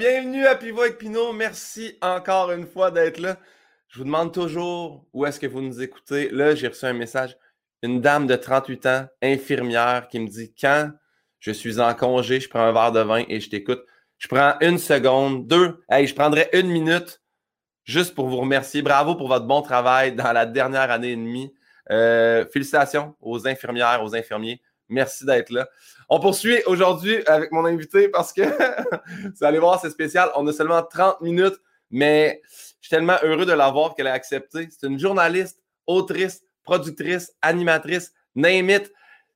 bienvenue 0.00 0.46
à 0.46 0.54
Pivot 0.54 0.82
avec. 0.84 1.34
Merci 1.34 1.98
encore 2.00 2.52
une 2.52 2.66
fois 2.66 2.90
d'être 2.90 3.20
là. 3.20 3.36
Je 3.88 3.98
vous 3.98 4.04
demande 4.04 4.32
toujours 4.32 5.04
où 5.12 5.26
est-ce 5.26 5.38
que 5.38 5.46
vous 5.46 5.60
nous 5.60 5.82
écoutez. 5.82 6.30
Là, 6.30 6.54
j'ai 6.54 6.68
reçu 6.68 6.86
un 6.86 6.94
message. 6.94 7.36
Une 7.82 8.00
dame 8.00 8.26
de 8.26 8.34
38 8.34 8.86
ans, 8.86 9.06
infirmière, 9.20 10.08
qui 10.08 10.18
me 10.18 10.26
dit 10.26 10.54
quand 10.58 10.90
je 11.38 11.50
suis 11.50 11.80
en 11.80 11.92
congé, 11.94 12.40
je 12.40 12.48
prends 12.48 12.62
un 12.62 12.72
verre 12.72 12.92
de 12.92 13.00
vin 13.00 13.24
et 13.28 13.40
je 13.40 13.50
t'écoute. 13.50 13.84
Je 14.16 14.26
prends 14.26 14.54
une 14.62 14.78
seconde, 14.78 15.46
deux, 15.46 15.84
hey, 15.90 16.06
je 16.06 16.14
prendrai 16.14 16.48
une 16.54 16.68
minute 16.68 17.20
juste 17.84 18.14
pour 18.14 18.26
vous 18.26 18.38
remercier. 18.38 18.80
Bravo 18.80 19.16
pour 19.16 19.28
votre 19.28 19.44
bon 19.44 19.60
travail 19.60 20.14
dans 20.14 20.32
la 20.32 20.46
dernière 20.46 20.90
année 20.90 21.10
et 21.10 21.16
demie. 21.16 21.52
Euh, 21.90 22.46
félicitations 22.50 23.16
aux 23.20 23.46
infirmières, 23.46 24.02
aux 24.02 24.16
infirmiers. 24.16 24.62
Merci 24.90 25.24
d'être 25.24 25.50
là. 25.50 25.68
On 26.08 26.18
poursuit 26.20 26.62
aujourd'hui 26.66 27.24
avec 27.26 27.52
mon 27.52 27.64
invité 27.64 28.08
parce 28.08 28.32
que 28.32 28.42
vous 29.34 29.44
allez 29.44 29.58
voir, 29.58 29.80
c'est 29.80 29.90
spécial. 29.90 30.28
On 30.34 30.46
a 30.46 30.52
seulement 30.52 30.82
30 30.82 31.20
minutes, 31.20 31.58
mais 31.90 32.42
je 32.80 32.88
suis 32.88 32.90
tellement 32.90 33.16
heureux 33.22 33.46
de 33.46 33.52
l'avoir 33.52 33.94
qu'elle 33.94 34.08
a 34.08 34.12
accepté. 34.12 34.68
C'est 34.70 34.86
une 34.88 34.98
journaliste, 34.98 35.62
autrice, 35.86 36.42
productrice, 36.64 37.32
animatrice, 37.40 38.12
name. 38.34 38.80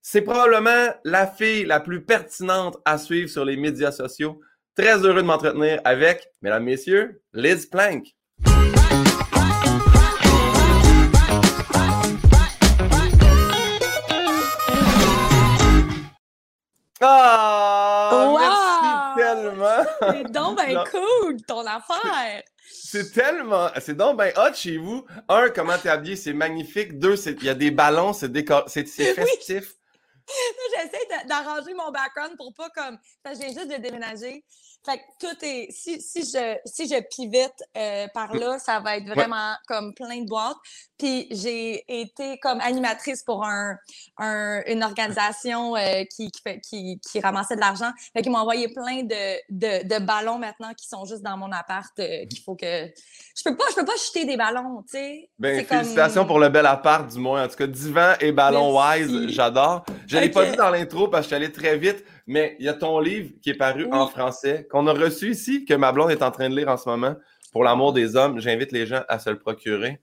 C'est 0.02 0.22
probablement 0.22 0.92
la 1.04 1.27
fille 1.27 1.64
la 1.64 1.80
plus 1.80 2.05
pertinente 2.05 2.77
à 2.84 2.98
suivre 2.98 3.30
sur 3.30 3.44
les 3.44 3.56
médias 3.56 3.92
sociaux. 3.92 4.41
Très 4.77 4.98
heureux 4.98 5.22
de 5.22 5.27
m'entretenir 5.27 5.80
avec, 5.84 6.28
mesdames, 6.42 6.64
messieurs, 6.64 7.22
Liz 7.32 7.66
Plank. 7.66 8.14
Ah! 17.00 19.14
Merci 19.16 19.20
tellement! 19.20 19.84
C'est 20.12 20.32
donc 20.32 20.64
bien 20.64 20.84
cool, 20.84 21.42
ton 21.42 21.66
affaire! 21.66 22.42
C'est 22.66 23.12
tellement. 23.12 23.69
C'est 23.80 23.96
donc 23.96 24.19
bien 24.19 24.30
hot 24.36 24.55
chez 24.55 24.78
vous. 24.78 25.04
Un, 25.28 25.50
comment 25.50 25.77
t'es 25.78 25.88
habillé, 25.88 26.16
c'est 26.16 26.32
magnifique. 26.32 26.98
Deux, 26.98 27.16
il 27.28 27.44
y 27.44 27.48
a 27.48 27.54
des 27.54 27.70
ballons, 27.70 28.12
c'est 28.12 28.30
décor... 28.30 28.64
c'est 28.69 28.86
festif. 28.86 29.74
J'essaie 30.74 31.27
d'arranger 31.27 31.74
mon 31.74 31.91
background 31.91 32.36
pour 32.36 32.54
pas 32.54 32.70
comme. 32.70 32.98
Parce 33.22 33.38
que 33.38 33.44
j'ai 33.44 33.52
juste 33.52 33.70
de 33.70 33.76
déménager. 33.76 34.44
Fait 34.84 34.98
que 34.98 35.02
tout 35.18 35.44
est. 35.44 35.68
Si, 35.70 36.00
si 36.00 36.20
je, 36.20 36.56
si 36.66 36.86
je 36.86 37.00
pivote 37.08 37.54
euh, 37.77 38.06
par 38.12 38.34
là, 38.34 38.58
ça 38.58 38.80
va 38.80 38.98
être 38.98 39.06
vraiment 39.06 39.54
comme 39.66 39.94
plein 39.94 40.20
de 40.20 40.28
boîtes. 40.28 40.56
Puis 40.98 41.26
j'ai 41.30 41.84
été 41.88 42.38
comme 42.38 42.60
animatrice 42.60 43.22
pour 43.22 43.44
un, 43.44 43.76
un 44.18 44.62
une 44.66 44.84
organisation 44.84 45.74
euh, 45.76 46.04
qui, 46.14 46.30
qui, 46.30 46.41
fait, 46.42 46.60
qui, 46.60 47.00
qui, 47.00 47.20
ramassait 47.20 47.56
de 47.56 47.60
l'argent. 47.60 47.91
Fait 48.12 48.22
qu'ils 48.22 48.30
m'ont 48.30 48.38
envoyé 48.38 48.68
plein 48.68 49.02
de, 49.02 49.41
de, 49.50 49.88
de, 49.88 50.04
ballons 50.04 50.38
maintenant 50.38 50.72
qui 50.74 50.86
sont 50.86 51.04
juste 51.06 51.22
dans 51.22 51.36
mon 51.36 51.50
appart 51.50 51.98
euh, 51.98 52.26
qu'il 52.26 52.41
faut 52.41 52.54
que. 52.54 52.86
Je 53.36 53.42
peux 53.42 53.56
pas, 53.56 53.64
je 53.70 53.76
peux 53.76 53.84
pas 53.86 53.96
jeter 53.96 54.26
des 54.26 54.36
ballons, 54.36 54.82
tu 54.82 54.98
sais. 54.98 55.30
Ben, 55.38 55.64
félicitations 55.64 56.26
pour 56.26 56.38
le 56.38 56.50
bel 56.50 56.66
appart, 56.66 57.10
du 57.10 57.19
moins. 57.19 57.44
En 57.44 57.48
tout 57.48 57.56
cas, 57.56 57.66
divan 57.66 58.14
et 58.20 58.32
ballon 58.32 58.78
wise, 58.78 59.28
j'adore. 59.28 59.84
Je 60.06 60.19
l'ai 60.19 60.30
pas 60.30 60.44
dit 60.44 60.56
dans 60.56 60.70
l'intro 60.70 61.08
parce 61.08 61.26
que 61.26 61.30
je 61.30 61.36
suis 61.36 61.44
allé 61.44 61.52
très 61.52 61.78
vite. 61.78 62.04
Mais 62.27 62.56
il 62.58 62.64
y 62.64 62.69
a 62.69 62.75
ton 62.75 63.00
livre 63.00 63.33
qui 63.42 63.50
est 63.50 63.55
paru 63.55 63.86
en 63.92 64.06
français, 64.06 64.67
qu'on 64.70 64.86
a 64.86 64.92
reçu 64.92 65.30
ici, 65.30 65.64
que 65.64 65.75
ma 65.75 65.92
blonde 65.92 66.11
est 66.11 66.22
en 66.22 66.31
train 66.31 66.48
de 66.48 66.56
lire 66.56 66.69
en 66.69 66.77
ce 66.77 66.89
moment, 66.89 67.16
pour 67.53 67.64
l'amour 67.64 67.92
des 67.92 68.16
hommes. 68.16 68.41
J'invite 68.41 68.72
les 68.72 68.86
gens 68.86 69.03
à 69.08 69.19
se 69.19 69.31
le 69.31 69.39
procurer. 69.39 70.00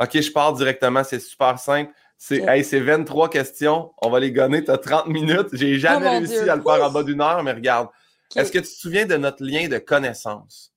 OK, 0.00 0.20
je 0.20 0.30
pars 0.30 0.52
directement, 0.52 1.02
c'est 1.02 1.20
super 1.20 1.58
simple. 1.58 1.92
C'est 2.18 2.42
hey, 2.46 2.62
23 2.62 3.28
questions, 3.28 3.92
on 4.00 4.10
va 4.10 4.20
les 4.20 4.32
gonner, 4.32 4.64
tu 4.64 4.70
as 4.70 4.78
30 4.78 5.06
minutes. 5.06 5.48
J'ai 5.52 5.78
jamais 5.78 6.06
oh 6.06 6.10
réussi 6.10 6.48
à 6.48 6.56
le 6.56 6.62
faire 6.62 6.84
en 6.84 6.90
bas 6.90 7.02
d'une 7.02 7.20
heure, 7.20 7.42
mais 7.42 7.52
regarde. 7.52 7.88
Est-ce 8.34 8.50
que 8.50 8.58
tu 8.58 8.64
te 8.64 8.68
souviens 8.68 9.06
de 9.06 9.16
notre 9.16 9.44
lien 9.44 9.68
de 9.68 9.78
connaissance? 9.78 10.72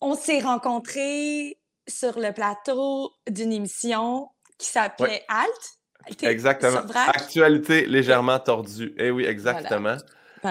On 0.00 0.14
s'est 0.14 0.40
rencontrés 0.40 1.58
sur 1.88 2.18
le 2.18 2.32
plateau 2.32 3.12
d'une 3.28 3.52
émission 3.52 4.28
qui 4.58 4.68
s'appelait 4.68 5.24
Alt. 5.28 5.78
Exactement. 6.22 6.80
Actualité 6.94 7.86
légèrement 7.86 8.38
tordue. 8.38 8.94
Eh 8.98 9.10
oui, 9.10 9.24
exactement. 9.24 9.96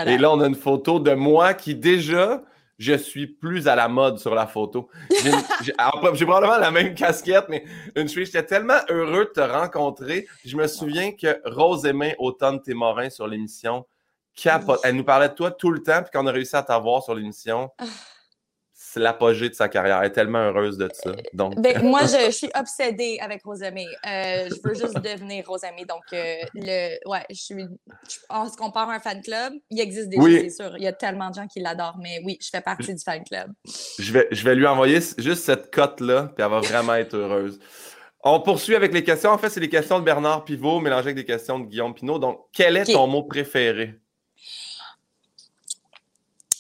Et 0.06 0.18
là, 0.18 0.32
on 0.32 0.40
a 0.40 0.48
une 0.48 0.56
photo 0.56 1.00
de 1.00 1.14
moi 1.14 1.54
qui 1.54 1.76
déjà, 1.76 2.42
je 2.78 2.94
suis 2.94 3.28
plus 3.28 3.68
à 3.68 3.76
la 3.76 3.88
mode 3.88 4.20
sur 4.20 4.34
la 4.34 4.48
photo. 4.48 4.90
J'ai 5.62 5.74
probablement 6.18 6.58
la 6.58 6.72
même 6.72 6.96
casquette, 6.96 7.46
mais 7.50 7.66
une 7.96 8.08
chose, 8.08 8.26
j'étais 8.26 8.46
tellement 8.46 8.80
heureux 8.90 9.26
de 9.26 9.32
te 9.32 9.42
rencontrer. 9.42 10.28
Je 10.46 10.56
me 10.56 10.68
souviens 10.68 11.12
que 11.12 11.42
Rose 11.46 11.86
aimait 11.86 12.16
Automne 12.20 12.62
Témorin 12.62 13.10
sur 13.10 13.28
l'émission. 13.28 13.86
Elle 14.84 14.96
nous 14.96 15.04
parlait 15.04 15.30
de 15.30 15.34
toi 15.34 15.52
tout 15.52 15.72
le 15.72 15.84
temps, 15.84 16.02
puis 16.02 16.12
qu'on 16.14 16.26
a 16.26 16.32
réussi 16.32 16.56
à 16.56 16.64
t'avoir 16.64 17.04
sur 17.04 17.14
l'émission. 17.14 17.70
C'est 18.94 19.00
l'apogée 19.00 19.48
de 19.48 19.54
sa 19.54 19.70
carrière. 19.70 20.00
Elle 20.02 20.08
est 20.08 20.12
tellement 20.12 20.40
heureuse 20.40 20.78
de 20.78 20.90
ça. 20.92 21.14
Donc... 21.32 21.56
Ben, 21.62 21.82
moi, 21.90 22.02
je, 22.02 22.30
suis 22.30 22.50
obsédée 22.54 23.20
avec 23.22 23.42
Rosamé. 23.42 23.86
Euh, 24.06 24.50
je 24.50 24.68
veux 24.68 24.74
juste 24.74 25.00
devenir 25.02 25.48
Rosamé. 25.48 25.86
Donc, 25.86 26.04
euh, 26.12 26.36
le, 26.56 26.98
ouais, 27.10 27.24
je 27.30 27.42
suis. 27.42 27.66
on 28.30 28.50
se 28.50 28.58
compare 28.58 28.90
à 28.90 28.96
un 28.96 29.00
fan 29.00 29.22
club. 29.22 29.54
Il 29.70 29.80
existe 29.80 30.10
déjà, 30.10 30.42
c'est 30.42 30.50
sûr. 30.50 30.74
Il 30.76 30.84
y 30.84 30.88
a 30.88 30.92
tellement 30.92 31.30
de 31.30 31.36
gens 31.36 31.48
qui 31.48 31.62
l'adorent, 31.62 32.00
mais 32.04 32.20
oui, 32.26 32.38
je 32.42 32.50
fais 32.50 32.60
partie 32.60 32.94
du 32.94 33.02
fan 33.02 33.24
club. 33.24 33.54
Je 33.98 34.12
vais, 34.12 34.28
je 34.30 34.44
vais 34.44 34.56
lui 34.56 34.68
envoyer 34.68 35.00
juste 35.18 35.46
cette 35.46 35.74
cote-là, 35.74 36.34
puis 36.36 36.44
elle 36.44 36.52
va 36.52 36.60
vraiment 36.60 36.96
être 36.96 37.16
heureuse. 37.16 37.60
On 38.26 38.42
poursuit 38.42 38.76
avec 38.76 38.94
les 38.94 39.06
questions. 39.06 39.30
En 39.30 39.38
fait, 39.38 39.50
c'est 39.50 39.62
les 39.62 39.70
questions 39.70 40.00
de 40.00 40.04
Bernard 40.04 40.44
Pivot 40.44 40.82
mélangées 40.82 41.12
avec 41.12 41.16
des 41.16 41.26
questions 41.26 41.60
de 41.60 41.66
Guillaume 41.66 41.94
Pinot. 41.94 42.20
Donc, 42.20 42.42
quel 42.52 42.76
est 42.76 42.92
ton 42.92 43.08
mot 43.08 43.24
préféré? 43.24 43.96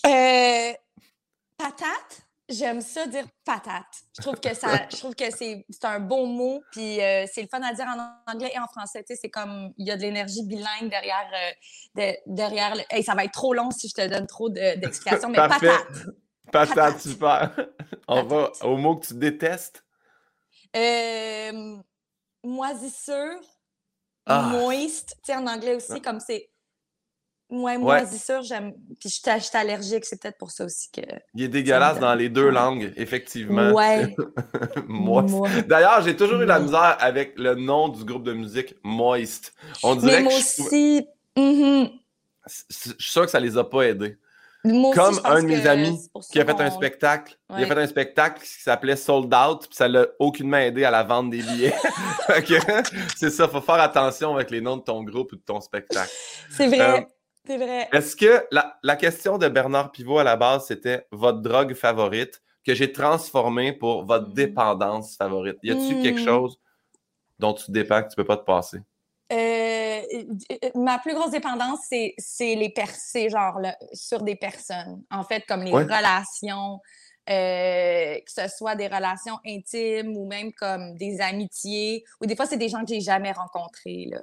Euh, 0.05 0.71
patate? 1.57 2.20
J'aime 2.51 2.81
ça 2.81 3.07
dire 3.07 3.25
patate. 3.45 3.85
Je 4.17 4.21
trouve 4.21 4.39
que 4.39 4.53
ça, 4.53 4.67
je 4.91 4.97
trouve 4.97 5.15
que 5.15 5.31
c'est, 5.31 5.65
un 5.83 5.99
beau 5.99 6.25
mot, 6.25 6.61
puis 6.71 7.01
euh, 7.01 7.25
c'est 7.31 7.41
le 7.41 7.47
fun 7.47 7.61
à 7.61 7.73
dire 7.73 7.85
en 7.85 8.31
anglais 8.31 8.51
et 8.53 8.59
en 8.59 8.67
français. 8.67 9.03
c'est 9.07 9.29
comme 9.29 9.71
il 9.77 9.87
y 9.87 9.91
a 9.91 9.97
de 9.97 10.01
l'énergie 10.01 10.43
bilingue 10.43 10.89
derrière, 10.89 11.29
euh, 11.97 12.11
derrière. 12.27 12.75
Le... 12.75 13.01
ça 13.01 13.15
va 13.15 13.23
être 13.23 13.33
trop 13.33 13.53
long 13.53 13.71
si 13.71 13.87
je 13.87 13.93
te 13.93 14.07
donne 14.07 14.27
trop 14.27 14.49
d'explications, 14.49 15.29
mais 15.29 15.37
patate. 15.37 15.87
patate. 16.51 16.99
super. 16.99 17.55
On 18.07 18.23
va 18.23 18.51
au 18.63 18.75
mot 18.77 18.97
que 18.97 19.07
tu 19.07 19.13
détestes? 19.15 19.83
Euh, 20.75 21.77
moisissure, 22.43 23.39
ah. 24.25 24.41
moist. 24.41 25.15
Tu 25.23 25.31
sais, 25.31 25.35
en 25.35 25.47
anglais 25.47 25.75
aussi, 25.75 26.01
comme 26.01 26.19
c'est 26.19 26.50
Ouais, 27.51 27.77
moi, 27.77 28.05
sûr, 28.05 28.41
j'aime. 28.43 28.73
Puis 28.97 29.09
je 29.09 29.15
suis 29.15 29.57
allergique, 29.57 30.05
c'est 30.05 30.21
peut-être 30.21 30.37
pour 30.37 30.51
ça 30.51 30.63
aussi 30.63 30.89
que. 30.89 31.01
Il 31.35 31.43
est 31.43 31.47
dégueulasse 31.49 31.99
dans 31.99 32.15
les 32.15 32.29
deux 32.29 32.49
langues, 32.49 32.93
effectivement. 32.95 33.71
Ouais. 33.71 34.15
Moi. 34.87 35.25
D'ailleurs, 35.67 36.01
j'ai 36.01 36.15
toujours 36.15 36.41
eu 36.41 36.45
la 36.45 36.59
misère 36.59 36.95
avec 36.99 37.37
le 37.37 37.55
nom 37.55 37.89
du 37.89 38.05
groupe 38.05 38.23
de 38.23 38.31
musique 38.31 38.75
Moist. 38.83 39.53
On 39.83 39.95
dirait 39.95 40.17
Mais 40.17 40.23
moi 40.23 40.33
aussi. 40.33 41.05
Mm-hmm. 41.35 41.91
Je 42.69 42.75
suis 42.77 43.11
sûr 43.11 43.25
que 43.25 43.31
ça 43.31 43.39
les 43.39 43.57
a 43.57 43.65
pas 43.65 43.81
aidés. 43.83 44.17
Comme 44.63 45.19
un 45.23 45.41
de 45.41 45.47
mes 45.47 45.65
amis 45.67 45.99
qui 46.31 46.39
a 46.39 46.45
fait 46.45 46.61
un 46.61 46.69
spectacle. 46.69 47.35
Il 47.57 47.63
a 47.63 47.67
fait 47.67 47.81
un 47.81 47.87
spectacle 47.87 48.41
qui 48.41 48.61
s'appelait 48.61 48.95
Sold 48.95 49.33
Out, 49.33 49.67
puis 49.67 49.75
ça 49.75 49.87
l'a 49.87 50.05
aucunement 50.19 50.57
aidé 50.57 50.83
à 50.85 50.91
la 50.91 51.03
vente 51.03 51.31
des 51.31 51.41
billets. 51.41 51.73
c'est 53.17 53.31
ça, 53.31 53.45
il 53.45 53.49
faut 53.49 53.61
faire 53.61 53.81
attention 53.81 54.35
avec 54.35 54.51
les 54.51 54.61
noms 54.61 54.77
de 54.77 54.83
ton 54.83 55.03
groupe 55.03 55.33
ou 55.33 55.35
de 55.35 55.41
ton 55.41 55.59
spectacle. 55.59 56.11
C'est 56.51 56.67
vrai. 56.67 56.79
Euh, 56.79 57.01
c'est 57.45 57.57
vrai. 57.57 57.89
Est-ce 57.91 58.15
que 58.15 58.45
la, 58.51 58.95
question 58.95 59.37
de 59.37 59.47
Bernard 59.47 59.91
Pivot 59.91 60.19
à 60.19 60.23
la 60.23 60.35
base, 60.35 60.67
c'était 60.67 61.07
votre 61.11 61.39
drogue 61.39 61.73
favorite 61.73 62.41
que 62.65 62.75
j'ai 62.75 62.91
transformée 62.91 63.73
pour 63.73 64.05
votre 64.05 64.29
mm. 64.29 64.33
dépendance 64.33 65.15
favorite? 65.15 65.57
Y 65.63 65.71
a-t-il 65.71 66.01
quelque 66.03 66.21
mm. 66.21 66.25
chose 66.25 66.59
dont 67.39 67.53
tu 67.53 67.71
dépends 67.71 68.03
que 68.03 68.09
tu 68.09 68.15
peux 68.15 68.25
pas 68.25 68.37
te 68.37 68.45
passer? 68.45 68.79
Euh, 69.31 70.01
ma 70.75 70.99
plus 70.99 71.13
grosse 71.13 71.31
dépendance, 71.31 71.79
c'est 71.89 72.55
les 72.55 72.69
percées, 72.69 73.29
genre 73.29 73.59
sur 73.93 74.21
des 74.21 74.35
personnes. 74.35 75.01
En 75.09 75.23
fait, 75.23 75.45
comme 75.47 75.63
les 75.63 75.71
relations, 75.71 76.79
euh, 77.29 78.15
que 78.15 78.31
ce 78.31 78.47
soit 78.49 78.75
des 78.75 78.87
relations 78.87 79.39
intimes 79.47 80.17
ou 80.17 80.27
même 80.27 80.51
comme 80.53 80.95
des 80.95 81.21
amitiés, 81.21 82.03
ou 82.19 82.25
des 82.25 82.35
fois, 82.35 82.45
c'est 82.45 82.57
des 82.57 82.67
gens 82.67 82.81
que 82.81 82.89
j'ai 82.89 82.99
jamais 82.99 83.31
rencontrés. 83.31 84.07
Là. 84.11 84.19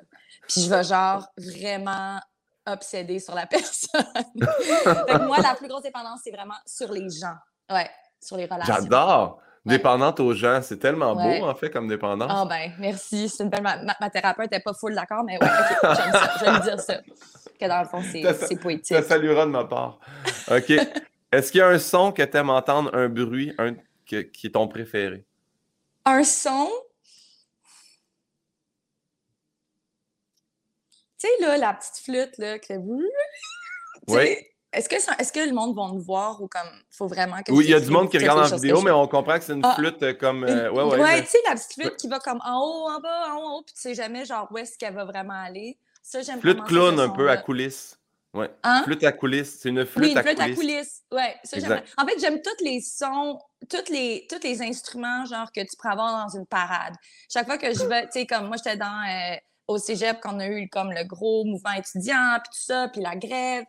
Puis 0.47 0.63
je 0.63 0.69
vais 0.69 0.85
genre 0.85 1.27
vraiment 1.39 2.21
obsédée 2.73 3.19
sur 3.19 3.35
la 3.35 3.47
personne. 3.47 4.05
moi, 5.27 5.39
la 5.39 5.55
plus 5.55 5.69
grosse 5.69 5.83
dépendance, 5.83 6.21
c'est 6.25 6.31
vraiment 6.31 6.55
sur 6.67 6.93
les 6.93 7.09
gens. 7.11 7.37
Ouais, 7.71 7.91
sur 8.21 8.37
les 8.37 8.47
relations. 8.47 8.75
J'adore! 8.75 9.41
Dépendante 9.65 10.19
aux 10.21 10.33
gens, 10.33 10.61
c'est 10.63 10.79
tellement 10.79 11.15
beau, 11.15 11.45
en 11.45 11.55
fait, 11.55 11.69
comme 11.69 11.89
dépendance. 11.89 12.31
Ah, 12.35 12.47
ben, 12.49 12.73
merci. 12.79 13.29
C'est 13.29 13.43
une 13.43 13.51
belle... 13.51 13.63
ma, 13.63 14.11
thérapeute 14.11 14.51
n'est 14.51 14.61
pas 14.61 14.73
full 14.73 14.95
d'accord, 14.95 15.25
mais 15.25 15.35
ouais, 15.35 15.47
OK, 15.47 15.95
j'aime 15.95 16.13
ça. 16.13 16.31
Je 16.39 16.45
vais 16.45 16.53
lui 16.53 16.61
dire 16.61 16.81
ça. 16.81 16.95
Que 17.61 17.69
dans 17.69 17.81
le 17.81 17.89
fond, 17.89 18.03
c'est 18.03 18.57
poétique. 18.57 18.97
Ça 18.97 19.03
saluera 19.03 19.45
de 19.45 19.51
ma 19.51 19.65
part. 19.65 19.99
OK. 20.51 20.71
Est-ce 21.33 21.53
qu'il 21.53 21.59
y 21.59 21.63
a 21.63 21.69
un 21.69 21.79
son 21.79 22.13
que 22.13 22.23
tu 22.23 22.37
aimes 22.39 22.49
entendre, 22.49 22.91
un 22.95 23.11
bruit, 23.11 23.53
un, 23.59 23.75
qui 24.07 24.17
est 24.17 24.55
ton 24.55 24.69
préféré? 24.69 25.27
Un 26.07 26.25
son? 26.25 26.69
Tu 31.21 31.27
sais, 31.27 31.45
là, 31.45 31.57
la 31.57 31.75
petite 31.75 32.05
flûte, 32.05 32.39
là, 32.39 32.59
que... 32.59 32.75
Oui. 34.09 34.37
Est-ce 34.73 34.89
que, 34.89 34.97
est 34.97 35.33
que 35.33 35.41
le 35.41 35.55
monde 35.55 35.75
va 35.75 35.89
nous 35.89 36.01
voir 36.01 36.43
ou 36.43 36.47
comme 36.47 36.69
faut 36.91 37.07
vraiment 37.07 37.43
que 37.43 37.53
Oui, 37.53 37.65
il 37.65 37.71
y 37.71 37.75
a 37.75 37.81
du 37.81 37.91
monde 37.91 38.11
qui 38.11 38.19
regarde 38.19 38.53
en 38.53 38.57
vidéo, 38.57 38.83
mais 38.83 38.91
on 38.91 39.09
comprend 39.09 39.39
que 39.39 39.45
c'est 39.45 39.55
une 39.55 39.65
ah, 39.65 39.75
flûte 39.75 40.03
euh, 40.03 40.13
comme. 40.13 40.45
Euh, 40.45 40.71
ouais, 40.71 40.83
ouais, 40.83 41.01
ouais 41.01 41.23
tu 41.23 41.31
sais, 41.31 41.39
la 41.47 41.55
petite 41.55 41.73
flûte 41.73 41.97
qui 41.97 42.07
va 42.07 42.19
comme 42.19 42.41
en 42.45 42.61
haut, 42.61 42.91
en 42.91 43.01
bas, 43.01 43.35
en 43.35 43.39
haut, 43.39 43.63
puis 43.63 43.75
tu 43.75 43.81
sais 43.81 43.95
jamais 43.95 44.27
genre 44.27 44.47
où 44.51 44.59
est-ce 44.59 44.77
qu'elle 44.77 44.95
va 44.95 45.07
vraiment 45.07 45.41
aller. 45.43 45.79
Ça, 46.03 46.21
j'aime 46.21 46.41
Flûte 46.41 46.63
clown 46.65 47.01
un 47.01 47.09
peu 47.09 47.31
à 47.31 47.39
coulisses. 47.39 47.99
Ouais. 48.35 48.51
Hein? 48.63 48.83
Flûte 48.85 49.03
à 49.05 49.13
coulisses. 49.13 49.59
C'est 49.61 49.71
une 49.71 49.87
flûte, 49.87 50.05
oui, 50.05 50.13
une 50.13 50.23
flûte 50.23 50.41
à 50.41 50.51
coulisses. 50.51 51.03
Ouais, 51.11 51.37
ça, 51.45 51.57
en 51.97 52.07
fait, 52.07 52.21
j'aime 52.21 52.43
tous 52.43 52.63
les 52.63 52.83
sons, 52.83 53.39
tous 53.71 53.91
les, 53.91 54.27
tous 54.29 54.47
les 54.47 54.61
instruments 54.61 55.25
genre 55.25 55.51
que 55.51 55.63
tu 55.63 55.77
pourrais 55.79 55.95
avoir 55.95 56.27
dans 56.27 56.39
une 56.39 56.47
parade. 56.47 56.95
Chaque 57.33 57.47
fois 57.47 57.57
que 57.57 57.73
je 57.73 57.85
vais, 57.87 58.03
tu 58.03 58.21
sais, 58.21 58.27
comme 58.27 58.49
moi, 58.49 58.57
j'étais 58.59 58.77
dans. 58.77 58.87
Euh, 58.87 59.37
au 59.69 59.79
cégep, 59.79 60.21
qu'on 60.21 60.41
a 60.41 60.49
eu 60.49 60.69
comme 60.69 60.93
le 60.93 61.05
gros 61.05 61.45
mouvement 61.45 61.73
étudiant, 61.73 62.39
puis 62.43 62.51
tout 62.53 62.65
ça, 62.65 62.89
puis 62.89 63.01
la 63.01 63.15
grève. 63.17 63.65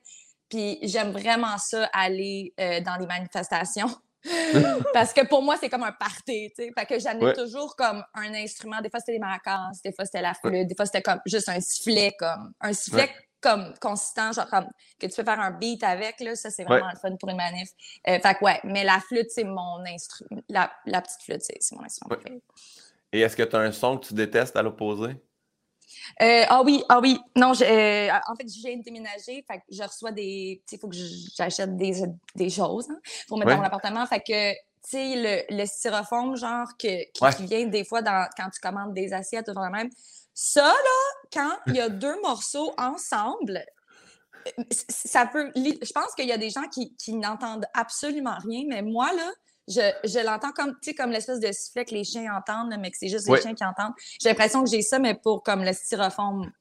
Puis 0.49 0.79
j'aime 0.81 1.11
vraiment 1.11 1.57
ça, 1.57 1.89
aller 1.93 2.53
euh, 2.59 2.81
dans 2.81 2.95
les 2.95 3.05
manifestations. 3.05 3.89
Parce 4.93 5.13
que 5.13 5.25
pour 5.27 5.41
moi, 5.41 5.55
c'est 5.59 5.69
comme 5.69 5.83
un 5.83 5.91
party, 5.91 6.49
tu 6.49 6.63
sais. 6.63 6.71
Fait 6.77 6.85
que 6.85 6.99
j'en 6.99 7.33
toujours 7.33 7.75
comme 7.75 8.03
un 8.15 8.33
instrument. 8.33 8.81
Des 8.81 8.89
fois, 8.89 8.99
c'était 8.99 9.13
des 9.13 9.19
maracas, 9.19 9.69
des 9.83 9.93
fois, 9.93 10.05
c'était 10.05 10.21
la 10.21 10.33
flûte, 10.33 10.67
des 10.67 10.75
fois, 10.75 10.85
c'était 10.85 11.01
comme 11.01 11.21
juste 11.25 11.47
un 11.49 11.59
sifflet, 11.61 12.13
comme 12.17 12.53
un 12.59 12.73
sifflet 12.73 13.09
comme 13.41 13.73
consistant, 13.79 14.33
genre 14.33 14.49
comme 14.49 14.67
que 14.99 15.07
tu 15.07 15.15
peux 15.15 15.23
faire 15.23 15.39
un 15.39 15.51
beat 15.51 15.83
avec, 15.83 16.19
là. 16.19 16.35
Ça, 16.35 16.49
c'est 16.49 16.63
vraiment 16.63 16.89
le 16.91 16.99
fun 16.99 17.15
pour 17.15 17.29
une 17.29 17.37
manif. 17.37 17.69
Euh, 18.07 18.19
fait 18.19 18.35
que 18.35 18.43
ouais, 18.43 18.59
mais 18.63 18.83
la 18.83 18.99
flûte, 18.99 19.29
c'est 19.29 19.45
mon 19.45 19.79
instrument. 19.85 20.41
La, 20.49 20.71
la, 20.85 21.01
petite 21.01 21.21
flûte, 21.21 21.41
c'est 21.41 21.75
mon 21.75 21.83
instrument 21.83 22.15
préféré. 22.15 22.41
Et 23.13 23.21
est-ce 23.21 23.35
que 23.35 23.43
tu 23.43 23.55
as 23.55 23.59
un 23.59 23.71
son 23.71 23.97
que 23.97 24.07
tu 24.07 24.13
détestes 24.13 24.55
à 24.55 24.61
l'opposé? 24.61 25.15
Euh, 26.21 26.43
ah 26.47 26.61
oui, 26.63 26.83
ah 26.89 26.99
oui. 27.01 27.19
Non, 27.35 27.51
euh, 27.61 28.09
en 28.27 28.35
fait, 28.35 28.47
je 28.47 28.59
viens 28.67 28.77
de 28.77 28.83
déménager. 28.83 29.43
Fait 29.47 29.57
que 29.57 29.63
je 29.69 29.83
reçois 29.83 30.11
des. 30.11 30.61
Il 30.71 30.79
faut 30.79 30.87
que 30.87 30.95
j'achète 31.35 31.75
des, 31.77 32.03
des, 32.35 32.49
choses 32.49 32.89
hein, 32.89 32.99
pour 33.27 33.37
mettre 33.37 33.51
dans 33.51 33.57
mon 33.57 33.63
appartement. 33.63 34.05
Fait 34.05 34.19
que, 34.19 34.53
tu 34.53 34.59
sais, 34.83 35.15
le, 35.49 35.57
le, 35.57 35.65
styrofoam, 35.65 36.35
genre, 36.35 36.67
que, 36.77 37.03
qui, 37.11 37.45
vient 37.45 37.65
des 37.67 37.83
fois 37.83 38.01
dans, 38.01 38.27
quand 38.37 38.49
tu 38.49 38.59
commandes 38.59 38.93
des 38.93 39.13
assiettes 39.13 39.49
ou 39.49 39.59
même. 39.71 39.89
Ça, 40.33 40.67
là, 40.67 41.29
quand 41.33 41.57
il 41.67 41.75
y 41.75 41.81
a 41.81 41.89
deux 41.89 42.19
morceaux 42.21 42.73
ensemble, 42.77 43.63
ça 44.79 45.25
peut. 45.25 45.51
Je 45.55 45.91
pense 45.91 46.15
qu'il 46.15 46.27
y 46.27 46.31
a 46.31 46.37
des 46.37 46.49
gens 46.49 46.67
qui, 46.71 46.95
qui 46.95 47.13
n'entendent 47.13 47.65
absolument 47.73 48.37
rien, 48.47 48.63
mais 48.67 48.81
moi, 48.81 49.11
là, 49.13 49.29
je, 49.69 49.81
je 50.03 50.25
l'entends 50.25 50.51
comme, 50.51 50.75
comme 50.97 51.11
l'espèce 51.11 51.39
de 51.39 51.51
sifflet 51.51 51.85
que 51.85 51.93
les 51.93 52.03
chiens 52.03 52.33
entendent, 52.35 52.75
mais 52.79 52.89
que 52.89 52.97
c'est 52.99 53.07
juste 53.07 53.29
les 53.29 53.39
chiens 53.39 53.53
qui 53.53 53.63
entendent. 53.63 53.93
J'ai 54.19 54.29
l'impression 54.29 54.63
que 54.63 54.69
j'ai 54.69 54.81
ça, 54.81 54.99
mais 54.99 55.13
pour 55.13 55.43
comme 55.43 55.63
le 55.63 55.73
styrofoam 55.73 56.51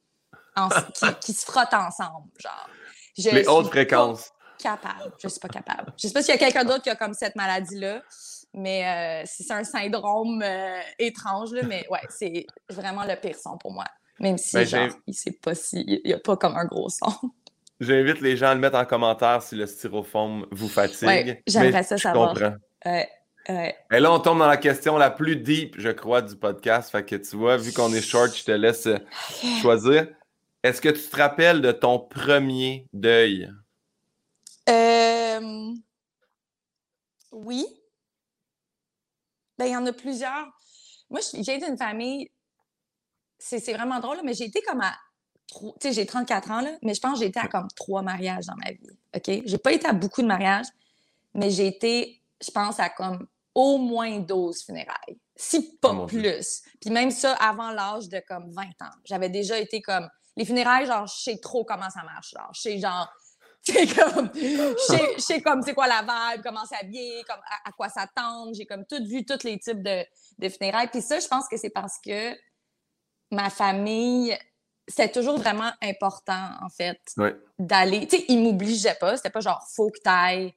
qui, 1.20 1.32
se 1.32 1.46
frotte 1.46 1.72
ensemble. 1.72 2.28
Genre. 2.38 2.68
Je 3.16 3.30
les 3.30 3.46
hautes 3.46 3.68
fréquences. 3.68 4.30
Capable. 4.58 5.12
Je 5.22 5.28
suis 5.28 5.40
pas 5.40 5.48
capable. 5.48 5.92
Je 5.96 6.08
sais 6.08 6.12
pas 6.12 6.22
s'il 6.22 6.34
y 6.34 6.36
a 6.36 6.38
quelqu'un 6.38 6.64
d'autre 6.64 6.82
qui 6.82 6.90
a 6.90 6.96
comme 6.96 7.14
cette 7.14 7.36
maladie-là, 7.36 8.02
mais 8.54 9.22
euh, 9.22 9.26
c'est 9.26 9.52
un 9.52 9.64
syndrome 9.64 10.42
euh, 10.42 10.80
étrange, 10.98 11.52
là, 11.52 11.62
mais 11.62 11.86
ouais, 11.90 12.00
c'est 12.08 12.46
vraiment 12.68 13.04
le 13.04 13.14
pire 13.14 13.36
son 13.36 13.56
pour 13.56 13.72
moi. 13.72 13.84
Même 14.18 14.36
si, 14.36 14.56
ben, 14.56 14.66
genre, 14.66 14.88
il 15.06 15.14
sait 15.14 15.38
pas 15.40 15.54
si, 15.54 15.84
il 15.86 16.02
n'y 16.04 16.12
a 16.12 16.18
pas 16.18 16.36
comme 16.36 16.56
un 16.56 16.64
gros 16.64 16.88
son. 16.88 17.12
J'invite 17.80 18.20
les 18.20 18.36
gens 18.36 18.48
à 18.48 18.54
le 18.54 18.60
mettre 18.60 18.76
en 18.76 18.84
commentaire 18.84 19.40
si 19.42 19.54
le 19.54 19.66
styrofoam 19.66 20.46
vous 20.50 20.68
fatigue. 20.68 21.06
Ouais, 21.06 21.42
j'aimerais 21.46 21.84
ça 21.84 21.96
savoir. 21.96 22.34
Comprends. 22.34 22.56
Ouais, 22.84 23.08
Et 23.90 24.00
là, 24.00 24.12
on 24.12 24.20
tombe 24.20 24.38
dans 24.38 24.46
la 24.46 24.56
question 24.56 24.96
la 24.96 25.10
plus 25.10 25.36
deep, 25.36 25.74
je 25.78 25.88
crois, 25.90 26.22
du 26.22 26.36
podcast. 26.36 26.90
Fait 26.90 27.04
que 27.04 27.16
tu 27.16 27.36
vois, 27.36 27.56
vu 27.56 27.72
qu'on 27.72 27.92
est 27.92 28.02
short, 28.02 28.36
je 28.36 28.44
te 28.44 28.52
laisse 28.52 28.86
euh, 28.86 28.98
choisir. 29.62 30.08
Est-ce 30.62 30.80
que 30.80 30.88
tu 30.88 31.08
te 31.08 31.16
rappelles 31.16 31.60
de 31.60 31.72
ton 31.72 31.98
premier 31.98 32.86
deuil? 32.92 33.50
Euh... 34.68 35.72
Oui. 37.32 37.66
Ben, 39.56 39.66
il 39.66 39.72
y 39.72 39.76
en 39.76 39.86
a 39.86 39.92
plusieurs. 39.92 40.46
Moi, 41.10 41.20
j'ai 41.34 41.58
d'une 41.58 41.76
famille. 41.76 42.30
C'est 43.38 43.72
vraiment 43.72 44.00
drôle, 44.00 44.18
mais 44.24 44.34
j'ai 44.34 44.44
été 44.44 44.60
comme 44.62 44.80
à. 44.80 44.94
Tu 45.46 45.66
sais, 45.80 45.92
j'ai 45.92 46.04
34 46.04 46.50
ans, 46.50 46.60
là, 46.60 46.76
mais 46.82 46.92
je 46.92 47.00
pense 47.00 47.14
que 47.14 47.20
j'ai 47.20 47.26
été 47.30 47.40
à 47.40 47.48
comme 47.48 47.68
trois 47.74 48.02
mariages 48.02 48.46
dans 48.46 48.56
ma 48.56 48.72
vie. 48.72 48.98
OK? 49.16 49.42
J'ai 49.46 49.58
pas 49.58 49.72
été 49.72 49.86
à 49.86 49.94
beaucoup 49.94 50.20
de 50.20 50.26
mariages, 50.26 50.66
mais 51.34 51.50
j'ai 51.50 51.66
été 51.66 52.17
je 52.44 52.50
pense 52.50 52.78
à 52.80 52.88
comme 52.90 53.26
au 53.54 53.78
moins 53.78 54.20
12 54.20 54.62
funérailles, 54.64 55.18
si 55.34 55.76
pas 55.78 55.92
oh 55.92 56.06
plus. 56.06 56.62
Puis 56.80 56.90
même 56.90 57.10
ça 57.10 57.32
avant 57.34 57.70
l'âge 57.72 58.08
de 58.08 58.22
comme 58.28 58.52
20 58.52 58.62
ans. 58.62 58.94
J'avais 59.04 59.28
déjà 59.28 59.58
été 59.58 59.82
comme 59.82 60.08
les 60.36 60.44
funérailles, 60.44 60.86
genre, 60.86 61.06
je 61.06 61.22
sais 61.22 61.38
trop 61.38 61.64
comment 61.64 61.90
ça 61.90 62.02
marche. 62.04 62.30
Genre, 62.30 62.50
je 62.54 62.60
sais 62.60 62.78
genre, 62.78 63.12
c'est 63.62 63.86
comme, 63.86 64.30
je 64.34 65.14
sais 65.18 65.42
comme 65.42 65.62
c'est 65.62 65.74
quoi 65.74 65.88
la 65.88 66.02
vibe, 66.02 66.42
comment 66.44 66.64
s'habiller, 66.64 67.24
comme 67.28 67.40
à, 67.64 67.72
quoi 67.72 67.88
s'attendre. 67.88 68.54
J'ai 68.54 68.64
comme 68.64 68.86
tout 68.86 69.04
vu 69.04 69.24
tous 69.24 69.42
les 69.42 69.58
types 69.58 69.82
de, 69.82 70.04
de 70.38 70.48
funérailles. 70.48 70.88
Puis 70.88 71.02
ça, 71.02 71.18
je 71.18 71.26
pense 71.26 71.48
que 71.48 71.56
c'est 71.56 71.70
parce 71.70 71.98
que 71.98 72.36
ma 73.32 73.50
famille, 73.50 74.38
c'était 74.86 75.10
toujours 75.10 75.38
vraiment 75.38 75.72
important, 75.82 76.50
en 76.62 76.68
fait, 76.68 77.00
d'aller. 77.58 78.06
Tu 78.06 78.18
sais, 78.18 78.24
ils 78.28 78.40
m'obligeaient 78.40 78.96
pas. 79.00 79.16
C'était 79.16 79.30
pas 79.30 79.40
genre, 79.40 79.66
faut 79.74 79.90
que 79.90 79.98
t'ailles 79.98 80.54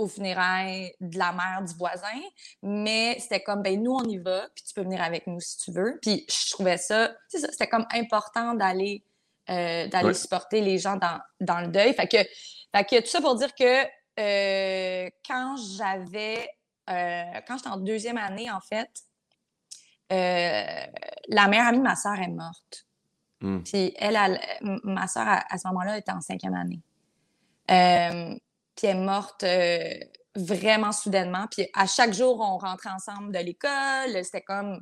aux 0.00 0.08
funérailles 0.08 0.94
de 1.00 1.18
la 1.18 1.32
mère 1.32 1.62
du 1.62 1.74
voisin, 1.74 2.20
mais 2.62 3.18
c'était 3.20 3.42
comme, 3.42 3.62
ben 3.62 3.80
nous, 3.80 3.92
on 3.92 4.04
y 4.04 4.16
va, 4.16 4.48
puis 4.54 4.64
tu 4.64 4.74
peux 4.74 4.82
venir 4.82 5.02
avec 5.02 5.26
nous 5.26 5.40
si 5.40 5.58
tu 5.58 5.72
veux. 5.72 5.98
Puis 6.00 6.26
je 6.28 6.50
trouvais 6.50 6.78
ça, 6.78 7.12
c'est 7.28 7.38
ça, 7.38 7.48
c'était 7.52 7.68
comme 7.68 7.86
important 7.92 8.54
d'aller 8.54 9.04
euh, 9.50 9.88
d'aller 9.88 10.14
supporter 10.14 10.60
les 10.60 10.78
gens 10.78 10.96
dans, 10.96 11.20
dans, 11.40 11.60
le 11.60 11.68
deuil. 11.68 11.92
Fait 11.94 12.06
que, 12.06 12.18
fait 12.18 12.84
que 12.84 13.00
tout 13.00 13.08
ça 13.08 13.20
pour 13.20 13.34
dire 13.34 13.54
que 13.54 13.84
euh, 14.20 15.10
quand 15.28 15.56
j'avais, 15.76 16.48
euh, 16.88 17.40
quand 17.46 17.56
j'étais 17.56 17.68
en 17.68 17.78
deuxième 17.78 18.16
année, 18.16 18.50
en 18.50 18.60
fait, 18.60 18.90
la 20.08 21.48
meilleure 21.48 21.66
amie 21.66 21.78
de 21.78 21.82
ma 21.82 21.96
soeur 21.96 22.18
est 22.20 22.28
morte. 22.28 22.86
Hmm. 23.40 23.62
Puis 23.62 23.92
elle, 23.96 24.18
ma 24.84 25.08
soeur, 25.08 25.26
à, 25.26 25.44
à, 25.52 25.58
ce 25.58 25.66
moment-là, 25.68 25.98
était 25.98 26.12
en 26.12 26.20
cinquième 26.20 26.54
année 26.54 26.80
puis 28.80 28.88
elle 28.88 28.96
est 28.96 29.00
morte 29.00 29.44
euh, 29.44 29.94
vraiment 30.34 30.90
soudainement. 30.90 31.46
Puis 31.50 31.68
à 31.74 31.86
chaque 31.86 32.14
jour, 32.14 32.40
on 32.40 32.56
rentrait 32.56 32.88
ensemble 32.88 33.30
de 33.30 33.38
l'école. 33.38 34.24
C'était 34.24 34.40
comme, 34.40 34.80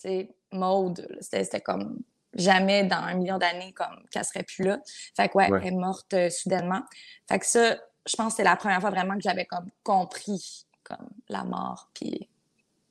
tu 0.00 0.08
sais, 0.08 0.34
mode. 0.50 1.06
C'était 1.20 1.60
comme 1.60 2.00
jamais 2.34 2.82
dans 2.82 2.96
un 2.96 3.14
million 3.14 3.38
d'années 3.38 3.72
comme 3.72 4.04
qu'elle 4.10 4.24
serait 4.24 4.42
plus 4.42 4.64
là. 4.64 4.80
Fait 5.16 5.28
que 5.28 5.38
ouais, 5.38 5.48
elle 5.62 5.68
est 5.68 5.70
morte 5.70 6.12
euh, 6.14 6.30
soudainement. 6.30 6.82
Fait 7.28 7.38
que 7.38 7.46
ça, 7.46 7.76
je 8.06 8.16
pense 8.16 8.32
que 8.32 8.36
c'est 8.38 8.44
la 8.44 8.56
première 8.56 8.80
fois 8.80 8.90
vraiment 8.90 9.14
que 9.14 9.22
j'avais 9.22 9.46
comme 9.46 9.70
compris 9.84 10.66
comme 10.82 11.10
la 11.28 11.44
mort 11.44 11.90
puis 11.94 12.28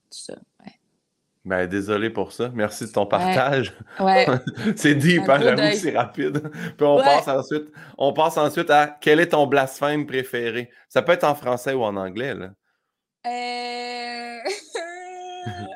tout 0.10 0.18
ça. 0.18 0.36
Ben, 1.46 1.67
désolé 1.67 2.10
pour 2.10 2.34
ça. 2.34 2.51
Merci 2.53 2.86
de 2.86 2.91
ton 2.91 3.05
partage. 3.05 3.74
Ouais. 4.00 4.27
c'est 4.75 4.96
deep, 4.96 5.27
hein, 5.29 5.39
j'avoue 5.41 5.77
c'est 5.77 5.98
rapide. 5.98 6.51
Puis 6.77 6.86
on, 6.86 6.98
passe 6.98 7.27
ensuite, 7.27 7.72
on 7.98 8.13
passe 8.13 8.38
ensuite 8.38 8.69
à 8.69 8.88
quel 8.88 9.19
est 9.19 9.29
ton 9.29 9.48
blasphème 9.48 10.05
préféré? 10.05 10.69
Ça 10.89 11.01
peut 11.01 11.13
être 11.13 11.24
en 11.24 11.36
français 11.36 11.74
ou 11.74 11.84
en 11.84 11.96
anglais, 11.96 12.36
là. 12.36 12.50
Euh... 13.25 14.39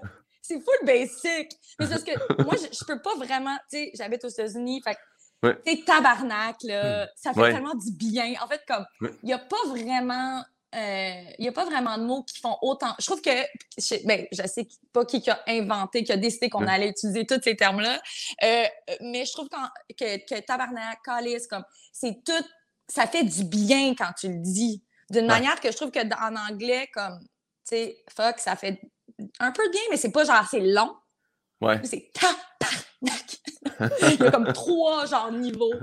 c'est 0.42 0.60
full 0.60 0.86
basic. 0.86 1.58
Mais 1.80 1.88
parce 1.88 2.04
que 2.04 2.12
moi, 2.44 2.56
je, 2.56 2.78
je 2.78 2.86
peux 2.86 3.02
pas 3.02 3.16
vraiment. 3.16 3.56
Tu 3.72 3.78
sais, 3.78 3.92
j'habite 3.96 4.24
aux 4.26 4.30
États-Unis, 4.30 4.82
fait 4.84 4.96
que. 4.96 5.86
tabarnak, 5.86 6.58
là, 6.64 7.08
ça 7.16 7.34
fait 7.34 7.54
tellement 7.54 7.76
du 7.76 7.92
bien. 7.92 8.34
En 8.44 8.48
fait, 8.48 8.62
comme, 8.68 8.86
il 9.02 9.28
n'y 9.28 9.34
a 9.34 9.40
pas 9.40 9.66
vraiment 9.68 10.44
il 10.74 10.80
euh, 10.80 11.34
n'y 11.40 11.48
a 11.48 11.52
pas 11.52 11.66
vraiment 11.66 11.98
de 11.98 12.04
mots 12.04 12.24
qui 12.24 12.40
font 12.40 12.58
autant. 12.62 12.94
Je 13.00 13.06
trouve 13.06 13.22
que, 13.22 13.30
je, 13.78 14.06
ben, 14.08 14.26
je 14.32 14.48
sais 14.48 14.68
pas 14.92 15.06
qui 15.06 15.30
a 15.30 15.40
inventé, 15.48 16.04
qui 16.04 16.12
a 16.12 16.18
décidé 16.18 16.50
qu'on 16.50 16.66
allait 16.66 16.90
utiliser 16.90 17.26
tous 17.28 17.40
ces 17.44 17.56
termes-là, 17.56 18.02
euh, 18.44 18.64
mais 19.02 19.26
je 19.26 19.32
trouve 19.34 19.50
que, 19.50 20.18
que 20.18 20.40
tabarnak, 20.42 21.00
calice, 21.06 21.46
comme, 21.48 21.64
c'est 21.92 22.24
tout, 22.26 22.46
ça 22.88 23.06
fait 23.06 23.24
du 23.24 23.44
bien 23.44 23.94
quand 23.94 24.14
tu 24.18 24.30
le 24.30 24.40
dis. 24.40 24.84
D'une 25.12 25.28
manière 25.28 25.60
que 25.60 25.72
je 25.72 25.78
trouve 25.78 25.92
que 25.92 26.00
en 26.00 26.36
anglais, 26.36 26.90
comme, 26.92 27.20
tu 27.20 27.28
sais, 27.76 28.04
fuck, 28.10 28.40
ça 28.40 28.56
fait 28.56 28.82
un 29.40 29.52
peu 29.52 29.68
de 29.68 29.72
bien, 29.72 29.82
mais 29.92 29.98
c'est 29.98 30.12
pas 30.12 30.26
genre 30.26 30.38
assez 30.38 30.60
long. 30.60 30.96
Ouais. 31.62 31.80
C'est 31.84 32.12
tabarnak. 32.14 33.38
Il 34.14 34.24
y 34.24 34.28
a 34.28 34.32
comme 34.32 34.52
trois 34.54 35.06
genre 35.06 35.32
niveaux 35.32 35.74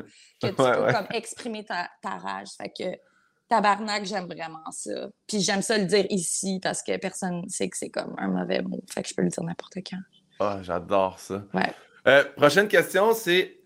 que 0.43 0.49
tu 0.49 0.55
peux 0.55 0.93
comme 0.93 1.07
exprimer 1.13 1.65
ta, 1.65 1.89
ta 2.03 2.17
rage. 2.17 2.49
Fait 2.57 2.73
que 2.77 3.10
tabarnak, 3.51 4.07
j'aime 4.07 4.27
vraiment 4.27 4.71
ça. 4.71 5.11
Puis 5.27 5.41
j'aime 5.41 5.61
ça 5.61 5.77
le 5.77 5.85
dire 5.85 6.07
ici 6.09 6.61
parce 6.63 6.83
que 6.83 6.97
personne 6.97 7.43
ne 7.43 7.49
sait 7.49 7.69
que 7.69 7.77
c'est 7.77 7.91
comme 7.91 8.15
un 8.17 8.29
mauvais 8.29 8.63
mot. 8.63 8.83
Fait 8.89 9.03
que 9.03 9.09
je 9.09 9.15
peux 9.15 9.23
le 9.23 9.29
dire 9.29 9.43
n'importe 9.43 9.77
quand. 9.89 9.99
Ah, 10.39 10.61
j'adore 10.63 11.19
ça. 11.19 11.45
Ouais. 11.53 11.75
Euh, 12.07 12.25
prochaine 12.37 12.69
question, 12.69 13.13
c'est 13.13 13.59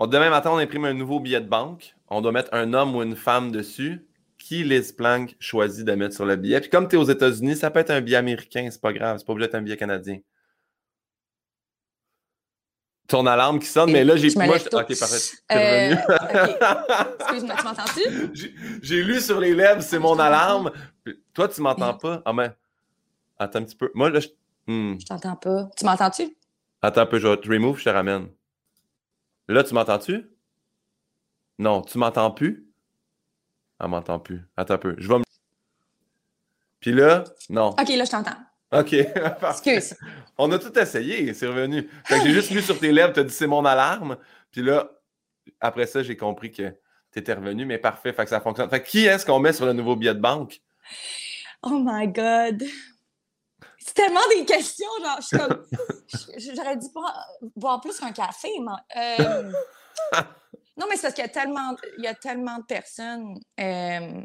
demain 0.00 0.28
matin, 0.28 0.50
on 0.52 0.58
imprime 0.58 0.84
un 0.84 0.92
nouveau 0.92 1.20
billet 1.20 1.40
de 1.40 1.48
banque. 1.48 1.94
On 2.08 2.20
doit 2.20 2.32
mettre 2.32 2.52
un 2.52 2.74
homme 2.74 2.94
ou 2.94 3.02
une 3.02 3.16
femme 3.16 3.50
dessus. 3.50 4.06
Qui 4.38 4.64
Liz 4.64 4.90
Plank 4.90 5.36
choisit 5.38 5.86
de 5.86 5.92
mettre 5.92 6.16
sur 6.16 6.26
le 6.26 6.34
billet? 6.34 6.60
Puis 6.60 6.68
comme 6.68 6.88
tu 6.88 6.96
es 6.96 6.98
aux 6.98 7.04
États-Unis, 7.04 7.54
ça 7.54 7.70
peut 7.70 7.78
être 7.78 7.90
un 7.90 8.00
billet 8.00 8.16
américain, 8.16 8.68
c'est 8.72 8.80
pas 8.80 8.92
grave, 8.92 9.18
c'est 9.18 9.24
pas 9.24 9.32
obligé 9.32 9.46
d'être 9.46 9.54
un 9.54 9.62
billet 9.62 9.76
canadien. 9.76 10.18
Ton 13.06 13.26
alarme 13.26 13.58
qui 13.58 13.66
sonne, 13.66 13.92
mais 13.92 14.04
là, 14.04 14.16
j'ai. 14.16 14.30
Moi, 14.34 14.58
je... 14.58 14.64
Ok, 14.64 14.98
parfait. 14.98 15.36
Euh, 15.52 15.94
Excuse-moi, 17.20 17.56
tu 17.58 17.64
m'entends-tu? 17.64 18.30
J'ai 18.82 19.02
lu 19.02 19.20
sur 19.20 19.40
les 19.40 19.54
lèvres, 19.54 19.82
c'est 19.82 19.98
mon 19.98 20.18
alarme. 20.18 20.70
Toi, 21.34 21.48
tu 21.48 21.60
m'entends 21.60 21.94
pas? 21.94 22.22
Ah, 22.24 22.32
mais. 22.32 22.50
Attends 23.38 23.58
un 23.58 23.64
petit 23.64 23.76
peu. 23.76 23.90
Moi, 23.94 24.10
là, 24.10 24.20
je. 24.20 24.28
Hmm. 24.66 24.98
Je 24.98 25.06
t'entends 25.06 25.36
pas. 25.36 25.68
Tu 25.76 25.84
m'entends-tu? 25.84 26.36
Attends 26.80 27.02
un 27.02 27.06
peu, 27.06 27.18
je 27.18 27.28
vais 27.28 27.36
te 27.36 27.48
remove, 27.48 27.78
je 27.78 27.84
te 27.84 27.90
ramène. 27.90 28.28
Là, 29.48 29.64
tu 29.64 29.74
m'entends-tu? 29.74 30.26
Non, 31.58 31.82
tu 31.82 31.98
m'entends 31.98 32.30
plus? 32.30 32.66
Ah, 33.78 33.88
m'entend 33.88 34.18
plus. 34.18 34.42
Attends 34.56 34.74
un 34.74 34.78
peu. 34.78 34.94
Je 34.98 35.08
vais 35.08 35.18
me. 35.18 35.24
Puis 36.80 36.92
là, 36.92 37.24
non. 37.50 37.70
OK, 37.70 37.88
là, 37.88 38.04
je 38.04 38.10
t'entends. 38.10 38.36
OK. 38.72 38.92
Excuse. 39.50 39.94
On 40.38 40.50
a 40.50 40.58
tout 40.58 40.76
essayé, 40.78 41.34
c'est 41.34 41.46
revenu. 41.46 41.88
j'ai 42.08 42.32
juste 42.32 42.50
lu 42.50 42.62
sur 42.62 42.78
tes 42.78 42.90
lèvres, 42.90 43.12
tu 43.12 43.20
as 43.20 43.24
dit 43.24 43.32
c'est 43.32 43.46
mon 43.46 43.64
alarme. 43.64 44.16
Puis 44.50 44.62
là, 44.62 44.90
après 45.60 45.86
ça, 45.86 46.02
j'ai 46.02 46.16
compris 46.16 46.50
que 46.50 46.74
tu 47.12 47.18
étais 47.18 47.34
revenu, 47.34 47.66
mais 47.66 47.78
parfait, 47.78 48.12
fait 48.12 48.24
que 48.24 48.30
ça 48.30 48.40
fonctionne. 48.40 48.70
Fait 48.70 48.82
qui 48.82 49.04
est-ce 49.04 49.26
qu'on 49.26 49.38
met 49.38 49.52
sur 49.52 49.66
le 49.66 49.72
nouveau 49.72 49.96
billet 49.96 50.14
de 50.14 50.20
banque? 50.20 50.60
Oh 51.62 51.78
my 51.84 52.08
God! 52.08 52.64
C'est 53.78 53.94
tellement 53.94 54.20
des 54.34 54.44
questions, 54.44 54.88
genre, 55.02 55.18
je 55.20 55.26
suis 55.26 55.38
comme. 55.38 55.66
J'aurais 56.56 56.76
dû 56.76 56.86
boire, 57.54 57.80
plus 57.80 57.98
qu'un 57.98 58.12
café, 58.12 58.48
mais. 58.60 59.20
Euh, 59.20 59.52
non, 60.76 60.86
mais 60.88 60.96
c'est 60.96 61.02
parce 61.02 61.14
qu'il 61.14 61.24
y 61.24 61.26
a 61.26 61.30
tellement, 61.30 61.76
il 61.98 62.04
y 62.04 62.06
a 62.06 62.14
tellement 62.14 62.58
de 62.58 62.64
personnes. 62.64 63.38
Euh, 63.60 64.22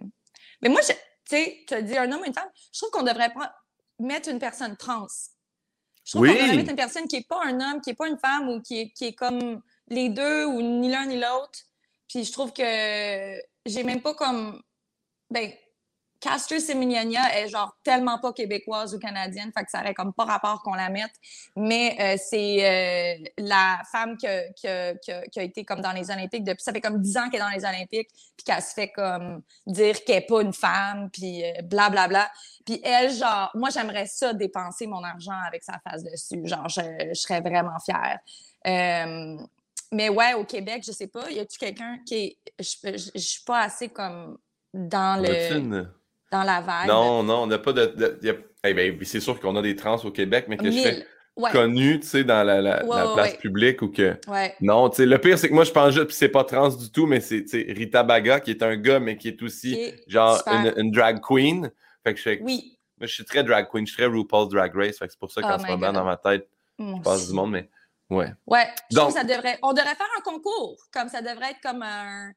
mais 0.61 0.69
moi, 0.69 0.81
tu 0.81 0.93
sais, 1.25 1.63
tu 1.67 1.73
as 1.73 1.81
dit 1.81 1.97
un 1.97 2.11
homme 2.11 2.23
et 2.23 2.27
une 2.27 2.33
femme, 2.33 2.49
je 2.71 2.79
trouve 2.79 2.91
qu'on 2.91 3.03
devrait 3.03 3.29
prendre 3.31 3.51
mettre 3.99 4.29
une 4.29 4.39
personne 4.39 4.75
trans. 4.77 5.07
Je 6.05 6.11
trouve 6.11 6.27
qu'on 6.27 6.33
devrait 6.33 6.55
mettre 6.55 6.69
une 6.69 6.75
personne 6.75 7.07
qui 7.07 7.17
n'est 7.17 7.25
pas 7.27 7.43
un 7.45 7.59
homme, 7.59 7.81
qui 7.81 7.89
n'est 7.89 7.95
pas 7.95 8.07
une 8.07 8.17
femme 8.17 8.49
ou 8.49 8.61
qui 8.61 8.79
est, 8.79 8.89
qui 8.91 9.05
est 9.05 9.13
comme 9.13 9.61
les 9.87 10.09
deux 10.09 10.45
ou 10.45 10.61
ni 10.61 10.89
l'un 10.89 11.05
ni 11.05 11.19
l'autre. 11.19 11.59
Puis 12.07 12.23
je 12.23 12.31
trouve 12.31 12.53
que 12.53 13.41
j'ai 13.65 13.83
même 13.83 14.01
pas 14.01 14.13
comme. 14.13 14.61
Ben, 15.29 15.51
Castor 16.19 16.59
Semignonia 16.59 17.37
est 17.37 17.47
genre 17.47 17.75
tellement 17.83 18.17
pas 18.19 18.33
québécoise 18.33 18.95
ou 18.95 18.99
canadienne, 18.99 19.51
fait 19.55 19.63
que 19.63 19.69
ça 19.69 19.81
aurait 19.81 19.93
comme 19.93 20.13
pas 20.13 20.25
rapport 20.25 20.61
qu'on 20.63 20.73
la 20.73 20.89
mette. 20.89 21.13
Mais 21.55 21.95
euh, 21.99 22.17
c'est 22.17 22.65
euh, 22.65 23.29
la 23.37 23.81
femme 23.91 24.17
qui 24.17 24.27
a, 24.27 24.49
qui, 24.53 24.67
a, 24.67 25.43
été 25.43 25.63
comme 25.63 25.81
dans 25.81 25.91
les 25.91 26.09
Olympiques 26.09 26.43
depuis. 26.43 26.63
Ça 26.63 26.73
fait 26.73 26.81
comme 26.81 27.01
dix 27.01 27.17
ans 27.17 27.29
qu'elle 27.29 27.41
est 27.41 27.43
dans 27.43 27.49
les 27.49 27.65
Olympiques, 27.65 28.09
puis 28.35 28.43
qu'elle 28.45 28.61
se 28.61 28.73
fait 28.73 28.89
comme 28.89 29.41
dire 29.65 30.03
qu'elle 30.03 30.17
n'est 30.17 30.25
pas 30.25 30.41
une 30.41 30.53
femme, 30.53 31.09
puis 31.11 31.43
blablabla. 31.63 31.79
Euh, 31.79 31.89
bla, 31.89 32.07
bla. 32.07 32.31
Puis 32.65 32.81
elle, 32.83 33.11
genre, 33.11 33.51
moi 33.53 33.69
j'aimerais 33.69 34.07
ça 34.07 34.33
dépenser 34.33 34.87
mon 34.87 35.03
argent 35.03 35.39
avec 35.45 35.63
sa 35.63 35.79
face 35.79 36.03
dessus. 36.03 36.41
Genre, 36.45 36.67
je, 36.67 36.81
je 37.09 37.13
serais 37.13 37.41
vraiment 37.41 37.77
fière. 37.83 38.19
mais 39.91 40.09
ouais, 40.09 40.33
au 40.33 40.45
Québec, 40.45 40.83
je 40.85 40.91
sais 40.91 41.07
pas, 41.07 41.29
y 41.29 41.39
a-tu 41.39 41.57
quelqu'un 41.59 41.99
qui 42.05 42.15
est. 42.15 42.37
Je, 42.59 43.09
je, 43.13 43.19
suis 43.19 43.43
pas 43.43 43.61
assez 43.61 43.89
comme 43.89 44.37
dans 44.73 45.21
le 45.21 45.87
dans 46.31 46.43
la 46.43 46.61
vague. 46.61 46.87
Non, 46.87 47.23
non, 47.23 47.43
on 47.43 47.47
n'a 47.47 47.57
pas 47.57 47.73
de. 47.73 48.19
Eh 48.63 48.73
ben, 48.73 48.97
c'est 49.03 49.19
sûr 49.19 49.39
qu'on 49.39 49.55
a 49.55 49.61
des 49.61 49.75
trans 49.75 49.97
au 49.97 50.11
Québec, 50.11 50.45
mais 50.47 50.57
que 50.57 50.69
je 50.69 50.77
fais 50.77 51.05
connu, 51.51 51.99
tu 51.99 52.07
sais, 52.07 52.23
dans 52.23 52.43
la, 52.43 52.61
la, 52.61 52.83
place 53.13 53.35
publique 53.37 53.81
ou 53.81 53.89
que. 53.89 54.19
Non, 54.61 54.89
tu 54.89 54.97
sais, 54.97 55.05
le 55.05 55.17
pire, 55.19 55.37
c'est 55.37 55.49
que 55.49 55.53
moi, 55.53 55.63
je 55.63 55.71
pense 55.71 55.93
juste, 55.93 56.07
puis 56.07 56.15
c'est 56.15 56.29
pas 56.29 56.43
trans 56.43 56.69
du 56.69 56.91
tout, 56.91 57.05
mais 57.05 57.19
c'est 57.19 57.45
Rita 57.51 58.03
Baga, 58.03 58.39
qui 58.39 58.51
est 58.51 58.63
un 58.63 58.75
gars, 58.75 58.99
mais 58.99 59.17
qui 59.17 59.29
est 59.29 59.41
aussi, 59.41 59.93
genre, 60.07 60.41
une, 60.47 60.91
drag 60.91 61.21
queen. 61.21 61.71
Fait 62.03 62.13
que 62.13 62.17
je 62.19 62.23
fais. 62.23 62.39
Oui. 62.41 62.77
Moi, 62.99 63.05
je 63.05 63.13
suis 63.13 63.25
très 63.25 63.43
drag 63.43 63.67
queen, 63.69 63.85
je 63.85 63.93
suis 63.93 64.01
très 64.01 64.11
RuPaul's 64.11 64.49
Drag 64.49 64.75
Race, 64.75 64.97
fait 64.97 65.05
que 65.05 65.11
c'est 65.11 65.19
pour 65.19 65.31
ça 65.31 65.41
qu'en 65.41 65.57
oh 65.57 65.61
ce 65.61 65.67
moment, 65.67 65.93
dans 65.93 66.03
ma 66.03 66.17
tête, 66.17 66.49
je 66.79 67.01
passe 67.03 67.27
du 67.27 67.33
monde, 67.33 67.51
mais. 67.51 67.69
Ouais. 68.09 68.33
Ouais. 68.45 68.65
Donc, 68.91 69.11
ça 69.11 69.23
devrait. 69.23 69.59
On 69.61 69.73
devrait 69.73 69.95
faire 69.95 70.07
un 70.17 70.21
concours. 70.21 70.77
Comme 70.93 71.09
ça 71.09 71.21
devrait 71.21 71.51
être 71.51 71.61
comme 71.61 71.83
un. 71.83 72.31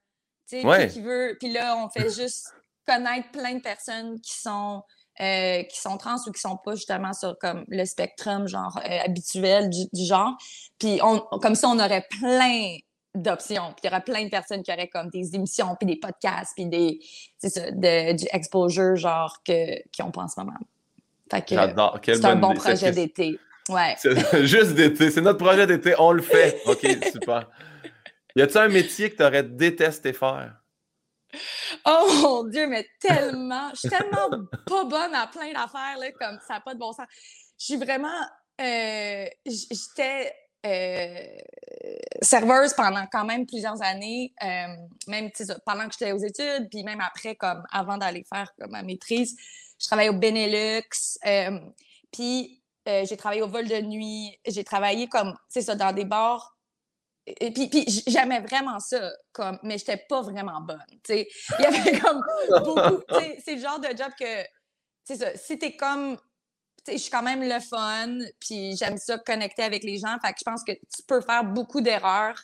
Tu 0.48 0.60
sais, 0.62 0.88
qui 0.88 1.00
veut. 1.00 1.36
Puis 1.38 1.52
là, 1.52 1.76
on 1.76 1.88
fait 1.88 2.10
juste 2.10 2.52
connaître 2.90 3.30
plein 3.30 3.54
de 3.54 3.60
personnes 3.60 4.20
qui 4.20 4.38
sont, 4.38 4.82
euh, 5.20 5.62
qui 5.64 5.80
sont 5.80 5.96
trans 5.96 6.16
ou 6.26 6.32
qui 6.32 6.40
sont 6.40 6.56
pas 6.56 6.74
justement 6.74 7.12
sur 7.12 7.38
comme 7.38 7.64
le 7.68 7.84
spectrum 7.84 8.48
genre 8.48 8.78
euh, 8.84 8.98
habituel 9.04 9.70
du, 9.70 10.04
genre. 10.04 10.36
Puis 10.78 11.00
on, 11.02 11.20
comme 11.40 11.54
ça, 11.54 11.68
on 11.68 11.78
aurait 11.78 12.06
plein 12.20 12.76
d'options. 13.14 13.72
Puis 13.72 13.82
il 13.84 13.86
y 13.86 13.90
aurait 13.90 14.02
plein 14.02 14.24
de 14.24 14.30
personnes 14.30 14.62
qui 14.62 14.72
auraient 14.72 14.88
comme 14.88 15.08
des 15.10 15.34
émissions, 15.34 15.76
puis 15.78 15.86
des 15.86 15.96
podcasts, 15.96 16.52
puis 16.56 16.66
des, 16.66 17.00
ça, 17.38 17.70
de, 17.70 18.16
du 18.16 18.24
exposure 18.32 18.96
genre 18.96 19.36
que, 19.44 19.80
qui 19.90 20.02
ont 20.02 20.10
pas 20.10 20.22
en 20.22 20.28
ce 20.28 20.40
moment. 20.40 20.58
C'est 21.32 22.24
un 22.24 22.36
bon 22.36 22.54
projet 22.54 22.90
d'été. 22.90 23.38
Ouais. 23.68 23.94
Juste 24.42 24.74
d'été. 24.74 25.10
C'est 25.12 25.20
notre 25.20 25.38
projet 25.38 25.66
d'été. 25.66 25.94
On 25.98 26.10
le 26.10 26.22
fait. 26.22 26.60
OK, 26.66 26.84
super. 27.12 27.48
Y 28.34 28.42
a-t-il 28.42 28.58
un 28.58 28.68
métier 28.68 29.10
que 29.10 29.16
tu 29.16 29.22
aurais 29.22 29.44
détesté 29.44 30.12
faire? 30.12 30.59
Oh 31.84 32.08
mon 32.22 32.44
Dieu, 32.44 32.66
mais 32.66 32.86
tellement, 33.00 33.70
je 33.74 33.80
suis 33.80 33.88
tellement 33.88 34.28
pas 34.66 34.84
bonne 34.84 35.14
à 35.14 35.26
plein 35.26 35.52
d'affaires, 35.52 35.98
là, 35.98 36.10
comme 36.12 36.38
ça 36.46 36.54
n'a 36.54 36.60
pas 36.60 36.74
de 36.74 36.78
bon 36.78 36.92
sens. 36.92 37.06
Je 37.58 37.64
suis 37.64 37.76
vraiment, 37.76 38.08
euh, 38.60 39.26
j'étais 39.46 40.34
euh, 40.66 41.38
serveuse 42.20 42.74
pendant 42.74 43.06
quand 43.10 43.24
même 43.24 43.46
plusieurs 43.46 43.80
années, 43.82 44.32
euh, 44.42 44.76
même 45.06 45.30
pendant 45.64 45.86
que 45.86 45.92
j'étais 45.92 46.12
aux 46.12 46.18
études, 46.18 46.68
puis 46.70 46.82
même 46.84 47.00
après, 47.00 47.36
comme 47.36 47.62
avant 47.70 47.96
d'aller 47.98 48.24
faire 48.32 48.52
comme, 48.58 48.70
ma 48.72 48.82
maîtrise, 48.82 49.36
je 49.78 49.86
travaillais 49.86 50.10
au 50.10 50.14
Benelux, 50.14 51.18
puis 52.12 52.62
j'ai 52.86 53.16
travaillé 53.16 53.42
au 53.42 53.48
vol 53.48 53.68
de 53.68 53.80
nuit, 53.82 54.38
j'ai 54.46 54.64
travaillé 54.64 55.08
comme, 55.08 55.34
c'est 55.48 55.62
ça, 55.62 55.74
dans 55.74 55.92
des 55.92 56.04
bars 56.04 56.56
et 57.40 57.52
puis, 57.52 57.68
puis 57.68 57.84
j'aimais 58.06 58.40
vraiment 58.40 58.78
ça, 58.78 59.12
comme, 59.32 59.58
mais 59.62 59.78
j'étais 59.78 60.04
pas 60.08 60.22
vraiment 60.22 60.60
bonne. 60.60 60.84
Il 61.08 61.26
y 61.58 61.64
avait 61.64 61.98
comme 61.98 62.22
beaucoup. 62.48 63.02
C'est 63.44 63.54
le 63.54 63.60
genre 63.60 63.80
de 63.80 63.88
job 63.88 64.10
que, 64.18 64.44
c'est 65.04 65.16
ça, 65.16 65.36
si 65.36 65.58
t'es 65.58 65.76
comme. 65.76 66.16
Je 66.88 66.96
suis 66.96 67.10
quand 67.10 67.22
même 67.22 67.42
le 67.42 67.60
fun, 67.60 68.18
puis 68.40 68.74
j'aime 68.74 68.96
ça 68.96 69.18
connecter 69.18 69.62
avec 69.62 69.84
les 69.84 69.98
gens. 69.98 70.16
Fait 70.24 70.32
que 70.32 70.38
je 70.38 70.44
pense 70.44 70.64
que 70.64 70.72
tu 70.72 71.02
peux 71.06 71.20
faire 71.20 71.44
beaucoup 71.44 71.82
d'erreurs 71.82 72.40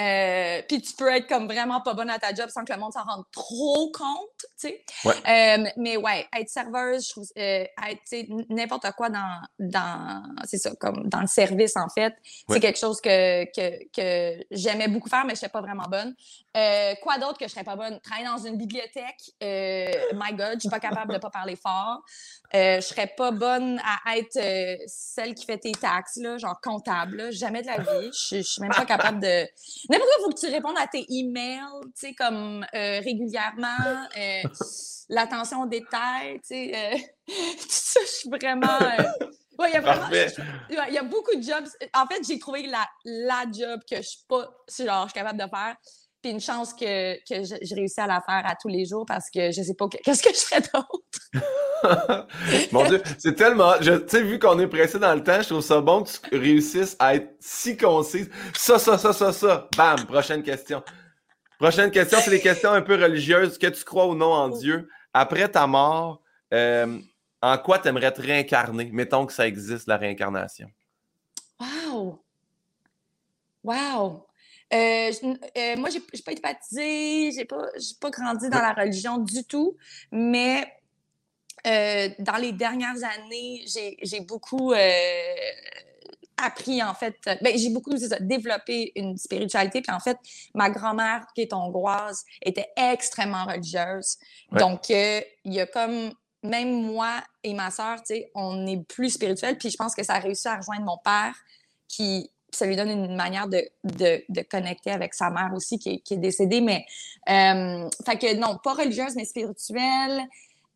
euh, 0.00 0.62
puis 0.68 0.82
tu 0.82 0.92
peux 0.94 1.08
être 1.08 1.28
comme 1.28 1.46
vraiment 1.46 1.80
pas 1.80 1.94
bonne 1.94 2.10
à 2.10 2.18
ta 2.18 2.34
job 2.34 2.48
sans 2.48 2.64
que 2.64 2.72
le 2.72 2.80
monde 2.80 2.92
s'en 2.92 3.04
rende 3.04 3.24
trop 3.30 3.92
compte, 3.92 4.28
tu 4.58 4.68
sais. 4.68 4.84
Euh, 5.06 5.70
mais 5.76 5.96
ouais, 5.96 6.26
être 6.36 6.48
serveuse, 6.48 7.06
je 7.06 7.10
trouve, 7.10 7.28
euh, 7.38 7.64
être 7.88 8.46
n'importe 8.50 8.90
quoi 8.96 9.08
dans, 9.08 9.40
dans 9.58 10.22
c'est 10.44 10.58
ça, 10.58 10.74
comme 10.80 11.08
dans 11.08 11.20
le 11.20 11.28
service 11.28 11.76
en 11.76 11.88
fait, 11.88 12.14
c'est 12.48 12.60
quelque 12.60 12.78
chose 12.78 13.00
que, 13.00 13.44
que, 13.44 13.84
que 13.94 14.44
j'aimais 14.50 14.88
beaucoup 14.88 15.08
faire, 15.08 15.24
mais 15.24 15.34
je 15.34 15.38
suis 15.40 15.48
pas 15.48 15.60
vraiment 15.60 15.86
bonne. 15.88 16.14
Euh, 16.56 16.94
quoi 17.02 17.18
d'autre 17.18 17.36
que 17.36 17.46
je 17.46 17.50
serais 17.50 17.64
pas 17.64 17.74
bonne? 17.74 17.98
Travailler 18.00 18.28
dans 18.28 18.38
une 18.38 18.56
bibliothèque, 18.56 19.32
euh, 19.42 19.90
my 20.14 20.32
God, 20.34 20.54
je 20.54 20.60
suis 20.60 20.68
pas 20.68 20.78
capable 20.78 21.12
de 21.12 21.18
pas 21.18 21.30
parler 21.30 21.56
fort. 21.56 22.02
Euh, 22.54 22.76
je 22.76 22.80
serais 22.82 23.08
pas 23.08 23.32
bonne 23.32 23.80
à 23.84 24.16
être 24.16 24.36
euh, 24.36 24.76
celle 24.86 25.34
qui 25.34 25.46
fait 25.46 25.58
tes 25.58 25.72
taxes, 25.72 26.16
là, 26.16 26.38
genre 26.38 26.60
comptable, 26.62 27.32
jamais 27.32 27.62
de 27.62 27.66
la 27.66 27.78
vie. 27.78 28.10
Je, 28.12 28.36
je 28.36 28.42
suis 28.42 28.62
même 28.62 28.70
pas 28.70 28.84
capable 28.84 29.18
de. 29.18 29.48
N'importe 29.90 30.08
quoi, 30.08 30.16
il 30.18 30.22
faut 30.22 30.30
que 30.30 30.40
tu 30.40 30.52
répondes 30.52 30.78
à 30.78 30.86
tes 30.86 31.04
emails, 31.08 31.58
tu 31.86 31.90
sais, 32.08 32.14
comme 32.14 32.64
euh, 32.72 33.00
régulièrement, 33.00 34.06
l'attention 35.08 35.62
aux 35.62 35.68
détails, 35.68 36.40
tu 36.40 36.70
sais. 36.70 36.92
tout 37.26 37.66
ça, 37.68 38.00
je 38.04 38.10
suis 38.10 38.30
vraiment. 38.30 38.78
il 39.66 39.72
y 39.72 39.76
a 39.76 39.80
vraiment. 39.80 40.08
Il 40.70 40.94
y 40.94 40.98
a 40.98 41.02
beaucoup 41.02 41.34
de 41.34 41.42
jobs. 41.42 41.66
En 41.92 42.06
fait, 42.06 42.22
j'ai 42.24 42.38
trouvé 42.38 42.68
la, 42.68 42.86
la 43.04 43.44
job 43.52 43.80
que 43.90 43.96
je 43.96 44.02
suis 44.02 44.24
pas, 44.28 44.48
genre, 44.78 45.06
je 45.06 45.10
suis 45.10 45.20
capable 45.20 45.40
de 45.40 45.48
faire 45.48 45.76
puis 46.24 46.32
une 46.32 46.40
chance 46.40 46.72
que, 46.72 47.16
que 47.28 47.44
je, 47.44 47.74
réussis 47.74 48.00
à 48.00 48.06
la 48.06 48.22
faire 48.22 48.42
à 48.46 48.54
tous 48.56 48.68
les 48.68 48.86
jours 48.86 49.04
parce 49.04 49.28
que 49.28 49.50
je 49.50 49.60
sais 49.60 49.74
pas 49.74 49.86
qu'est-ce 50.04 50.22
que 50.22 50.30
je 50.30 50.40
ferais 50.40 50.62
d'autre. 50.72 52.26
Mon 52.72 52.88
Dieu, 52.88 53.02
c'est 53.18 53.34
tellement. 53.34 53.74
Tu 53.78 53.90
sais, 54.06 54.22
vu 54.22 54.38
qu'on 54.38 54.58
est 54.58 54.66
pressé 54.66 54.98
dans 54.98 55.14
le 55.14 55.22
temps, 55.22 55.42
je 55.42 55.48
trouve 55.48 55.60
ça 55.60 55.82
bon 55.82 56.02
que 56.02 56.30
tu 56.30 56.38
réussisses 56.38 56.96
à 56.98 57.16
être 57.16 57.28
si 57.40 57.76
concise. 57.76 58.30
Ça, 58.56 58.78
ça, 58.78 58.96
ça, 58.96 59.12
ça, 59.12 59.34
ça. 59.34 59.68
Bam, 59.76 60.06
prochaine 60.06 60.42
question. 60.42 60.82
Prochaine 61.58 61.90
question, 61.90 62.18
c'est 62.22 62.30
les 62.30 62.40
questions 62.40 62.70
un 62.70 62.80
peu 62.80 62.94
religieuses. 62.94 63.58
Que 63.58 63.66
tu 63.66 63.84
crois 63.84 64.06
ou 64.06 64.14
non 64.14 64.32
en 64.32 64.48
Dieu? 64.48 64.88
Après 65.12 65.46
ta 65.46 65.66
mort, 65.66 66.22
euh, 66.54 66.98
en 67.42 67.58
quoi 67.58 67.78
tu 67.78 67.88
aimerais 67.88 68.12
te 68.12 68.22
réincarner? 68.22 68.88
Mettons 68.92 69.26
que 69.26 69.32
ça 69.34 69.46
existe, 69.46 69.86
la 69.88 69.98
réincarnation. 69.98 70.70
Wow! 71.60 72.24
Wow! 73.62 74.26
Euh, 74.72 75.12
euh, 75.56 75.76
moi, 75.76 75.90
je 75.90 75.98
n'ai 75.98 76.22
pas 76.24 76.32
été 76.32 76.40
baptisée, 76.40 77.30
je 77.32 77.38
n'ai 77.38 77.44
pas, 77.44 77.68
pas 78.00 78.10
grandi 78.10 78.48
dans 78.48 78.60
la 78.60 78.72
religion 78.72 79.18
du 79.18 79.44
tout, 79.44 79.76
mais 80.10 80.66
euh, 81.66 82.08
dans 82.18 82.36
les 82.36 82.52
dernières 82.52 83.02
années, 83.04 83.64
j'ai 83.66 84.20
beaucoup 84.20 84.72
appris, 86.36 86.82
en 86.82 86.94
fait, 86.94 87.16
ben, 87.42 87.56
j'ai 87.56 87.70
beaucoup 87.70 87.94
développé 88.20 88.92
une 88.96 89.16
spiritualité. 89.16 89.80
Puis 89.80 89.94
en 89.94 90.00
fait, 90.00 90.18
ma 90.54 90.70
grand-mère, 90.70 91.26
qui 91.34 91.42
est 91.42 91.52
hongroise, 91.52 92.24
était 92.42 92.68
extrêmement 92.76 93.44
religieuse. 93.44 94.16
Donc, 94.52 94.88
il 94.88 95.24
y 95.44 95.60
a 95.60 95.66
comme, 95.66 96.12
même 96.42 96.82
moi 96.82 97.22
et 97.42 97.54
ma 97.54 97.70
sœur, 97.70 97.98
on 98.34 98.66
est 98.66 98.82
plus 98.86 99.10
spirituels. 99.10 99.56
Puis 99.56 99.70
je 99.70 99.76
pense 99.76 99.94
que 99.94 100.02
ça 100.02 100.14
a 100.14 100.18
réussi 100.18 100.48
à 100.48 100.56
rejoindre 100.56 100.84
mon 100.84 100.98
père, 100.98 101.34
qui 101.88 102.30
ça 102.54 102.66
lui 102.66 102.76
donne 102.76 102.90
une 102.90 103.16
manière 103.16 103.48
de, 103.48 103.62
de, 103.84 104.42
connecter 104.42 104.90
avec 104.90 105.14
sa 105.14 105.30
mère 105.30 105.50
aussi, 105.54 105.78
qui 105.78 105.90
est, 105.90 105.98
qui 106.00 106.14
est 106.14 106.18
décédée. 106.18 106.60
Mais, 106.60 106.84
euh, 107.28 107.88
fait 108.06 108.18
que 108.18 108.34
non, 108.36 108.58
pas 108.62 108.74
religieuse, 108.74 109.14
mais 109.16 109.24
spirituelle. 109.24 110.22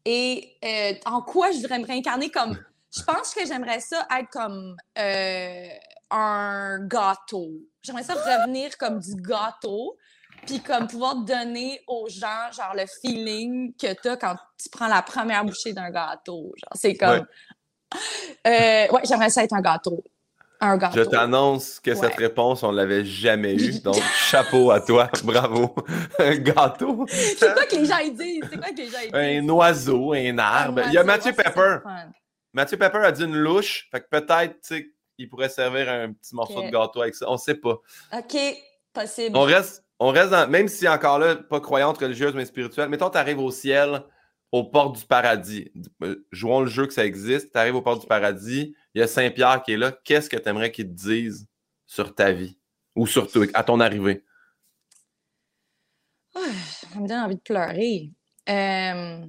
Et 0.04 0.56
euh, 0.64 0.94
en 1.06 1.22
quoi 1.22 1.50
je 1.50 1.58
voudrais 1.58 1.78
me 1.78 1.86
réincarner 1.86 2.30
comme. 2.30 2.58
Je 2.96 3.02
pense 3.02 3.34
que 3.34 3.46
j'aimerais 3.46 3.80
ça 3.80 4.06
être 4.18 4.30
comme 4.30 4.76
euh, 4.98 5.68
un 6.10 6.78
gâteau. 6.86 7.50
J'aimerais 7.82 8.04
ça 8.04 8.14
revenir 8.14 8.78
comme 8.78 8.98
du 8.98 9.14
gâteau, 9.16 9.98
puis 10.46 10.60
comme 10.60 10.86
pouvoir 10.86 11.16
donner 11.16 11.82
aux 11.86 12.08
gens, 12.08 12.50
genre, 12.50 12.74
le 12.74 12.86
feeling 13.02 13.74
que 13.76 13.92
tu 14.00 14.08
as 14.08 14.16
quand 14.16 14.36
tu 14.56 14.70
prends 14.70 14.88
la 14.88 15.02
première 15.02 15.44
bouchée 15.44 15.74
d'un 15.74 15.90
gâteau. 15.90 16.54
Genre, 16.56 16.72
c'est 16.74 16.94
comme. 16.94 17.26
Ouais, 18.46 18.88
ouais 18.90 19.00
j'aimerais 19.04 19.30
ça 19.30 19.44
être 19.44 19.54
un 19.54 19.60
gâteau. 19.60 20.02
Je 20.60 21.04
t'annonce 21.04 21.78
que 21.78 21.94
cette 21.94 22.16
réponse, 22.16 22.62
on 22.62 22.72
ne 22.72 22.76
l'avait 22.76 23.04
jamais 23.04 23.54
eue. 23.54 23.80
Donc, 23.84 24.00
chapeau 24.16 24.70
à 24.70 24.80
toi. 24.80 25.08
Bravo. 25.24 25.74
un 26.18 26.36
gâteau. 26.36 27.04
C'est 27.08 27.52
quoi 27.54 27.64
que 27.64 27.76
les 27.76 27.84
gens 27.84 28.08
disent? 28.12 28.44
C'est 28.50 28.58
quoi 28.58 28.70
que 28.70 28.76
les 28.76 28.88
gens 28.88 28.98
disent? 29.00 29.14
Un 29.14 29.48
oiseau, 29.48 30.12
un 30.12 30.38
arbre. 30.38 30.82
Il 30.86 30.92
y 30.92 30.98
a 30.98 31.04
Mathieu 31.04 31.32
Pepper. 31.32 31.78
Mathieu 32.52 32.76
Pepper 32.76 32.98
a 32.98 33.12
dit 33.12 33.24
une 33.24 33.36
louche. 33.36 33.88
Fait 33.90 34.00
que 34.00 34.06
peut-être, 34.10 34.54
tu 34.54 34.76
sais, 34.76 34.86
il 35.18 35.28
pourrait 35.28 35.48
servir 35.48 35.88
un 35.88 36.12
petit 36.12 36.34
morceau 36.34 36.62
de 36.62 36.70
gâteau 36.70 37.02
avec 37.02 37.14
ça. 37.14 37.26
On 37.28 37.34
ne 37.34 37.38
sait 37.38 37.54
pas. 37.54 37.78
OK, 38.12 38.36
possible. 38.92 39.36
On 39.36 39.42
reste, 39.42 39.84
on 40.00 40.08
reste 40.08 40.30
dans, 40.30 40.48
même 40.48 40.68
si 40.68 40.88
encore 40.88 41.18
là, 41.18 41.36
pas 41.36 41.60
croyante 41.60 41.98
religieuse, 41.98 42.34
mais 42.34 42.44
spirituelle. 42.44 42.88
Mettons, 42.88 43.10
tu 43.10 43.18
arrives 43.18 43.38
au 43.38 43.50
ciel, 43.50 44.02
aux 44.52 44.64
portes 44.64 44.98
du 44.98 45.04
paradis. 45.06 45.70
Euh, 46.02 46.26
jouons 46.32 46.60
le 46.60 46.68
jeu 46.68 46.86
que 46.86 46.92
ça 46.92 47.04
existe. 47.04 47.52
Tu 47.52 47.58
arrives 47.58 47.76
aux 47.76 47.82
portes 47.82 48.00
du 48.00 48.06
paradis 48.06 48.74
il 48.94 49.00
y 49.00 49.02
a 49.02 49.06
Saint-Pierre 49.06 49.62
qui 49.62 49.72
est 49.72 49.76
là. 49.76 49.92
Qu'est-ce 50.04 50.28
que 50.28 50.36
tu 50.36 50.48
aimerais 50.48 50.72
qu'il 50.72 50.86
te 50.86 50.92
dise 50.92 51.46
sur 51.86 52.14
ta 52.14 52.32
vie 52.32 52.58
ou 52.96 53.06
sur 53.06 53.30
toi, 53.30 53.46
à 53.54 53.62
ton 53.64 53.80
arrivée? 53.80 54.24
ça 56.32 56.98
me 57.00 57.08
donne 57.08 57.20
envie 57.20 57.36
de 57.36 57.40
pleurer. 57.40 58.10
Euh, 58.48 59.26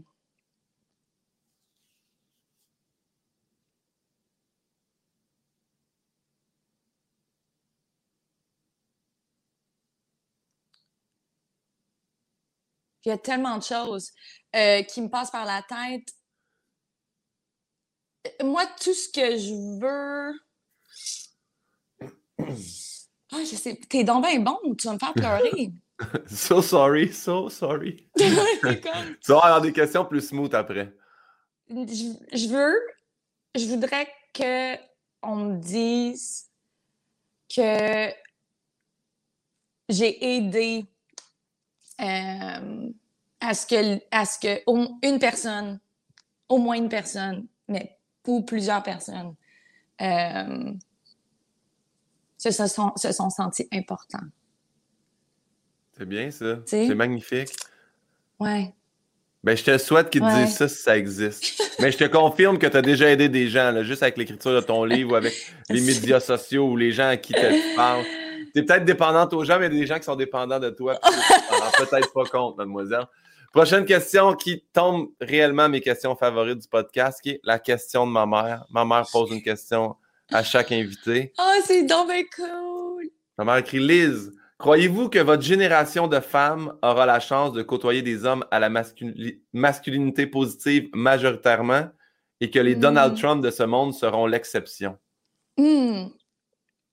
il 13.06 13.10
y 13.10 13.12
a 13.12 13.18
tellement 13.18 13.58
de 13.58 13.64
choses 13.64 14.12
euh, 14.56 14.84
qui 14.84 15.02
me 15.02 15.10
passent 15.10 15.32
par 15.32 15.46
la 15.46 15.62
tête 15.62 16.14
moi, 18.44 18.66
tout 18.82 18.94
ce 18.94 19.10
que 19.10 19.38
je 19.38 19.80
veux. 19.80 20.40
Ah, 23.32 23.44
je 23.44 23.56
sais. 23.56 23.80
T'es 23.88 24.04
donc 24.04 24.26
bien 24.26 24.40
bon, 24.40 24.58
tu 24.76 24.88
vas 24.88 24.94
me 24.94 24.98
faire 24.98 25.14
pleurer. 25.14 25.72
so 26.28 26.64
sorry, 26.64 27.14
so 27.14 27.48
sorry. 27.48 28.10
tu 28.18 28.24
vas 29.28 29.38
avoir 29.38 29.62
des 29.62 29.72
questions 29.72 30.04
plus 30.04 30.30
smooth 30.30 30.56
après. 30.56 30.92
Je, 31.70 32.48
veux. 32.50 32.76
Je 33.54 33.66
voudrais 33.68 34.12
que 34.34 34.78
on 35.22 35.36
me 35.36 35.58
dise 35.60 36.50
que 37.56 38.12
j'ai 39.90 40.36
aidé 40.38 40.88
euh, 42.02 42.90
à 43.42 43.54
ce 43.54 43.66
que, 43.66 44.02
à 44.12 44.26
ce 44.26 44.40
que 44.40 45.08
une 45.08 45.20
personne, 45.20 45.80
au 46.48 46.58
moins 46.58 46.76
une 46.76 46.90
personne, 46.90 47.48
mais 47.68 47.98
ou 48.28 48.44
plusieurs 48.44 48.84
personnes 48.84 49.34
euh, 50.02 50.72
se, 52.38 52.52
sont, 52.52 52.92
se 52.96 53.12
sont 53.12 53.30
sentis 53.30 53.68
importants. 53.74 54.28
C'est 55.98 56.08
bien 56.08 56.32
ça. 56.32 56.60
C'est 56.66 56.96
magnifique. 56.96 57.50
Ouais. 58.40 58.74
Ben, 59.44 59.56
je 59.56 59.64
te 59.64 59.78
souhaite 59.78 60.10
qu'ils 60.10 60.22
te 60.22 60.36
disent 60.36 60.56
ça 60.56 60.68
si 60.68 60.82
ça 60.82 60.98
existe. 60.98 61.62
Mais 61.80 61.92
je 61.92 61.98
te 61.98 62.04
confirme 62.06 62.58
que 62.58 62.68
tu 62.68 62.78
as 62.78 62.82
déjà 62.82 63.10
aidé 63.10 63.30
des 63.30 63.48
gens, 63.48 63.72
là, 63.72 63.84
juste 63.84 64.04
avec 64.04 64.18
l'écriture 64.18 64.54
de 64.54 64.60
ton 64.60 64.84
livre 64.84 65.14
ou 65.14 65.16
avec 65.16 65.34
les 65.70 65.82
médias 65.82 66.20
sociaux 66.20 66.68
ou 66.68 66.78
les 66.78 66.92
gens 66.92 67.08
à 67.08 67.18
qui 67.18 67.34
tu 67.34 67.76
parles. 67.76 68.04
Tu 68.54 68.60
es 68.60 68.64
peut-être 68.64 68.86
dépendante 68.86 69.34
aux 69.34 69.44
gens, 69.44 69.60
mais 69.60 69.68
il 69.68 69.74
y 69.74 69.78
a 69.78 69.80
des 69.80 69.88
gens 69.88 69.98
qui 69.98 70.04
sont 70.04 70.16
dépendants 70.16 70.60
de 70.60 70.70
toi. 70.70 70.98
Tu 71.04 71.86
peut-être 71.86 72.12
pas 72.14 72.26
compte, 72.26 72.58
mademoiselle. 72.58 73.06
Prochaine 73.52 73.84
question 73.84 74.36
qui 74.36 74.64
tombe 74.74 75.10
réellement 75.20 75.70
mes 75.70 75.82
questions 75.82 76.16
favorites 76.16 76.60
du 76.60 76.68
podcast, 76.68 77.20
qui 77.20 77.32
est 77.32 77.40
la 77.44 77.58
question 77.58 78.06
de 78.06 78.12
ma 78.12 78.28
mère. 78.28 78.66
Ma 78.70 78.86
mère 78.86 79.08
pose 79.12 79.32
une 79.32 79.42
question 79.42 79.96
à 80.32 80.44
chaque 80.44 80.72
invité. 80.72 81.34
Oh, 81.40 81.60
c'est 81.66 81.84
donc 81.84 82.12
cool! 82.36 83.10
Ma 83.40 83.46
mère 83.46 83.58
écrit 83.58 83.80
Liz, 83.80 84.32
croyez-vous 84.60 85.10
que 85.10 85.18
votre 85.18 85.42
génération 85.42 86.08
de 86.08 86.20
femmes 86.20 86.78
aura 86.84 87.08
la 87.08 87.20
chance 87.20 87.52
de 87.54 87.64
côtoyer 87.64 88.04
des 88.04 88.24
hommes 88.24 88.46
à 88.52 88.60
la 88.60 88.70
masculinité 88.70 90.28
positive 90.28 90.90
majoritairement 90.94 91.90
et 92.42 92.52
que 92.52 92.60
les 92.60 92.76
Donald 92.76 93.14
hmm. 93.14 93.20
Trump 93.20 93.44
de 93.44 93.50
ce 93.50 93.64
monde 93.64 93.96
seront 93.96 94.28
l'exception? 94.28 94.96
Hmm. 95.58 96.10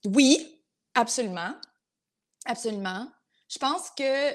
Oui, 0.07 0.63
absolument. 0.95 1.55
Absolument. 2.47 3.09
Je 3.51 3.59
pense 3.59 3.91
que 3.91 4.33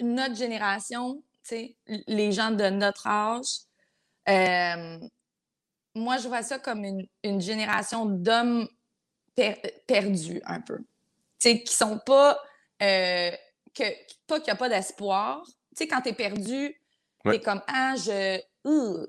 notre 0.00 0.36
génération 0.36 1.22
les 1.86 2.32
gens 2.32 2.50
de 2.50 2.68
notre 2.68 3.06
âge, 3.06 3.60
euh, 4.28 4.98
moi, 5.94 6.18
je 6.18 6.28
vois 6.28 6.42
ça 6.42 6.58
comme 6.58 6.84
une, 7.22 7.40
génération 7.40 8.06
d'hommes 8.06 8.68
perdus 9.86 10.40
un 10.44 10.60
peu. 10.60 10.78
qui 11.38 11.66
sont 11.66 11.98
pas. 11.98 12.38
Euh, 12.82 13.30
que, 13.74 13.84
pas 14.26 14.36
qu'il 14.38 14.44
n'y 14.44 14.50
a 14.50 14.56
pas 14.56 14.68
d'espoir. 14.68 15.44
Tu 15.44 15.84
sais, 15.84 15.88
quand 15.88 16.00
tu 16.02 16.10
es 16.10 16.12
perdu, 16.12 16.80
tu 17.24 17.34
es 17.34 17.40
comme 17.40 17.62
Ah, 17.66 17.94
je. 17.96 18.40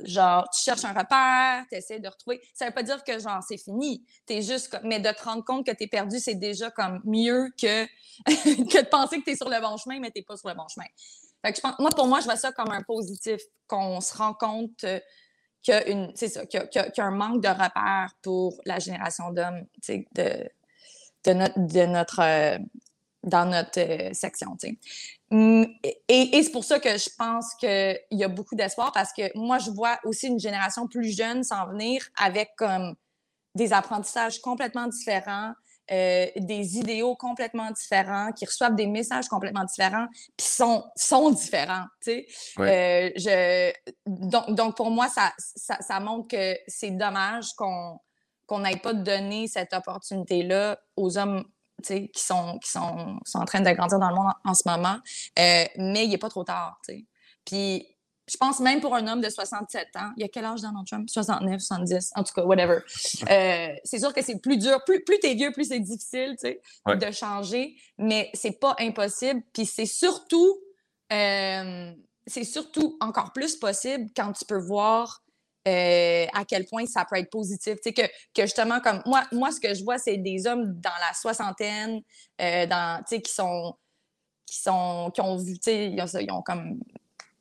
genre, 0.05 0.49
tu 0.51 0.63
cherches 0.63 0.85
un 0.85 0.93
repère, 0.93 1.65
tu 1.69 1.77
essaies 1.77 1.99
de 1.99 2.07
retrouver. 2.07 2.41
Ça 2.53 2.65
veut 2.65 2.73
pas 2.73 2.83
dire 2.83 3.03
que, 3.03 3.19
genre, 3.19 3.43
c'est 3.45 3.57
fini. 3.57 4.05
juste 4.29 4.69
comme... 4.69 4.87
Mais 4.87 4.99
de 4.99 5.11
te 5.11 5.23
rendre 5.23 5.43
compte 5.43 5.65
que 5.65 5.71
tu 5.71 5.83
es 5.83 5.87
perdu, 5.87 6.19
c'est 6.19 6.35
déjà 6.35 6.71
comme 6.71 7.01
mieux 7.03 7.49
que, 7.61 7.85
que 8.25 8.81
de 8.81 8.87
penser 8.87 9.19
que 9.19 9.25
tu 9.25 9.31
es 9.31 9.35
sur 9.35 9.49
le 9.49 9.59
bon 9.59 9.75
chemin, 9.77 9.99
mais 9.99 10.11
tu 10.11 10.23
pas 10.23 10.37
sur 10.37 10.47
le 10.47 10.55
bon 10.55 10.67
chemin 10.67 10.87
moi, 11.79 11.89
pour 11.95 12.07
moi, 12.07 12.19
je 12.19 12.25
vois 12.25 12.35
ça 12.35 12.51
comme 12.51 12.71
un 12.71 12.83
positif, 12.83 13.41
qu'on 13.67 14.01
se 14.01 14.15
rend 14.17 14.33
compte 14.33 14.85
qu'il 15.61 15.73
y, 15.73 16.99
a 17.01 17.05
un 17.05 17.11
manque 17.11 17.41
de 17.41 17.49
repères 17.49 18.13
pour 18.21 18.59
la 18.65 18.79
génération 18.79 19.31
d'hommes 19.31 19.65
de, 19.87 20.49
euh, 21.27 22.59
dans 23.23 23.45
notre 23.45 23.79
euh, 23.79 24.13
section. 24.13 24.55
Mm, 25.31 25.63
et, 26.07 26.43
c'est 26.43 26.51
pour 26.51 26.63
ça 26.63 26.79
que 26.79 26.97
je 26.97 27.09
pense 27.17 27.53
qu'il 27.55 27.99
y 28.11 28.23
a 28.23 28.27
beaucoup 28.27 28.55
d'espoir 28.55 28.91
parce 28.93 29.11
que 29.13 29.37
moi, 29.37 29.59
je 29.59 29.69
vois 29.71 29.99
aussi 30.05 30.27
une 30.27 30.39
génération 30.39 30.87
plus 30.87 31.15
jeune 31.15 31.43
s'en 31.43 31.67
venir 31.67 32.07
avec 32.17 32.51
comme 32.57 32.95
des 33.55 33.73
apprentissages 33.73 34.39
complètement 34.39 34.87
différents, 34.87 35.53
euh, 35.91 36.27
des 36.35 36.77
idéaux 36.77 37.15
complètement 37.15 37.71
différents, 37.71 38.31
qui 38.31 38.45
reçoivent 38.45 38.75
des 38.75 38.87
messages 38.87 39.27
complètement 39.27 39.63
différents, 39.63 40.07
puis 40.37 40.47
sont, 40.47 40.85
sont 40.95 41.31
différents, 41.31 41.85
tu 42.01 42.11
sais. 42.11 42.27
Euh, 42.59 43.11
je... 43.15 43.71
donc, 44.05 44.51
donc, 44.51 44.77
pour 44.77 44.91
moi, 44.91 45.07
ça, 45.09 45.33
ça, 45.37 45.99
montre 45.99 46.27
que 46.27 46.57
c'est 46.67 46.91
dommage 46.91 47.53
qu'on 47.57 47.99
qu'on 48.45 48.59
n'ait 48.59 48.77
pas 48.77 48.93
donné 48.93 49.47
cette 49.47 49.73
opportunité-là 49.73 50.79
aux 50.95 51.19
hommes 51.19 51.43
qui, 51.83 52.09
sont, 52.15 52.57
qui 52.57 52.71
sont, 52.71 53.19
sont 53.23 53.37
en 53.37 53.45
train 53.45 53.61
de 53.61 53.71
grandir 53.71 53.99
dans 53.99 54.09
le 54.09 54.15
monde 54.15 54.33
en, 54.43 54.53
ce 54.55 54.67
moment. 54.67 54.97
Euh, 55.37 55.65
mais 55.77 56.05
il 56.05 56.09
n'est 56.09 56.17
pas 56.17 56.29
trop 56.29 56.43
tard. 56.43 56.79
Puis 57.45 57.87
je 58.29 58.37
pense 58.37 58.59
même 58.59 58.81
pour 58.81 58.95
un 58.95 59.07
homme 59.07 59.21
de 59.21 59.29
67 59.29 59.87
ans, 59.95 60.11
il 60.15 60.21
y 60.21 60.23
a 60.23 60.27
quel 60.27 60.45
âge 60.45 60.61
Donald 60.61 60.85
Trump? 60.85 61.09
69, 61.09 61.59
70, 61.59 62.11
en 62.15 62.23
tout 62.23 62.33
cas, 62.33 62.43
whatever. 62.43 62.79
Euh, 63.29 63.75
c'est 63.83 63.99
sûr 63.99 64.13
que 64.13 64.23
c'est 64.23 64.39
plus 64.39 64.57
dur. 64.57 64.83
Plus, 64.85 65.03
plus 65.03 65.19
t'es 65.19 65.33
vieux, 65.33 65.51
plus 65.51 65.65
c'est 65.65 65.79
difficile, 65.79 66.35
tu 66.39 66.49
sais, 66.49 66.61
de 66.87 67.11
changer. 67.11 67.75
Mais 67.97 68.29
c'est 68.33 68.59
pas 68.59 68.75
impossible. 68.79 69.41
Puis 69.53 69.65
c'est 69.65 69.85
surtout, 69.85 70.59
euh, 71.11 71.91
c'est 72.27 72.43
surtout 72.43 72.97
encore 73.01 73.33
plus 73.33 73.55
possible 73.55 74.09
quand 74.15 74.31
tu 74.33 74.45
peux 74.45 74.59
voir 74.59 75.23
euh, 75.67 76.25
à 76.33 76.45
quel 76.45 76.65
point 76.65 76.85
ça 76.85 77.05
peut 77.09 77.17
être 77.17 77.29
positif. 77.29 77.75
Tu 77.75 77.81
sais, 77.83 77.93
que, 77.93 78.07
que 78.33 78.43
justement, 78.43 78.79
comme 78.79 79.01
moi, 79.05 79.23
moi, 79.31 79.51
ce 79.51 79.59
que 79.59 79.73
je 79.73 79.83
vois, 79.83 79.97
c'est 79.97 80.17
des 80.17 80.45
hommes 80.47 80.73
dans 80.79 80.89
la 81.07 81.13
soixantaine, 81.13 82.01
dans, 82.37 83.03
tu 83.07 83.15
sais, 83.15 83.21
qui 83.21 83.33
sont 83.33 83.75
qui 84.45 84.59
sont 84.59 85.11
qui 85.13 85.21
ont 85.21 85.37
vu, 85.37 85.53
tu 85.53 85.71
sais, 85.71 85.91
ils 85.91 86.31
ont 86.31 86.41
comme 86.41 86.79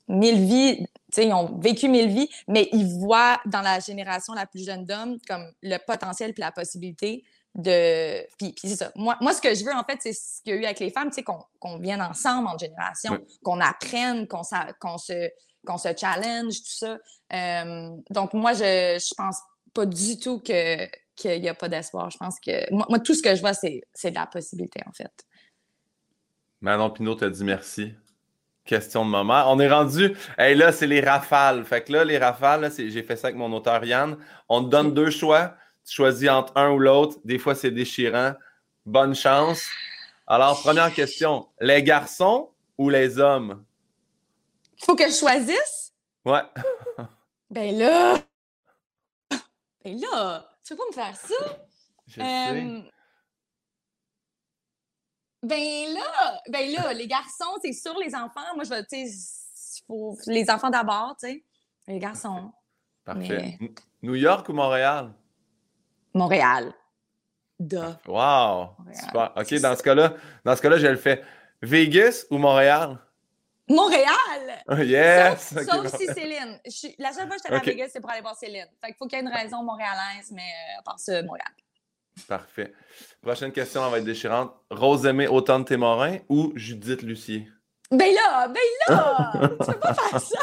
mille 0.09 0.45
vies, 0.45 0.87
ils 1.17 1.33
ont 1.33 1.59
vécu 1.59 1.89
mille 1.89 2.09
vies, 2.09 2.29
mais 2.47 2.69
ils 2.73 2.99
voient 2.99 3.41
dans 3.47 3.63
la 3.63 3.81
génération 3.81 4.35
la 4.35 4.47
plus 4.47 4.65
jeune 4.65 4.85
d'hommes 4.85 5.19
comme 5.29 5.51
le 5.63 5.77
potentiel 5.79 6.33
puis 6.33 6.41
la 6.41 6.53
possibilité 6.53 7.25
de. 7.55 8.27
Puis, 8.39 8.55
c'est 8.57 8.77
ça. 8.77 8.93
Moi, 8.95 9.17
moi, 9.21 9.33
ce 9.33 9.41
que 9.41 9.55
je 9.55 9.65
veux, 9.65 9.73
en 9.73 9.85
fait, 9.85 9.99
c'est 10.01 10.13
ce 10.13 10.43
qu'il 10.43 10.55
y 10.55 10.57
a 10.57 10.61
eu 10.61 10.65
avec 10.65 10.81
les 10.81 10.91
femmes, 10.91 11.11
qu'on 11.25 11.45
qu'on 11.59 11.79
vienne 11.79 12.03
ensemble 12.03 12.49
en 12.49 12.59
génération, 12.59 13.19
qu'on 13.43 13.61
apprenne, 13.61 14.27
qu'on 14.29 14.43
se, 14.43 15.31
se 15.77 15.89
challenge, 15.97 16.59
tout 16.59 16.87
ça. 16.87 16.99
Euh, 17.33 17.91
donc, 18.11 18.33
moi, 18.35 18.53
je, 18.53 18.99
je 18.99 19.15
pense 19.15 19.39
pas 19.75 19.87
du 19.87 20.19
tout 20.19 20.41
que 20.41 20.87
qu'il 21.17 21.41
n'y 21.41 21.49
a 21.49 21.55
pas 21.55 21.69
d'espoir. 21.69 22.11
Je 22.11 22.17
pense 22.17 22.39
que 22.39 22.73
moi, 22.73 22.87
moi, 22.89 23.01
tout 23.01 23.15
ce 23.15 23.23
que 23.23 23.35
je 23.35 23.41
vois, 23.41 23.55
c'est 23.55 23.83
c'est 23.93 24.11
de 24.11 24.17
la 24.17 24.27
possibilité, 24.27 24.81
en 24.87 24.93
fait. 24.93 25.13
Manon 26.61 26.91
Pinot 26.91 27.17
t'a 27.17 27.31
dit 27.31 27.45
merci. 27.45 27.95
Question 28.69 29.07
de 29.07 29.11
moment. 29.11 29.51
On 29.51 29.59
est 29.61 29.71
rendu. 29.71 30.15
Hey, 30.37 30.55
là, 30.55 30.73
c'est 30.73 30.87
les 30.87 31.01
rafales. 31.01 31.65
Fait 31.65 31.83
que 31.83 31.91
là, 31.91 32.05
les 32.05 32.19
rafales, 32.19 32.71
j'ai 32.77 33.03
fait 33.03 33.17
ça 33.17 33.29
avec 33.29 33.39
mon 33.39 33.51
auteur 33.55 33.83
Yann. 33.83 34.19
On 34.47 34.63
te 34.63 34.69
donne 34.69 34.93
deux 34.93 35.09
choix. 35.09 35.55
Tu 35.87 35.95
choisis 35.95 36.29
entre 36.29 36.55
un 36.55 36.73
ou 36.73 36.79
l'autre. 36.79 37.17
Des 37.25 37.39
fois, 37.39 37.55
c'est 37.55 37.71
déchirant. 37.71 38.35
Bonne 38.85 39.15
chance. 39.15 39.67
Alors, 40.27 40.61
première 40.61 40.93
question. 40.93 41.49
Les 41.63 41.83
garçons 41.83 42.51
ou 42.77 42.91
les 42.91 43.19
hommes? 43.19 43.65
Faut 44.85 44.95
que 44.95 45.07
je 45.07 45.15
choisisse? 45.15 45.95
Ouais. 46.27 46.43
Ben 47.51 47.75
là! 47.79 48.19
Ben 49.83 49.99
là! 49.99 50.47
Tu 50.63 50.77
peux 50.77 50.77
pas 50.77 50.89
me 50.89 50.93
faire 50.93 51.17
ça? 51.17 51.35
Je 52.07 52.21
sais. 52.21 52.91
Ben 55.43 55.93
là, 55.95 56.41
ben 56.49 56.73
là, 56.73 56.93
les 56.93 57.07
garçons, 57.07 57.57
c'est 57.63 57.73
sûr, 57.73 57.97
les 57.99 58.15
enfants, 58.15 58.55
moi, 58.55 58.65
je 58.65 58.71
vais, 58.71 58.85
tu 58.85 59.09
sais, 59.09 59.85
les 60.27 60.51
enfants 60.51 60.71
d'abord, 60.71 61.17
tu 61.21 61.29
sais. 61.29 61.45
Les 61.87 61.99
garçons. 61.99 62.53
Parfait. 63.05 63.59
New 64.03 64.15
York 64.17 64.49
ou 64.49 64.53
Montréal? 64.53 65.13
Montréal. 66.13 66.73
Duh. 67.59 67.77
Wow! 68.07 68.75
Montréal. 68.79 69.05
Super. 69.05 69.33
OK, 69.37 69.55
dans 69.61 69.77
ce 69.77 69.83
cas-là, 69.83 70.15
dans 70.45 70.57
ce 70.57 70.63
cas-là, 70.63 70.79
je 70.79 70.87
le 70.89 70.97
fais. 70.97 71.25
Vegas 71.63 72.25
ou 72.31 72.39
Montréal? 72.39 72.99
Montréal! 73.69 74.63
Yes! 74.87 75.55
Sauf, 75.65 75.97
si 75.97 76.07
Céline. 76.07 76.59
Je 76.65 76.71
suis- 76.71 76.95
la 76.99 77.13
seule 77.13 77.27
fois 77.27 77.37
que 77.37 77.43
j'étais 77.43 77.49
allée 77.55 77.61
Ok. 77.63 77.69
à 77.69 77.71
Vegas, 77.73 77.89
c'est 77.93 78.01
pour 78.01 78.11
aller 78.11 78.21
voir 78.21 78.37
Céline. 78.37 78.67
Fait 78.81 78.89
qu'il 78.89 78.97
faut 78.97 79.07
qu'il 79.07 79.19
y 79.19 79.21
ait 79.21 79.25
une 79.25 79.33
raison 79.33 79.63
montréalaise, 79.63 80.31
mais 80.33 80.43
euh, 80.43 80.79
à 80.81 80.83
part 80.83 80.99
ça, 80.99 81.23
Montréal. 81.23 81.49
Parfait. 82.27 82.73
Prochaine 83.29 83.53
question, 83.53 83.85
elle 83.85 83.91
va 83.93 83.99
être 83.99 84.05
déchirante. 84.05 84.55
Rose-Aimée 84.71 85.29
Automne 85.29 85.63
Témorin 85.63 86.17
ou 86.31 86.51
Judith 86.57 87.03
Lucier? 87.03 87.47
Ben 87.91 88.11
là, 88.15 88.49
ben 88.49 88.59
là! 88.89 89.33
tu 89.61 89.67
peux 89.67 89.79
pas 89.81 89.93
faire 89.93 90.19
ça! 90.19 90.39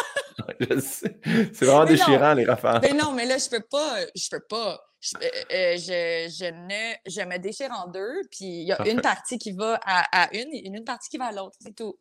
Je 0.59 0.79
sais. 0.79 1.19
C'est 1.51 1.65
vraiment 1.65 1.85
Mais 1.85 1.95
non. 1.95 2.05
déchirant, 2.05 2.33
les 2.35 2.45
rafales. 2.45 2.81
Ben 2.81 2.95
non, 2.95 3.11
mais 3.11 3.25
là, 3.25 3.39
je 3.39 3.49
peux 3.49 3.63
pas. 3.71 3.95
Je 4.15 4.29
peux 4.29 4.43
pas. 4.47 4.79
Je, 5.01 5.17
euh, 5.17 5.21
euh, 5.51 5.77
je, 5.77 6.31
je 6.31 6.45
ne, 6.45 6.93
je 7.09 7.21
me 7.27 7.39
déchire 7.39 7.71
en 7.71 7.87
deux, 7.87 8.21
puis 8.29 8.45
il 8.45 8.67
y 8.67 8.71
a 8.71 8.75
Parfait. 8.75 8.91
une 8.91 9.01
partie 9.01 9.39
qui 9.39 9.51
va 9.51 9.79
à, 9.83 10.25
à 10.25 10.35
une 10.35 10.53
et 10.53 10.67
une 10.67 10.83
partie 10.83 11.09
qui 11.09 11.17
va 11.17 11.25
à 11.25 11.31
l'autre. 11.31 11.55
C'est 11.59 11.75
tout. 11.75 11.97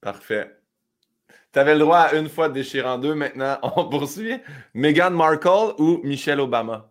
Parfait. 0.00 0.50
Tu 1.52 1.58
avais 1.60 1.74
le 1.74 1.80
droit 1.80 1.98
à 1.98 2.14
une 2.16 2.28
fois 2.28 2.48
de 2.48 2.54
déchirer 2.54 2.88
en 2.88 2.98
deux. 2.98 3.14
Maintenant, 3.14 3.58
on 3.62 3.88
poursuit. 3.88 4.40
Meghan 4.74 5.12
Markle 5.12 5.74
ou 5.78 6.00
Michelle 6.02 6.40
Obama? 6.40 6.90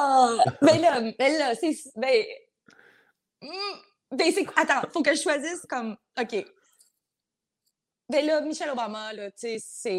Ah! 0.02 0.36
Ben 0.62 0.80
là, 0.80 1.00
ben 1.18 1.38
là, 1.38 1.54
c'est. 1.54 1.74
Ben. 1.96 2.24
hmm, 3.42 4.16
ben 4.16 4.32
c'est. 4.32 4.46
Attends, 4.56 4.88
faut 4.92 5.02
que 5.02 5.14
je 5.14 5.20
choisisse 5.20 5.66
comme. 5.68 5.96
OK. 6.18 6.44
Ben 8.08 8.26
là, 8.26 8.40
Michelle 8.40 8.70
Obama, 8.70 9.12
là, 9.12 9.30
tu 9.30 9.36
sais, 9.36 9.56
c'est. 9.60 9.92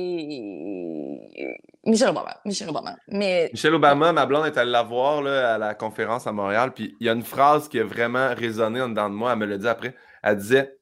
Michelle 1.85 2.09
Obama. 2.09 2.37
Michelle 2.45 2.69
Obama. 2.69 2.95
Mais. 3.07 3.49
Michelle 3.53 3.75
Obama, 3.75 4.11
ma 4.11 4.25
blonde 4.25 4.47
est 4.47 4.57
allée 4.57 4.71
la 4.71 4.83
voir 4.83 5.21
là, 5.21 5.53
à 5.53 5.57
la 5.57 5.75
conférence 5.75 6.27
à 6.27 6.31
Montréal. 6.31 6.73
Puis 6.73 6.95
il 6.99 7.07
y 7.07 7.09
a 7.09 7.13
une 7.13 7.23
phrase 7.23 7.69
qui 7.69 7.79
a 7.79 7.83
vraiment 7.85 8.33
résonné 8.35 8.81
en 8.81 8.89
dedans 8.89 9.09
de 9.09 9.15
moi. 9.15 9.31
Elle 9.33 9.39
me 9.39 9.45
l'a 9.45 9.57
dit 9.57 9.67
après. 9.67 9.95
Elle 10.23 10.37
disait 10.37 10.77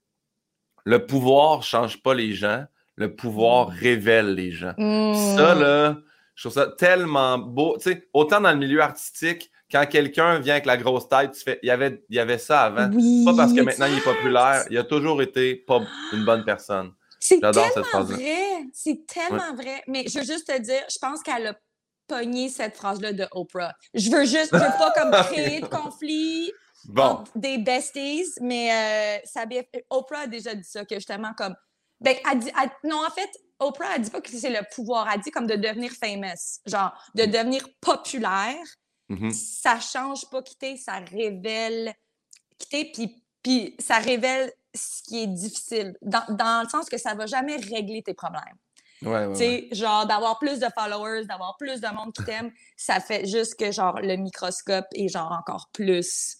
Le 0.85 1.05
pouvoir 1.05 1.61
change 1.61 2.01
pas 2.01 2.13
les 2.15 2.33
gens, 2.33 2.63
le 2.95 3.15
pouvoir 3.15 3.69
révèle 3.69 4.33
les 4.33 4.51
gens. 4.51 4.73
hmm, 4.77 5.13
Ça, 5.37 5.53
là, 5.53 5.97
je 6.39 6.47
trouve 6.47 6.53
ça 6.63 6.67
tellement 6.67 7.37
beau. 7.37 7.75
Tu 7.77 7.91
sais, 7.91 8.07
autant 8.13 8.39
dans 8.39 8.51
le 8.51 8.57
milieu 8.57 8.79
artistique, 8.81 9.51
quand 9.69 9.85
quelqu'un 9.85 10.39
vient 10.39 10.53
avec 10.53 10.65
la 10.65 10.77
grosse 10.77 11.09
tête, 11.09 11.33
tu 11.33 11.41
fais, 11.41 11.59
il 11.61 11.67
y 11.67 11.69
avait, 11.69 12.01
il 12.09 12.15
y 12.15 12.19
avait 12.19 12.37
ça 12.37 12.61
avant. 12.63 12.89
Oui, 12.95 13.25
Pas 13.25 13.33
parce 13.35 13.51
que 13.51 13.59
maintenant 13.59 13.87
il 13.87 13.97
est 13.97 14.03
populaire, 14.03 14.63
il 14.69 14.77
a 14.77 14.85
toujours 14.85 15.21
été 15.21 15.55
pas 15.55 15.81
une 16.13 16.23
bonne 16.23 16.45
personne. 16.45 16.93
C'est 17.19 17.39
J'adore 17.41 17.65
cette 17.65 17.73
tellement 17.73 17.89
phrase-là. 17.89 18.15
vrai. 18.15 18.63
C'est 18.73 19.05
tellement 19.05 19.53
vrai. 19.53 19.83
Mais 19.87 20.05
je 20.07 20.19
veux 20.19 20.25
juste 20.25 20.47
te 20.47 20.57
dire, 20.59 20.81
je 20.89 20.97
pense 20.99 21.21
qu'elle 21.21 21.47
a 21.47 21.59
pogné 22.07 22.47
cette 22.47 22.77
phrase-là 22.77 23.11
de 23.11 23.27
Oprah. 23.31 23.73
Je 23.93 24.09
veux 24.09 24.23
juste, 24.23 24.49
je 24.53 24.57
veux 24.57 24.77
pas 24.77 24.93
comme 24.95 25.11
créer 25.33 25.59
de 25.59 25.67
conflit 25.67 26.53
Bon, 26.85 27.25
des 27.35 27.57
besties, 27.57 28.25
mais 28.39 28.71
euh, 28.71 29.21
ça 29.25 29.45
bien- 29.45 29.63
Oprah 29.89 30.19
a 30.19 30.27
déjà 30.27 30.55
dit 30.55 30.63
ça, 30.63 30.85
que 30.85 30.95
justement 30.95 31.33
comme. 31.37 31.53
Ben, 31.99 32.15
elle 32.31 32.39
dit, 32.39 32.51
elle- 32.63 32.89
non, 32.89 33.01
en 33.05 33.11
fait, 33.11 33.29
Oprah, 33.59 33.95
elle 33.95 34.01
dit 34.01 34.09
pas 34.09 34.21
que 34.21 34.29
c'est 34.29 34.49
le 34.49 34.65
pouvoir, 34.73 35.09
elle 35.13 35.19
dit 35.21 35.31
comme 35.31 35.47
de 35.47 35.55
devenir 35.55 35.91
famous, 35.91 36.59
genre 36.65 36.93
de 37.15 37.25
devenir 37.25 37.67
populaire. 37.81 38.55
mhm. 39.09 39.31
Ça 39.31 39.79
change 39.79 40.29
pas 40.29 40.41
quitter, 40.41 40.77
ça 40.77 40.99
révèle 40.99 41.93
quitter, 42.57 42.91
puis, 42.91 43.23
puis 43.43 43.75
ça 43.79 43.97
révèle 43.97 44.51
ce 44.73 45.03
qui 45.03 45.23
est 45.23 45.27
difficile, 45.27 45.97
dans, 46.01 46.25
dans 46.29 46.63
le 46.63 46.69
sens 46.69 46.89
que 46.89 46.97
ça 46.97 47.15
va 47.15 47.25
jamais 47.25 47.55
régler 47.55 48.03
tes 48.03 48.13
problèmes. 48.13 48.57
ouais, 49.01 49.25
ouais, 49.25 49.67
genre 49.71 50.05
d'avoir 50.05 50.39
plus 50.39 50.59
de 50.59 50.67
followers, 50.77 51.25
d'avoir 51.25 51.57
plus 51.57 51.81
de 51.81 51.87
monde 51.87 52.13
qui 52.13 52.23
t'aime, 52.23 52.51
ça 52.77 52.99
fait 52.99 53.25
juste 53.25 53.55
que 53.55 53.71
genre 53.71 53.99
le 54.01 54.15
microscope 54.15 54.87
est 54.93 55.07
genre 55.07 55.31
encore 55.31 55.69
plus. 55.73 56.38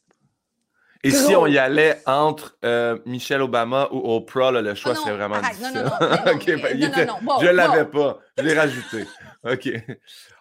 Et 1.04 1.12
si 1.12 1.34
on 1.36 1.48
y 1.48 1.58
allait 1.58 2.02
entre 2.06 2.58
euh, 2.66 3.00
Michelle 3.06 3.42
Obama 3.42 3.88
ou 3.92 4.16
Oprah, 4.16 4.52
là, 4.52 4.62
le 4.62 4.76
choix 4.76 4.92
Oh 4.92 4.96
non, 4.96 5.02
serait 5.04 5.16
vraiment 5.16 5.36
arrête, 5.36 5.58
non, 5.60 5.70
difficile. 5.70 5.84
non, 5.84 6.10
non, 6.10 6.10
non, 6.26 6.40
mais- 6.46 6.56
ben, 6.58 6.80
non, 6.80 6.88
était- 6.88 7.06
non, 7.06 7.18
non, 7.22 7.34
wow, 7.36 7.42
je 7.42 7.48
l'avais 7.48 7.82
wow. 7.84 7.86
pas, 8.14 8.20
je 8.38 8.44
l'ai 8.44 8.54
rajouté. 8.60 9.06
OK. 9.44 9.70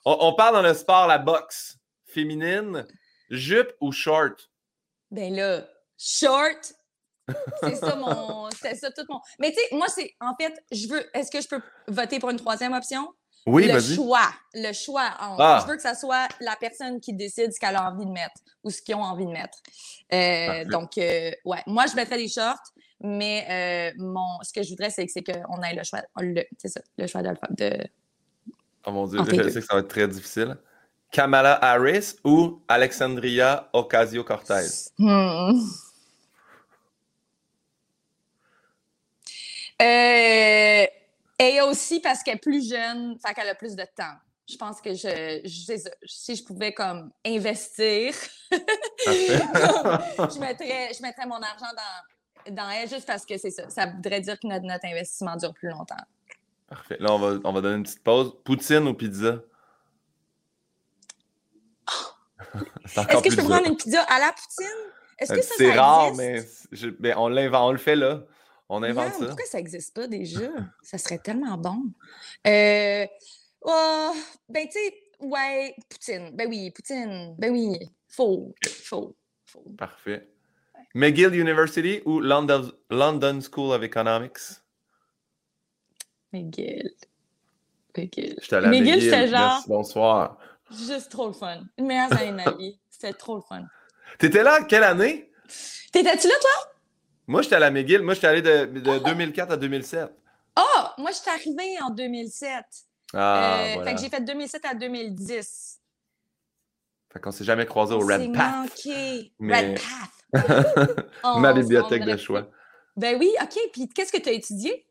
On, 0.05 0.17
on 0.21 0.33
parle 0.35 0.55
dans 0.55 0.63
le 0.63 0.75
sport, 0.75 1.07
la 1.07 1.19
boxe 1.19 1.77
féminine, 2.07 2.85
jupe 3.31 3.73
ou 3.81 3.93
short? 3.93 4.51
Ben 5.13 5.33
là, 5.35 5.63
short. 5.97 6.75
C'est 7.63 7.75
ça 7.77 7.95
mon. 7.95 8.49
C'est 8.51 8.75
ça 8.75 8.91
tout 8.91 9.05
mon. 9.09 9.21
Mais 9.39 9.51
tu 9.53 9.57
sais, 9.61 9.69
moi, 9.77 9.87
c'est. 9.89 10.15
En 10.21 10.35
fait, 10.41 10.55
je 10.73 10.89
veux. 10.89 11.05
Est-ce 11.15 11.31
que 11.31 11.41
je 11.41 11.47
peux 11.49 11.61
voter 11.87 12.19
pour 12.19 12.31
une 12.31 12.39
troisième 12.39 12.73
option? 12.73 13.07
Oui, 13.49 13.67
le 13.71 13.81
choix. 13.81 14.31
Le 14.55 14.73
choix. 14.73 15.11
entre- 15.21 15.41
Ah. 15.41 15.61
Je 15.63 15.71
veux 15.71 15.77
que 15.77 15.83
ça 15.83 15.95
soit 15.95 16.29
la 16.41 16.57
personne 16.57 17.01
qui 17.01 17.13
décide 17.13 17.53
ce 17.53 17.59
qu'elle 17.61 17.77
a 17.77 17.91
envie 17.91 18.07
de 18.07 18.11
mettre 18.11 18.41
ou 18.65 18.71
ce 18.71 18.81
qu'ils 18.83 18.95
ont 18.95 19.03
envie 19.03 19.27
de 19.27 19.31
mettre. 19.33 19.59
Euh, 20.13 20.65
donc, 20.65 20.97
euh, 20.99 21.31
ouais. 21.45 21.63
Moi, 21.67 21.87
je 21.87 21.95
mettrais 21.97 22.17
des 22.19 22.29
shorts, 22.29 22.59
mais 23.01 23.47
euh, 23.49 23.95
mon, 23.99 24.39
ce 24.43 24.53
que 24.53 24.63
je 24.63 24.71
voudrais, 24.71 24.91
c'est 24.91 25.07
que- 25.07 25.13
c'est 25.13 25.23
qu'on 25.23 25.63
ait 25.63 25.75
le 25.75 25.83
choix. 25.85 26.03
le- 26.21 26.45
C'est 26.59 26.69
ça, 26.69 26.81
le 26.97 27.07
choix 27.07 27.23
de. 27.23 27.31
de... 27.51 27.87
Oh 28.87 28.91
mon 28.93 29.07
Dieu, 29.07 29.19
Entre 29.21 29.31
je 29.35 29.37
deux. 29.43 29.51
sais 29.51 29.61
que 29.61 29.67
ça 29.67 29.75
va 29.75 29.81
être 29.81 29.89
très 29.89 30.09
difficile. 30.09 30.57
Kamala 31.11 31.55
Harris 31.65 32.17
ou 32.25 32.63
Alexandria 32.69 33.69
Ocasio-Cortez? 33.73 34.91
Hmm. 34.99 35.59
Euh, 39.81 40.87
et 41.39 41.61
aussi 41.63 42.01
parce 42.01 42.23
qu'elle 42.23 42.37
est 42.37 42.41
plus 42.41 42.69
jeune, 42.69 43.17
fait 43.25 43.35
qu'elle 43.35 43.49
a 43.49 43.55
plus 43.55 43.77
de 43.77 43.85
temps. 43.97 44.15
Je 44.51 44.57
pense 44.57 44.81
que 44.81 44.95
je, 44.95 45.43
si 46.07 46.35
je 46.37 46.43
pouvais 46.45 46.73
comme 46.73 47.13
investir, 47.27 48.15
je 49.07 50.39
mettrais, 50.41 50.91
je 50.95 51.03
mettrais 51.03 51.27
mon 51.27 51.37
argent 51.43 51.67
dans, 51.77 52.55
dans 52.55 52.71
elle 52.71 52.89
juste 52.89 53.07
parce 53.07 53.27
que 53.27 53.37
c'est 53.37 53.51
ça. 53.51 53.69
Ça 53.69 53.87
voudrait 53.87 54.23
dire 54.23 54.39
que 54.41 54.47
notre, 54.47 54.65
notre 54.65 54.87
investissement 54.87 55.37
dure 55.37 55.53
plus 55.53 55.69
longtemps. 55.69 55.97
Parfait. 56.67 56.97
Là, 56.99 57.13
on 57.13 57.19
va, 57.19 57.39
on 57.45 57.53
va 57.53 57.61
donner 57.61 57.77
une 57.77 57.83
petite 57.83 58.03
pause. 58.03 58.33
Poutine 58.45 58.89
ou 58.89 58.95
pizza? 58.95 59.39
Encore 62.97 63.11
Est-ce 63.11 63.23
que 63.23 63.31
je 63.31 63.37
peux 63.37 63.45
prendre 63.45 63.67
une 63.67 63.77
pizza 63.77 64.03
à 64.05 64.19
la 64.19 64.33
poutine? 64.33 64.77
Est-ce 65.19 65.33
que 65.33 65.43
ça, 65.43 65.55
C'est 65.59 65.73
rare, 65.79 66.09
existe? 66.09 66.69
mais, 66.71 66.77
je- 66.79 66.91
mais 67.01 67.15
on 67.17 67.29
l'invente, 67.29 67.69
on 67.69 67.73
le 67.73 67.79
fait 67.79 67.97
là. 67.97 68.23
On 68.69 68.83
invente 68.83 69.15
ça. 69.15 69.27
Pourquoi 69.27 69.47
ça 69.47 69.59
n'existe 69.59 69.95
pas 69.95 70.07
déjà? 70.07 70.51
ça 70.83 70.99
serait 70.99 71.19
tellement 71.19 71.57
bon. 71.57 71.85
Euh, 72.47 73.07
oh, 73.63 74.13
ben, 74.49 74.67
tu 74.67 74.79
sais, 74.79 74.95
ouais, 75.21 75.75
Poutine. 75.89 76.31
Ben 76.35 76.49
oui, 76.49 76.71
Poutine. 76.71 77.35
Ben 77.39 77.51
oui, 77.53 77.79
faux, 78.09 78.55
faux, 78.67 79.17
faux. 79.47 79.65
Parfait. 79.79 80.29
McGill 80.95 81.35
University 81.35 82.03
ou 82.05 82.21
London, 82.21 82.71
London 82.91 83.41
School 83.41 83.73
of 83.75 83.83
Economics? 83.83 84.39
McGill. 86.33 86.91
McGill. 87.97 88.37
McGill, 88.37 88.69
McGill. 88.69 89.03
c'était 89.03 89.29
genre 89.29 89.53
Merci, 89.55 89.69
bonsoir. 89.69 90.39
juste 90.71 91.11
trop 91.11 91.29
le 91.29 91.33
fun. 91.33 91.63
Une 91.79 91.87
meilleure 91.87 92.13
année 92.13 92.31
de 92.31 92.37
ma 92.37 92.51
vie. 92.59 92.79
C'était 92.91 93.13
trop 93.13 93.37
le 93.37 93.43
fun. 93.43 93.65
T'étais 94.19 94.43
là 94.43 94.63
quelle 94.65 94.85
année? 94.85 95.31
T'étais-tu 95.93 96.29
là, 96.29 96.35
toi? 96.41 96.73
Moi, 97.29 97.43
j'étais 97.43 97.55
à 97.57 97.61
la 97.61 97.71
McGill. 97.71 98.03
Moi, 98.03 98.15
j'étais 98.15 98.27
allé 98.27 98.43
de, 98.43 98.65
de 98.81 98.91
Oh! 98.91 98.99
2004 99.05 99.53
à 99.53 99.57
2007. 99.57 100.11
Ah, 100.57 100.95
moi, 100.99 101.11
je 101.13 101.17
suis 101.17 101.31
arrivée 101.31 101.81
en 101.83 101.91
2007. 101.91 102.51
Ah, 103.15 103.61
Euh, 103.61 103.75
voilà. 103.75 103.91
Fait 103.91 103.95
que 103.97 104.01
j'ai 104.03 104.09
fait 104.09 104.21
2007 104.25 104.65
à 104.65 104.75
2010. 104.75 105.79
Fait 107.13 107.21
qu'on 107.21 107.31
s'est 107.31 107.45
jamais 107.45 107.65
croisé 107.67 107.95
au 107.95 108.01
Red 108.01 108.33
Path. 108.35 108.53
manqué. 108.57 109.33
Mais- 109.39 109.75
Red 109.75 109.81
Path. 109.81 111.07
On- 111.25 111.39
Ma 111.39 111.53
bibliothèque 111.53 112.05
de 112.05 112.17
choix. 112.17 112.49
Ben 112.97 113.17
oui, 113.19 113.31
OK. 113.43 113.57
Puis 113.73 113.89
qu'est-ce 113.89 114.11
que 114.13 114.19
tu 114.21 114.29
as 114.29 114.33
étudié? 114.33 114.87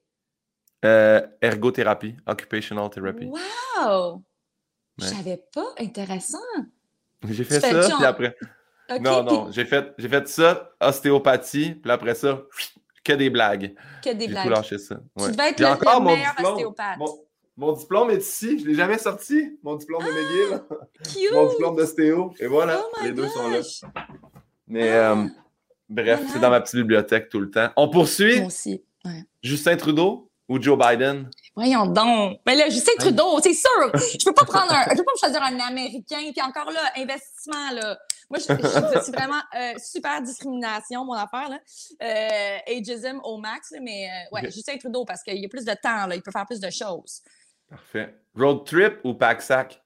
Euh, 0.86 1.26
ergothérapie, 1.42 2.16
occupational 2.26 2.90
therapy. 2.90 3.26
Wow! 3.26 4.24
Je 5.00 5.06
savais 5.06 5.44
pas. 5.54 5.74
Intéressant. 5.80 6.38
J'ai 7.28 7.44
fait 7.44 7.60
ça, 7.60 7.96
puis 7.98 8.06
après. 8.06 8.36
Non, 9.02 9.24
non, 9.24 9.52
j'ai 9.52 9.66
fait, 9.66 9.94
j'ai 9.98 10.10
fait 10.10 10.28
ça, 10.28 10.72
ostéopathie, 10.80 11.76
puis 11.76 11.92
après 11.92 12.16
ça, 12.16 12.42
que 13.04 13.14
des 13.14 13.30
blagues. 13.30 13.74
Que 14.04 14.14
des 14.14 14.28
blagues. 14.28 14.44
J'ai 14.44 14.50
tout 14.50 14.56
lâché 14.56 14.78
ça. 14.78 15.00
Tu 15.18 15.32
devais 15.32 15.50
être 15.50 15.60
le, 15.60 15.68
encore 15.68 16.02
meilleur 16.02 16.34
ostéopathe. 16.44 17.00
Mon, 17.56 17.72
diplôme 17.72 18.12
est 18.12 18.18
ici, 18.18 18.60
je 18.60 18.66
ne 18.66 18.70
l'ai 18.70 18.76
jamais 18.76 19.00
sorti, 19.00 19.58
mon 19.64 19.76
diplôme 19.76 20.04
de 20.04 20.10
McGill. 20.12 20.62
Cute. 21.04 21.34
mon 21.34 21.50
diplôme 21.50 21.76
d'ostéo. 21.76 22.34
Et 22.40 22.46
voilà, 22.46 22.84
oh 22.84 23.04
les 23.04 23.12
deux 23.12 23.28
sont 23.28 23.50
là. 23.50 23.60
Mais 24.68 24.92
ah. 24.92 25.14
euh, 25.14 25.28
bref, 25.90 26.22
c'est 26.32 26.40
dans 26.40 26.52
ma 26.52 26.62
petite 26.62 26.76
bibliothèque 26.76 27.30
tout 27.30 27.40
le 27.40 27.50
temps. 27.50 27.70
On 27.76 27.90
poursuit? 27.90 28.38
Moi 28.38 28.48
aussi. 28.48 28.84
Justin 29.42 29.76
Trudeau 29.76 30.30
ou 30.48 30.62
Joe 30.62 30.78
Biden? 30.78 31.30
Voyons 31.58 31.88
donc. 31.88 32.40
Mais 32.46 32.56
là, 32.56 32.70
Justin 32.70 32.92
Trudeau, 33.00 33.40
c'est 33.42 33.56
sûr. 33.56 33.92
Je 33.96 34.24
peux 34.24 34.34
pas 34.34 34.46
prendre 34.46 34.72
un, 34.72 34.84
je 34.92 34.98
peux 34.98 35.04
pas 35.04 35.12
choisir 35.20 35.42
un 35.42 35.60
Américain. 35.60 36.32
Puis 36.32 36.40
encore 36.44 36.70
là, 36.72 36.82
investissement, 36.96 37.72
là. 37.74 37.98
Moi, 38.30 38.38
je, 38.38 38.54
je, 38.54 39.02
suis 39.02 39.12
vraiment 39.12 39.42
euh, 39.56 39.74
super 39.84 40.22
discrimination, 40.22 41.04
mon 41.04 41.14
affaire, 41.14 41.50
là. 41.50 41.60
Euh, 42.04 42.58
ageism 42.68 43.20
au 43.24 43.40
max, 43.40 43.74
mais 43.82 44.08
euh, 44.08 44.36
ouais, 44.36 44.52
Justin 44.52 44.78
Trudeau, 44.78 45.04
parce 45.04 45.24
qu'il 45.24 45.42
y 45.42 45.46
a 45.46 45.50
plus 45.50 45.66
de 45.66 45.74
temps, 45.74 46.06
là. 46.06 46.14
Il 46.14 46.22
peut 46.22 46.30
faire 46.30 46.46
plus 46.46 46.60
de 46.60 46.70
choses. 46.70 47.24
Parfait. 47.68 48.16
Road 48.36 48.64
trip 48.64 49.00
ou 49.04 49.16
pack 49.16 49.42
sac? 49.42 49.82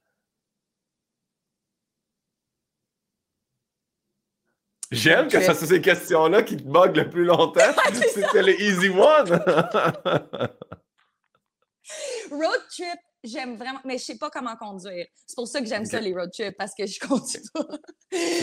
J'aime 4.91 5.29
que 5.29 5.39
ce 5.39 5.53
soit 5.53 5.67
ces 5.67 5.79
questions-là 5.79 6.43
qui 6.43 6.57
te 6.57 6.63
buguent 6.63 6.97
le 6.97 7.09
plus 7.09 7.23
longtemps. 7.23 7.61
C'était 7.93 8.43
le 8.43 8.61
easy 8.61 8.89
one. 8.89 9.39
road 12.31 12.61
trip, 12.69 12.99
j'aime 13.23 13.55
vraiment, 13.57 13.79
mais 13.85 13.97
je 13.97 14.03
sais 14.03 14.17
pas 14.17 14.29
comment 14.29 14.55
conduire. 14.55 15.05
C'est 15.25 15.35
pour 15.35 15.47
ça 15.47 15.59
que 15.59 15.67
j'aime 15.67 15.85
ça, 15.85 15.99
les 15.99 16.13
road 16.13 16.31
trips, 16.31 16.55
parce 16.57 16.73
que 16.73 16.85
je 16.85 16.99
conduis 16.99 17.41
pas. 17.53 17.65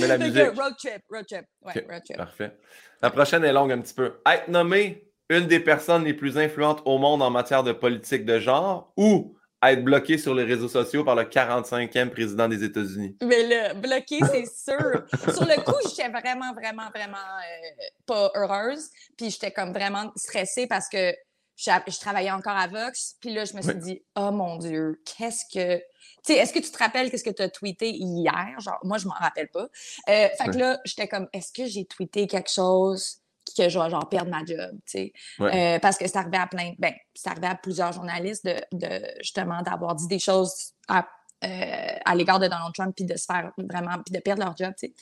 Mais 0.01 0.07
la 0.07 0.19
musique. 0.19 0.59
road 0.59 0.75
trip, 0.79 1.03
road 1.11 1.27
trip. 1.27 1.45
Ouais, 1.63 1.87
road 1.89 2.03
trip. 2.05 2.17
Parfait. 2.17 2.57
La 3.03 3.11
prochaine 3.11 3.45
est 3.45 3.53
longue 3.53 3.73
un 3.73 3.81
petit 3.81 3.95
peu. 3.95 4.21
Être 4.27 4.49
nommé 4.49 5.11
une 5.29 5.47
des 5.47 5.61
personnes 5.61 6.05
les 6.05 6.15
plus 6.15 6.39
influentes 6.39 6.83
au 6.85 6.99
monde 6.99 7.23
en 7.23 7.31
matière 7.31 7.63
de 7.63 7.73
politique 7.73 8.25
de 8.25 8.39
genre 8.39 8.93
ou 8.97 9.35
être 9.63 9.83
bloqué 9.83 10.19
sur 10.19 10.35
les 10.35 10.45
réseaux 10.45 10.69
sociaux 10.69 11.05
par 11.05 11.17
le 11.17 11.25
45e 11.25 12.11
président 12.11 12.49
des 12.49 12.63
États-Unis? 12.63 13.17
Mais 13.23 13.43
là, 13.47 13.75
bloqué, 13.75 14.19
c'est 14.33 14.47
sûr. 14.47 15.05
sur 15.35 15.45
le 15.45 15.63
coup, 15.65 15.77
j'étais 15.89 16.09
vraiment, 16.09 16.55
vraiment, 16.55 16.89
vraiment 16.95 17.17
euh, 17.17 17.85
pas 18.07 18.31
heureuse. 18.37 18.89
Puis 19.17 19.31
j'étais 19.31 19.51
comme 19.51 19.73
vraiment 19.73 20.13
stressée 20.17 20.67
parce 20.67 20.89
que 20.89 21.13
je, 21.59 22.01
travaillais 22.01 22.31
encore 22.31 22.57
à 22.57 22.69
Vox. 22.69 23.17
Puis 23.21 23.35
là, 23.35 23.45
je 23.45 23.55
me 23.55 23.63
suis 23.63 23.75
dit, 23.75 24.03
oh 24.17 24.31
mon 24.31 24.57
Dieu, 24.57 25.03
qu'est-ce 25.05 25.45
que. 25.53 25.79
Tu 25.79 26.33
sais, 26.33 26.35
est-ce 26.35 26.53
que 26.53 26.61
tu 26.61 26.71
te 26.71 26.79
rappelles 26.79 27.11
qu'est-ce 27.11 27.25
que 27.25 27.31
tu 27.31 27.43
as 27.43 27.49
tweeté 27.49 27.91
hier? 27.91 28.55
Genre, 28.61 28.79
moi, 28.85 28.99
je 28.99 29.07
m'en 29.07 29.15
rappelle 29.15 29.49
pas. 29.49 29.69
Euh, 30.09 30.29
fait 30.39 30.51
que 30.53 30.59
là, 30.59 30.81
j'étais 30.85 31.09
comme, 31.09 31.29
est-ce 31.33 31.53
que 31.53 31.67
j'ai 31.67 31.85
tweeté 31.85 32.27
quelque 32.27 32.51
chose? 32.51 33.21
que 33.57 33.69
je 33.69 33.79
vais 33.79 33.91
genre 33.91 34.09
perdre 34.09 34.31
ma 34.31 34.45
job, 34.45 34.79
tu 34.87 34.93
sais? 34.93 35.13
Euh, 35.41 35.79
parce 35.79 35.97
que 35.97 36.07
c'est 36.07 36.19
arrivé 36.19 36.37
à 36.37 36.47
plein, 36.47 36.75
ben, 36.79 36.93
c'est 37.15 37.31
arrivé 37.31 37.47
à 37.47 37.55
plusieurs 37.55 37.93
journalistes 37.93 38.45
de, 38.45 38.57
de 38.73 39.05
justement 39.21 39.63
d'avoir 39.63 39.95
dit 39.95 40.07
des 40.07 40.19
choses 40.19 40.75
à, 40.87 41.09
euh, 41.45 41.97
à 42.05 42.15
l'égard 42.15 42.39
de 42.39 42.47
Donald 42.47 42.75
Trump 42.75 42.95
puis 42.95 43.05
de 43.05 43.17
se 43.17 43.25
faire 43.25 43.51
vraiment, 43.57 44.03
puis 44.05 44.15
de 44.15 44.21
perdre 44.21 44.45
leur 44.45 44.57
job, 44.57 44.73
tu 44.79 44.89
sais? 44.89 44.95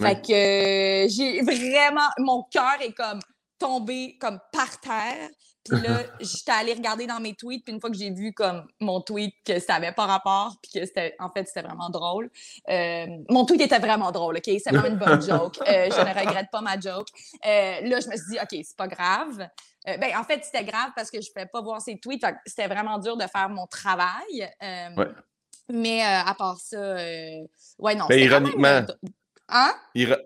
Fait 0.00 0.20
que 0.20 1.04
euh, 1.04 1.08
j'ai 1.08 1.42
vraiment, 1.42 2.08
mon 2.18 2.44
cœur 2.44 2.76
est 2.80 2.92
comme 2.92 3.20
tombé 3.62 4.16
comme 4.20 4.40
par 4.52 4.80
terre. 4.80 5.30
Puis 5.64 5.80
là, 5.80 6.02
j'étais 6.20 6.50
allée 6.50 6.74
regarder 6.74 7.06
dans 7.06 7.20
mes 7.20 7.34
tweets, 7.34 7.64
puis 7.64 7.72
une 7.72 7.80
fois 7.80 7.90
que 7.90 7.96
j'ai 7.96 8.10
vu 8.10 8.32
comme 8.32 8.66
mon 8.80 9.00
tweet 9.00 9.34
que 9.44 9.60
ça 9.60 9.74
n'avait 9.74 9.92
pas 9.92 10.06
rapport, 10.06 10.56
puis 10.60 10.80
que 10.80 10.86
c'était 10.86 11.14
en 11.20 11.30
fait 11.30 11.46
c'était 11.46 11.62
vraiment 11.62 11.88
drôle. 11.88 12.30
Euh, 12.68 13.06
mon 13.28 13.44
tweet 13.44 13.60
était 13.60 13.78
vraiment 13.78 14.10
drôle, 14.10 14.38
ok, 14.38 14.44
c'est 14.44 14.70
vraiment 14.70 14.88
une 14.88 14.98
bonne 14.98 15.22
joke. 15.28 15.58
Euh, 15.60 15.88
je 15.90 16.00
ne 16.00 16.20
regrette 16.20 16.50
pas 16.50 16.60
ma 16.60 16.78
joke. 16.78 17.08
Euh, 17.46 17.80
là, 17.82 18.00
je 18.00 18.08
me 18.08 18.16
suis 18.16 18.30
dit, 18.30 18.38
ok, 18.42 18.64
c'est 18.64 18.76
pas 18.76 18.88
grave. 18.88 19.48
ben, 19.86 20.16
en 20.16 20.24
fait, 20.24 20.44
c'était 20.44 20.64
grave 20.64 20.90
parce 20.96 21.10
que 21.10 21.20
je 21.20 21.28
ne 21.28 21.32
pouvais 21.32 21.46
pas 21.46 21.60
voir 21.60 21.80
ses 21.80 21.98
tweets. 21.98 22.24
C'était 22.44 22.66
vraiment 22.66 22.98
dur 22.98 23.16
de 23.16 23.26
faire 23.26 23.48
mon 23.48 23.66
travail. 23.66 24.50
Mais 25.72 26.02
à 26.02 26.34
part 26.36 26.58
ça, 26.58 26.96
ouais, 26.96 27.94
non. 27.94 28.06
Mais 28.08 28.24
ironiquement. 28.24 28.84
Hein? 29.52 29.74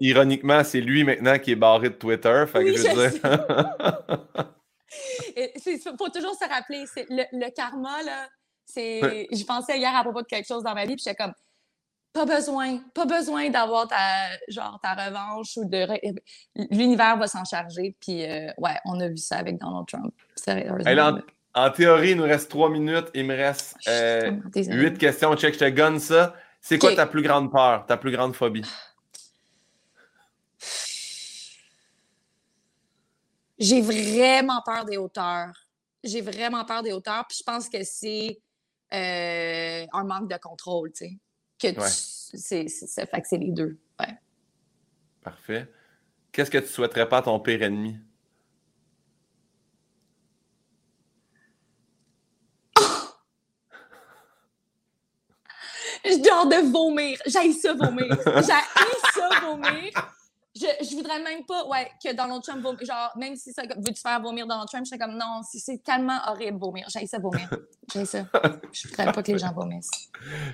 ironiquement, 0.00 0.62
c'est 0.62 0.80
lui 0.80 1.02
maintenant 1.02 1.38
qui 1.38 1.52
est 1.52 1.56
barré 1.56 1.90
de 1.90 1.94
Twitter. 1.94 2.44
Fait 2.46 2.64
que 2.64 2.72
je 2.72 2.82
veux 2.82 3.10
dire. 3.10 3.20
Il 5.36 5.78
faut 5.98 6.08
toujours 6.08 6.34
se 6.34 6.48
rappeler, 6.48 6.84
le, 7.10 7.24
le, 7.32 7.50
karma, 7.50 8.02
là, 8.04 8.28
c'est. 8.64 9.26
Je 9.32 9.44
pensais 9.44 9.78
hier 9.78 9.94
à 9.94 10.02
propos 10.02 10.22
de 10.22 10.26
quelque 10.26 10.46
chose 10.46 10.62
dans 10.62 10.74
ma 10.74 10.86
vie, 10.86 10.94
puis 10.94 11.02
j'étais 11.04 11.16
comme 11.16 11.32
pas 12.16 12.24
besoin, 12.24 12.78
pas 12.94 13.04
besoin 13.04 13.50
d'avoir 13.50 13.88
ta, 13.88 13.96
genre, 14.48 14.80
ta 14.82 14.94
revanche 14.94 15.56
ou 15.56 15.64
de. 15.64 15.86
L'univers 16.70 17.16
va 17.18 17.26
s'en 17.26 17.44
charger. 17.44 17.96
Puis, 18.00 18.24
euh, 18.24 18.48
ouais, 18.58 18.76
on 18.84 19.00
a 19.00 19.08
vu 19.08 19.18
ça 19.18 19.36
avec 19.36 19.58
Donald 19.58 19.86
Trump. 19.86 20.14
En, 20.46 21.18
en, 21.54 21.70
théorie, 21.70 22.12
il 22.12 22.16
nous 22.16 22.24
reste 22.24 22.50
trois 22.50 22.70
minutes. 22.70 23.08
Il 23.12 23.26
me 23.26 23.36
reste 23.36 23.76
euh, 23.88 24.32
huit 24.54 24.96
questions. 24.98 25.36
Check, 25.36 25.54
je 25.54 25.58
te 25.58 25.70
gonne 25.70 25.98
ça. 25.98 26.34
C'est 26.60 26.78
quoi 26.78 26.94
ta 26.94 27.06
plus 27.06 27.22
grande 27.22 27.52
peur, 27.52 27.86
ta 27.86 27.96
plus 27.96 28.10
grande 28.10 28.34
phobie? 28.34 28.64
J'ai 33.58 33.80
vraiment 33.80 34.60
peur 34.62 34.84
des 34.84 34.96
hauteurs. 34.96 35.52
J'ai 36.04 36.20
vraiment 36.20 36.64
peur 36.64 36.82
des 36.82 36.92
hauteurs. 36.92 37.26
Puis 37.28 37.38
je 37.38 37.44
pense 37.44 37.68
que 37.68 37.82
c'est 37.82 38.40
euh, 38.92 39.86
un 39.92 40.04
manque 40.04 40.30
de 40.30 40.36
contrôle, 40.36 40.92
tu 40.92 41.06
sais. 41.06 41.18
Que 41.58 41.68
c'est, 41.80 42.68
ça 42.68 43.06
fait 43.06 43.22
que 43.22 43.28
c'est 43.28 43.38
les 43.38 43.50
deux. 43.50 43.78
Ouais. 43.98 44.14
Parfait. 45.22 45.66
Qu'est-ce 46.30 46.50
que 46.50 46.58
tu 46.58 46.68
souhaiterais 46.68 47.08
pas 47.08 47.18
à 47.18 47.22
ton 47.22 47.40
pire 47.40 47.62
ennemi? 47.62 47.98
Je 56.04 56.22
dors 56.22 56.46
de 56.46 56.70
vomir. 56.70 57.18
J'ai 57.24 57.52
ça 57.54 57.72
vomir. 57.72 58.06
J'ai 58.24 58.42
ça 59.14 59.30
vomir. 59.40 59.92
Je, 60.58 60.86
je 60.86 60.96
voudrais 60.96 61.22
même 61.22 61.44
pas, 61.44 61.66
ouais, 61.66 61.90
que 62.02 62.14
Donald 62.14 62.42
Trump 62.42 62.62
vomir. 62.62 62.80
Genre, 62.82 63.12
même 63.16 63.36
si 63.36 63.52
ça 63.52 63.62
veut-tu 63.62 64.00
faire 64.00 64.20
vomir 64.22 64.46
Donald 64.46 64.68
Trump, 64.68 64.86
je 64.86 64.90
serais 64.90 64.98
comme 64.98 65.16
non, 65.16 65.42
c'est 65.42 65.82
tellement 65.84 66.18
horrible 66.26 66.58
vomir. 66.58 66.86
J'ai 66.88 67.06
ça 67.06 67.18
vomir. 67.18 67.48
J'ai 67.92 68.06
ça. 68.06 68.24
Je 68.72 68.88
voudrais 68.88 69.12
pas 69.12 69.22
que 69.22 69.32
les 69.32 69.38
gens 69.38 69.52
vomissent. 69.52 69.90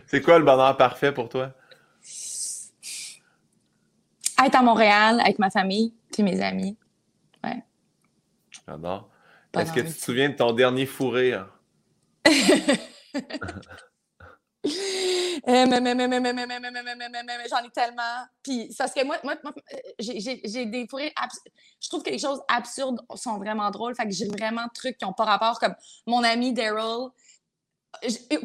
C'est 0.07 0.21
quoi 0.21 0.41
le 0.41 0.45
bonheur 0.45 0.77
parfait 0.77 1.12
pour 1.12 1.29
toi? 1.29 1.53
Être 4.45 4.57
à 4.57 4.62
Montréal 4.62 5.21
avec 5.21 5.38
ma 5.38 5.51
famille 5.51 5.95
puis 6.12 6.25
mes 6.25 6.43
amis. 6.43 6.77
Ouais. 7.45 7.62
J'adore. 8.51 9.09
Est-ce 9.57 9.73
que 9.73 9.81
tu 9.81 9.93
te 9.93 10.01
souviens 10.01 10.31
de 10.31 10.35
ton 10.35 10.53
dernier 10.53 10.87
fou 10.87 11.11
rire? 11.11 11.47
J'en 17.49 17.64
ai 17.64 17.71
tellement. 17.73 18.27
Puis, 18.42 18.75
parce 18.77 18.92
que 18.92 19.05
moi, 19.05 19.18
moi, 19.25 19.37
j'ai 19.99 20.66
des 20.66 20.87
fourrés. 20.88 21.12
Je 21.81 21.88
trouve 21.88 22.03
que 22.03 22.11
les 22.11 22.18
choses 22.18 22.40
absurdes 22.49 23.01
sont 23.14 23.38
vraiment 23.38 23.71
drôles. 23.71 23.95
Fait 23.95 24.05
que 24.05 24.11
j'ai 24.11 24.29
vraiment 24.29 24.64
de 24.64 24.73
trucs 24.75 24.99
qui 24.99 25.05
n'ont 25.05 25.12
pas 25.12 25.25
rapport, 25.25 25.59
comme 25.59 25.75
mon 26.07 26.23
ami 26.23 26.53
Daryl. 26.53 27.09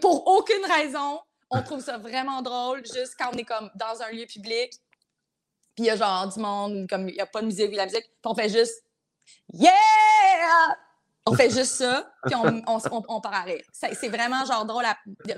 Pour 0.01 0.27
aucune 0.27 0.65
raison, 0.65 1.19
on 1.49 1.61
trouve 1.61 1.81
ça 1.81 1.97
vraiment 1.97 2.41
drôle, 2.41 2.85
juste 2.85 3.15
quand 3.17 3.29
on 3.33 3.37
est 3.37 3.45
comme 3.45 3.71
dans 3.75 4.01
un 4.01 4.11
lieu 4.11 4.25
public. 4.25 4.73
Puis 5.75 5.85
il 5.85 5.85
y 5.85 5.89
a 5.89 5.95
genre 5.95 6.27
du 6.27 6.39
monde, 6.39 6.87
comme 6.89 7.07
il 7.07 7.15
n'y 7.15 7.21
a 7.21 7.25
pas 7.25 7.41
de 7.41 7.45
musique, 7.45 7.73
la 7.73 7.85
musique. 7.85 8.03
Puis 8.03 8.25
on 8.25 8.35
fait 8.35 8.49
juste 8.49 8.83
Yeah! 9.53 10.75
On 11.27 11.33
fait 11.33 11.49
juste 11.49 11.73
ça, 11.73 12.09
puis 12.25 12.35
on, 12.35 12.61
on, 12.67 13.03
on, 13.09 13.21
part 13.21 13.33
à 13.33 13.41
rire. 13.41 13.61
C'est 13.71 14.07
vraiment 14.07 14.45
genre 14.45 14.65
drôle. 14.65 14.85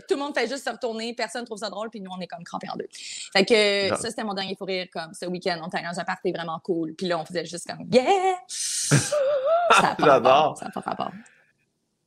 Tout 0.08 0.16
le 0.16 0.18
monde 0.18 0.38
fait 0.38 0.48
juste 0.48 0.66
se 0.66 0.70
retourner, 0.70 1.14
personne 1.14 1.46
trouve 1.46 1.58
ça 1.58 1.70
drôle, 1.70 1.90
puis 1.90 2.00
nous, 2.00 2.12
on 2.16 2.20
est 2.20 2.28
comme 2.28 2.44
crampés 2.44 2.70
en 2.72 2.76
deux. 2.76 2.88
Fait 2.92 3.44
que 3.44 3.96
ça, 3.96 4.10
c'était 4.10 4.24
mon 4.24 4.34
dernier 4.34 4.56
fou 4.56 4.66
rire, 4.66 4.88
comme 4.94 5.14
ce 5.14 5.26
week-end. 5.26 5.60
On 5.64 5.68
était 5.68 5.82
dans 5.82 6.00
un 6.00 6.04
party 6.04 6.32
vraiment 6.32 6.60
cool, 6.64 6.94
puis 6.96 7.08
là, 7.08 7.20
on 7.20 7.26
faisait 7.26 7.46
juste 7.46 7.68
comme 7.68 7.88
Yeah! 7.92 8.36
J'adore. 10.00 10.58
Ça 10.58 10.66
n'a 10.66 10.72
pas 10.72 10.82
rapport. 10.82 11.12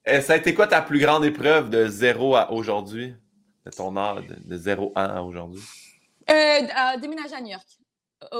Et 0.04 0.20
ça 0.20 0.34
a 0.34 0.36
été 0.36 0.54
quoi 0.54 0.66
ta 0.66 0.82
plus 0.82 0.98
grande 0.98 1.24
épreuve 1.24 1.70
de 1.70 1.86
zéro 1.86 2.36
à 2.36 2.50
aujourd'hui? 2.52 3.14
De 3.64 3.70
ton 3.70 3.96
âge, 3.96 4.26
de, 4.26 4.56
zéro 4.56 4.92
à 4.94 5.22
aujourd'hui? 5.22 5.62
Euh, 6.28 6.34
euh, 6.34 6.98
déménager 7.00 7.34
à 7.34 7.40
New 7.40 7.50
York. 7.50 7.66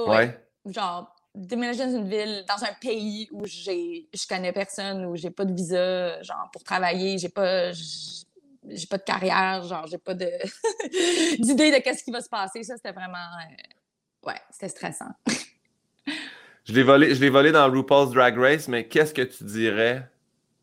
ouais. 0.07 0.39
Genre, 0.65 1.12
déménager 1.35 1.85
dans 1.85 1.97
une 1.97 2.07
ville, 2.07 2.45
dans 2.47 2.63
un 2.63 2.73
pays 2.79 3.27
où 3.31 3.45
j'ai, 3.45 4.07
je 4.13 4.27
connais 4.27 4.51
personne, 4.51 5.05
où 5.05 5.15
j'ai 5.15 5.31
pas 5.31 5.45
de 5.45 5.53
visa, 5.53 6.21
genre, 6.21 6.49
pour 6.51 6.63
travailler, 6.63 7.17
j'ai 7.17 7.29
pas, 7.29 7.71
j'ai 7.71 8.87
pas 8.89 8.97
de 8.97 9.03
carrière, 9.03 9.63
genre, 9.63 9.87
j'ai 9.87 9.97
pas 9.97 10.13
de, 10.13 10.29
d'idée 11.39 11.71
de 11.71 11.77
qu'est-ce 11.77 12.03
qui 12.03 12.11
va 12.11 12.21
se 12.21 12.29
passer. 12.29 12.63
Ça, 12.63 12.75
c'était 12.75 12.91
vraiment, 12.91 13.17
euh, 13.17 14.27
ouais, 14.27 14.39
c'était 14.51 14.69
stressant. 14.69 15.09
je 16.65 16.73
l'ai 16.73 16.83
volé, 16.83 17.15
je 17.15 17.21
l'ai 17.21 17.29
volé 17.29 17.51
dans 17.51 17.69
RuPaul's 17.69 18.11
Drag 18.11 18.37
Race, 18.37 18.67
mais 18.67 18.87
qu'est-ce 18.87 19.13
que 19.13 19.23
tu 19.23 19.43
dirais 19.43 20.07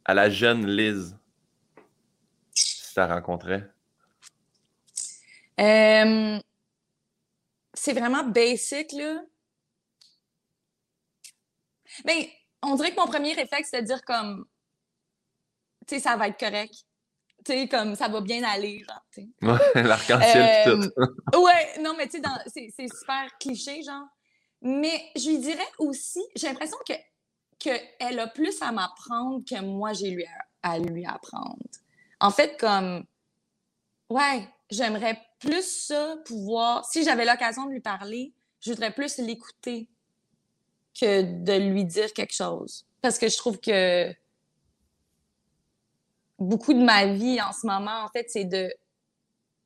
à 0.05 0.15
la 0.15 0.31
jeune 0.31 0.67
Liz? 0.67 1.17
Si 2.55 2.95
tu 2.95 3.01
la 3.01 3.15
rencontrais? 3.15 3.69
Euh, 5.59 6.39
c'est 7.75 7.93
vraiment 7.93 8.23
basic, 8.25 8.93
là. 8.93 9.21
Ben, 12.05 12.25
on 12.63 12.75
dirait 12.75 12.91
que 12.93 13.01
mon 13.01 13.07
premier 13.07 13.33
réflexe, 13.33 13.69
c'est 13.71 13.83
de 13.83 13.87
dire 13.87 14.05
comme, 14.05 14.47
tu 15.87 15.97
sais, 15.97 16.01
ça 16.01 16.17
va 16.17 16.29
être 16.29 16.39
correct. 16.39 16.75
Tu 17.45 17.53
sais, 17.53 17.69
comme, 17.69 17.95
ça 17.95 18.09
va 18.09 18.21
bien 18.21 18.43
aller, 18.45 18.85
genre, 18.87 19.05
tu 19.13 19.23
sais. 19.23 19.29
Ouais, 19.47 19.83
l'arc-en-ciel 19.83 20.69
Euh, 20.69 20.89
tout. 21.33 21.41
Ouais, 21.43 21.81
non, 21.81 21.95
mais 21.97 22.07
tu 22.09 22.21
sais, 22.21 22.71
c'est 22.77 22.89
super 22.89 23.31
cliché, 23.39 23.83
genre. 23.83 24.07
Mais 24.63 25.11
je 25.17 25.31
lui 25.31 25.39
dirais 25.39 25.69
aussi, 25.79 26.21
j'ai 26.37 26.49
l'impression 26.49 26.77
que 26.87 26.93
qu'elle 27.59 28.19
a 28.19 28.27
plus 28.27 28.61
à 28.63 28.73
m'apprendre 28.73 29.45
que 29.47 29.61
moi, 29.61 29.93
j'ai 29.93 30.11
lui 30.11 30.25
à, 30.63 30.71
à 30.73 30.79
lui 30.79 31.05
apprendre. 31.05 31.59
En 32.19 32.31
fait, 32.31 32.59
comme, 32.59 33.05
ouais, 34.09 34.49
j'aimerais 34.71 35.21
plus 35.41 35.87
ça, 35.87 36.17
pouvoir, 36.25 36.85
si 36.87 37.05
j'avais 37.05 37.27
l'occasion 37.27 37.67
de 37.67 37.73
lui 37.73 37.81
parler, 37.81 38.33
je 38.61 38.71
voudrais 38.71 38.93
plus 38.93 39.19
l'écouter 39.19 39.91
que 40.99 41.23
de 41.45 41.53
lui 41.71 41.85
dire 41.85 42.13
quelque 42.13 42.35
chose. 42.35 42.87
Parce 43.03 43.19
que 43.19 43.29
je 43.29 43.37
trouve 43.37 43.59
que 43.61 44.13
beaucoup 46.39 46.73
de 46.73 46.83
ma 46.83 47.07
vie 47.07 47.41
en 47.41 47.53
ce 47.53 47.67
moment, 47.67 48.05
en 48.05 48.09
fait, 48.09 48.27
c'est 48.29 48.45
de 48.45 48.73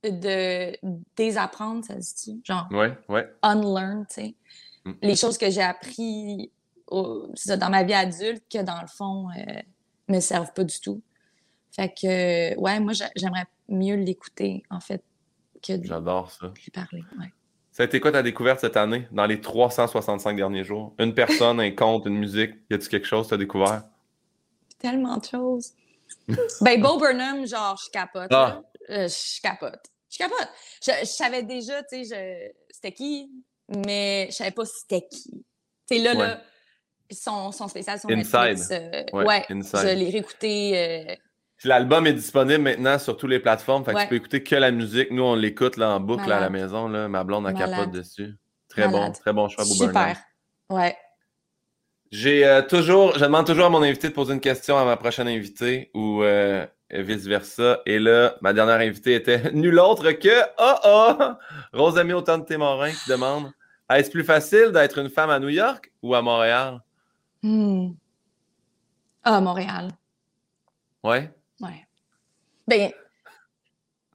de 0.02 0.76
désapprendre, 1.16 1.82
ça 1.82 1.98
se 2.02 2.14
dit, 2.16 2.42
genre 2.44 2.68
Ouais, 2.72 2.92
ouais. 3.08 3.26
unlearn, 3.42 4.04
tu 4.06 4.14
sais. 4.16 4.34
Mm. 4.84 4.92
Les 5.00 5.16
choses 5.16 5.38
que 5.38 5.48
j'ai 5.48 5.62
appris 5.62 6.52
au- 6.88 7.30
ça, 7.34 7.56
dans 7.56 7.70
ma 7.70 7.84
vie 7.84 7.94
adulte 7.94 8.44
que 8.52 8.62
dans 8.62 8.82
le 8.82 8.86
fond 8.86 9.28
euh, 9.30 9.62
me 10.08 10.20
servent 10.20 10.52
pas 10.52 10.62
du 10.64 10.78
tout. 10.78 11.00
Fait 11.74 11.88
que 11.88 12.54
ouais, 12.58 12.80
moi 12.80 12.92
j'a- 12.92 13.10
j'aimerais 13.16 13.46
mieux 13.70 13.94
l'écouter 13.96 14.62
en 14.68 14.78
fait 14.80 15.02
que 15.62 15.72
de 15.72 15.84
J'adore 15.86 16.30
ça. 16.30 16.52
lui 16.54 16.70
parler. 16.70 17.02
Ouais. 17.18 17.32
Ça 17.76 17.82
a 17.82 17.86
été 17.86 17.98
quoi 17.98 18.12
ta 18.12 18.22
découverte 18.22 18.60
cette 18.60 18.76
année, 18.76 19.08
dans 19.10 19.26
les 19.26 19.40
365 19.40 20.36
derniers 20.36 20.62
jours? 20.62 20.94
Une 21.00 21.12
personne, 21.12 21.58
un 21.58 21.72
conte, 21.72 22.06
une 22.06 22.16
musique, 22.16 22.52
y 22.70 22.74
a-tu 22.74 22.88
quelque 22.88 23.04
chose 23.06 23.24
que 23.26 23.30
tu 23.30 23.34
as 23.34 23.38
découvert? 23.38 23.82
Tellement 24.78 25.16
de 25.16 25.24
choses. 25.24 25.72
ben 26.60 26.80
Bo 26.80 26.98
Burnham, 26.98 27.44
genre 27.46 27.76
je 27.84 27.90
capote. 27.90 28.28
Ah. 28.32 28.60
Euh, 28.90 29.08
je 29.08 29.40
capote. 29.42 29.80
Je 30.08 30.18
capote. 30.18 30.48
Je, 30.86 30.92
je 31.00 31.04
savais 31.06 31.42
déjà, 31.42 31.82
tu 31.82 32.04
sais, 32.04 32.14
je- 32.14 32.52
c'était 32.70 32.92
qui, 32.92 33.28
mais 33.84 34.28
je 34.30 34.36
savais 34.36 34.52
pas 34.52 34.64
c'était 34.66 35.04
qui. 35.10 35.44
Tu 35.90 35.96
sais, 35.96 35.98
là, 35.98 36.12
Ouais. 36.12 36.18
là, 36.18 36.40
son, 37.10 37.50
son 37.50 37.66
spécial 37.66 37.98
sur 37.98 38.08
Inside. 38.08 38.32
Netflix. 38.34 38.68
euh, 38.70 39.02
Ouais, 39.12 39.24
ouais, 39.24 39.44
Inside. 39.50 39.80
je 39.82 39.88
l'ai 39.88 40.10
réécouté. 40.10 40.78
euh, 41.10 41.14
L'album 41.64 42.06
est 42.06 42.12
disponible 42.12 42.62
maintenant 42.62 42.98
sur 42.98 43.16
toutes 43.16 43.30
les 43.30 43.40
plateformes, 43.40 43.84
fait 43.84 43.92
que 43.92 43.96
Ouais. 43.96 44.02
tu 44.04 44.08
peux 44.10 44.16
écouter 44.16 44.42
que 44.42 44.54
la 44.56 44.70
musique. 44.70 45.10
Nous, 45.10 45.22
on 45.22 45.34
l'écoute 45.34 45.76
là, 45.76 45.90
en 45.90 46.00
boucle 46.00 46.28
là, 46.28 46.36
à 46.36 46.40
la 46.40 46.50
maison. 46.50 46.88
Là. 46.88 47.08
Ma 47.08 47.24
blonde, 47.24 47.44
Malade. 47.44 47.70
capote 47.70 47.90
dessus. 47.90 48.34
Très 48.68 48.88
bon, 48.88 49.12
très 49.12 49.32
bon 49.32 49.48
choix, 49.48 49.64
super. 49.64 50.16
Ouais. 50.68 50.96
J'ai 52.10 52.46
euh, 52.46 52.62
toujours, 52.62 53.14
je 53.14 53.24
demande 53.24 53.46
toujours 53.46 53.66
à 53.66 53.70
mon 53.70 53.82
invité 53.82 54.08
de 54.08 54.12
poser 54.14 54.34
une 54.34 54.40
question 54.40 54.78
à 54.78 54.84
ma 54.84 54.96
prochaine 54.96 55.26
invitée 55.26 55.90
ou 55.94 56.22
euh, 56.22 56.66
vice-versa. 56.90 57.80
Et 57.86 57.98
là, 57.98 58.36
ma 58.40 58.52
dernière 58.52 58.78
invitée 58.80 59.14
était 59.14 59.50
nulle 59.52 59.78
autre 59.80 60.12
que 60.12 60.42
oh 60.58 60.74
oh! 60.84 61.32
Rosamie 61.72 62.12
Automne 62.12 62.44
Témorin 62.44 62.90
qui 62.92 63.10
demande 63.10 63.50
Est-ce 63.90 64.10
plus 64.10 64.22
facile 64.24 64.70
d'être 64.72 64.98
une 64.98 65.08
femme 65.10 65.30
à 65.30 65.38
New 65.40 65.48
York 65.48 65.92
ou 66.02 66.14
à 66.14 66.22
Montréal? 66.22 66.80
Hmm. 67.42 67.92
Ah, 69.24 69.40
Montréal. 69.40 69.88
Ouais. 71.02 71.30
Ben, 72.66 72.90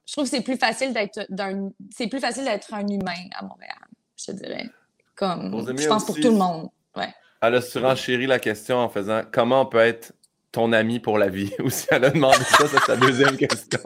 je 0.06 0.12
trouve 0.12 0.24
que 0.24 0.30
c'est 0.30 0.42
plus 0.42 0.56
facile 0.56 0.92
d'être 0.92 1.26
d'un. 1.28 1.70
C'est 1.90 2.08
plus 2.08 2.20
facile 2.20 2.44
d'être 2.44 2.74
un 2.74 2.86
humain 2.86 3.28
à 3.38 3.44
Montréal, 3.44 3.78
je 4.16 4.26
te 4.26 4.32
dirais. 4.32 4.68
Comme. 5.14 5.64
Je 5.78 5.88
pense 5.88 6.04
pour 6.04 6.16
tout 6.16 6.30
le 6.30 6.36
monde. 6.36 6.68
Ouais. 6.96 7.14
Elle 7.42 7.54
a 7.54 7.62
surenchéri 7.62 8.26
la 8.26 8.38
question 8.38 8.78
en 8.78 8.88
faisant 8.88 9.22
Comment 9.30 9.62
on 9.62 9.66
peut 9.66 9.78
être 9.78 10.12
ton 10.52 10.72
ami 10.72 10.98
pour 11.00 11.16
la 11.18 11.28
vie? 11.28 11.52
Ou 11.60 11.70
si 11.70 11.86
elle 11.90 12.04
a 12.04 12.10
demandé 12.10 12.42
ça, 12.44 12.66
c'est 12.66 12.80
sa 12.80 12.96
deuxième 12.96 13.36
question. 13.36 13.80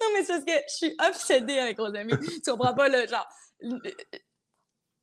Non, 0.00 0.08
mais 0.14 0.24
c'est 0.24 0.32
parce 0.32 0.44
que 0.44 0.52
je 0.68 0.74
suis 0.74 0.96
obsédée 1.08 1.58
avec 1.58 1.78
Rosamie. 1.78 2.12
tu 2.44 2.50
comprends 2.50 2.74
pas, 2.74 2.88
le 2.88 3.06
genre. 3.06 3.28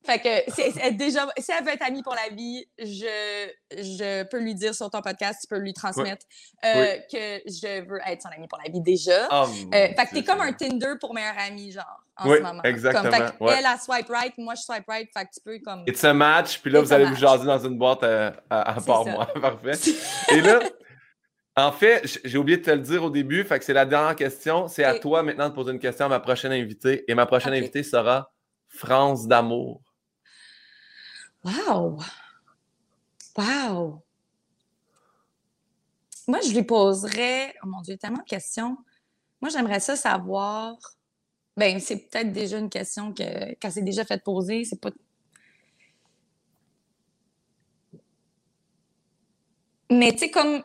Fait 0.05 0.17
que 0.19 0.51
c'est 0.53 0.91
déjà, 0.91 1.27
si 1.37 1.51
elle 1.51 1.63
veut 1.65 1.71
être 1.73 1.83
amie 1.85 2.01
pour 2.01 2.15
la 2.15 2.33
vie, 2.33 2.65
je, 2.77 3.49
je 3.71 4.23
peux 4.23 4.39
lui 4.39 4.55
dire 4.55 4.73
sur 4.73 4.89
ton 4.89 5.01
podcast, 5.01 5.39
tu 5.41 5.47
peux 5.47 5.59
lui 5.59 5.73
transmettre 5.73 6.25
euh, 6.65 6.95
que 7.11 7.41
je 7.45 7.85
veux 7.85 7.99
être 8.07 8.21
son 8.21 8.29
amie 8.29 8.47
pour 8.47 8.59
la 8.63 8.71
vie 8.71 8.79
déjà. 8.81 9.27
Oh, 9.29 9.45
Euh, 9.73 9.87
fait 9.89 9.95
que 9.95 10.13
t'es 10.15 10.23
comme 10.23 10.39
un 10.39 10.53
Tinder 10.53 10.93
pour 11.01 11.13
meilleure 11.13 11.37
amie, 11.37 11.71
genre, 11.73 12.01
en 12.17 12.29
Oui, 12.29 12.37
ce 12.37 12.43
moment. 12.43 12.63
exactement, 12.63 13.03
Comme, 13.03 13.13
fait 13.27 13.37
que 13.37 13.43
ouais. 13.43 13.55
Elle, 13.59 13.65
elle 13.71 13.79
swipe 13.79 14.09
right, 14.09 14.33
moi, 14.37 14.55
je 14.55 14.61
swipe 14.61 14.85
right, 14.87 15.09
fait 15.13 15.25
que 15.25 15.29
tu 15.33 15.41
peux 15.43 15.59
comme... 15.59 15.83
It's 15.85 16.03
a 16.03 16.13
match, 16.13 16.59
puis 16.59 16.71
là, 16.71 16.79
It's 16.79 16.87
vous 16.87 16.93
a 16.93 16.95
allez 16.95 17.05
vous 17.05 17.15
jaser 17.15 17.45
dans 17.45 17.59
une 17.59 17.77
boîte 17.77 18.01
à, 18.03 18.33
à, 18.49 18.73
part 18.81 19.03
ça. 19.03 19.11
moi. 19.11 19.25
Parfait. 19.41 19.91
Et 20.31 20.39
là, 20.41 20.59
en 21.57 21.73
fait, 21.73 22.19
j'ai 22.23 22.37
oublié 22.37 22.57
de 22.57 22.63
te 22.63 22.71
le 22.71 22.79
dire 22.79 23.03
au 23.03 23.09
début, 23.09 23.43
fait 23.43 23.59
que 23.59 23.65
c'est 23.65 23.73
la 23.73 23.85
dernière 23.85 24.15
question. 24.15 24.69
C'est 24.69 24.85
à 24.85 24.97
toi 24.97 25.23
maintenant 25.23 25.49
de 25.49 25.53
poser 25.53 25.73
une 25.73 25.79
question 25.79 26.05
à 26.05 26.09
ma 26.09 26.21
prochaine 26.21 26.53
invitée. 26.53 27.03
Et 27.09 27.15
ma 27.15 27.25
prochaine 27.25 27.53
invitée 27.53 27.83
sera 27.83 28.31
France 28.69 29.27
d'amour. 29.27 29.81
Wow! 31.43 31.99
Wow! 33.37 34.03
Moi, 36.27 36.41
je 36.41 36.53
lui 36.53 36.63
poserais... 36.63 37.55
Oh 37.63 37.67
mon 37.67 37.81
Dieu, 37.81 37.97
tellement 37.97 38.23
de 38.23 38.29
questions. 38.29 38.77
Moi, 39.41 39.49
j'aimerais 39.49 39.79
ça 39.79 39.95
savoir... 39.95 40.75
Ben, 41.57 41.79
c'est 41.79 42.07
peut-être 42.07 42.31
déjà 42.31 42.57
une 42.57 42.69
question 42.69 43.13
que, 43.13 43.53
qu'elle 43.55 43.71
s'est 43.71 43.81
déjà 43.81 44.05
fait 44.05 44.23
poser. 44.23 44.63
C'est 44.65 44.79
pas... 44.79 44.91
Mais 49.89 50.11
tu 50.11 50.19
sais, 50.19 50.31
comme... 50.31 50.63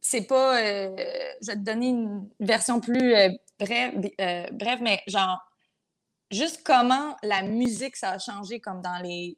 C'est 0.00 0.26
pas... 0.26 0.60
euh, 0.60 0.96
je 1.40 1.46
vais 1.46 1.56
te 1.56 1.64
donner 1.64 1.88
une 1.88 2.28
version 2.40 2.80
plus 2.80 3.14
euh, 3.14 3.30
brève, 3.58 4.10
euh, 4.20 4.46
brève, 4.52 4.82
mais 4.82 5.02
genre... 5.06 5.38
Juste 6.30 6.62
comment 6.64 7.16
la 7.24 7.42
musique, 7.42 7.96
ça 7.96 8.10
a 8.10 8.18
changé 8.18 8.60
comme 8.60 8.82
dans 8.82 9.02
les 9.02 9.36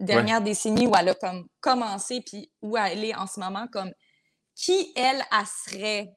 dernières 0.00 0.40
décennies 0.40 0.86
où 0.86 0.92
elle 0.96 1.10
a 1.10 1.14
comme 1.14 1.46
commencé 1.60 2.20
puis 2.20 2.50
où 2.62 2.76
elle 2.76 3.04
est 3.04 3.14
en 3.14 3.26
ce 3.26 3.40
moment, 3.40 3.66
comme 3.68 3.92
qui 4.54 4.92
elle, 4.96 5.22
elle 5.32 5.46
serait 5.46 6.12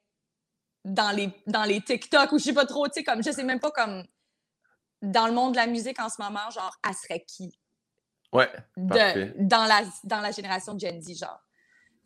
dans 0.84 1.12
les, 1.16 1.30
dans 1.48 1.64
les 1.64 1.82
TikTok 1.82 2.32
ou 2.32 2.38
je 2.38 2.44
sais 2.46 2.54
pas 2.54 2.66
trop, 2.66 2.88
tu 2.88 2.94
sais, 2.96 3.04
comme 3.04 3.24
je 3.24 3.32
sais 3.32 3.44
même 3.44 3.60
pas 3.60 3.72
comme 3.72 4.04
dans 5.02 5.28
le 5.28 5.34
monde 5.34 5.54
de 5.54 5.58
la 5.58 5.68
musique 5.68 6.00
en 6.00 6.10
ce 6.10 6.22
moment, 6.22 6.50
genre, 6.52 6.76
elle 6.88 6.94
serait 6.94 7.24
qui? 7.28 7.60
Ouais, 8.32 8.50
Parfait. 8.88 9.34
De, 9.38 9.44
dans, 9.48 9.66
la, 9.66 9.84
dans 10.04 10.22
la 10.22 10.32
génération 10.32 10.78
Gen 10.78 11.02
Z, 11.02 11.20
genre. 11.20 11.40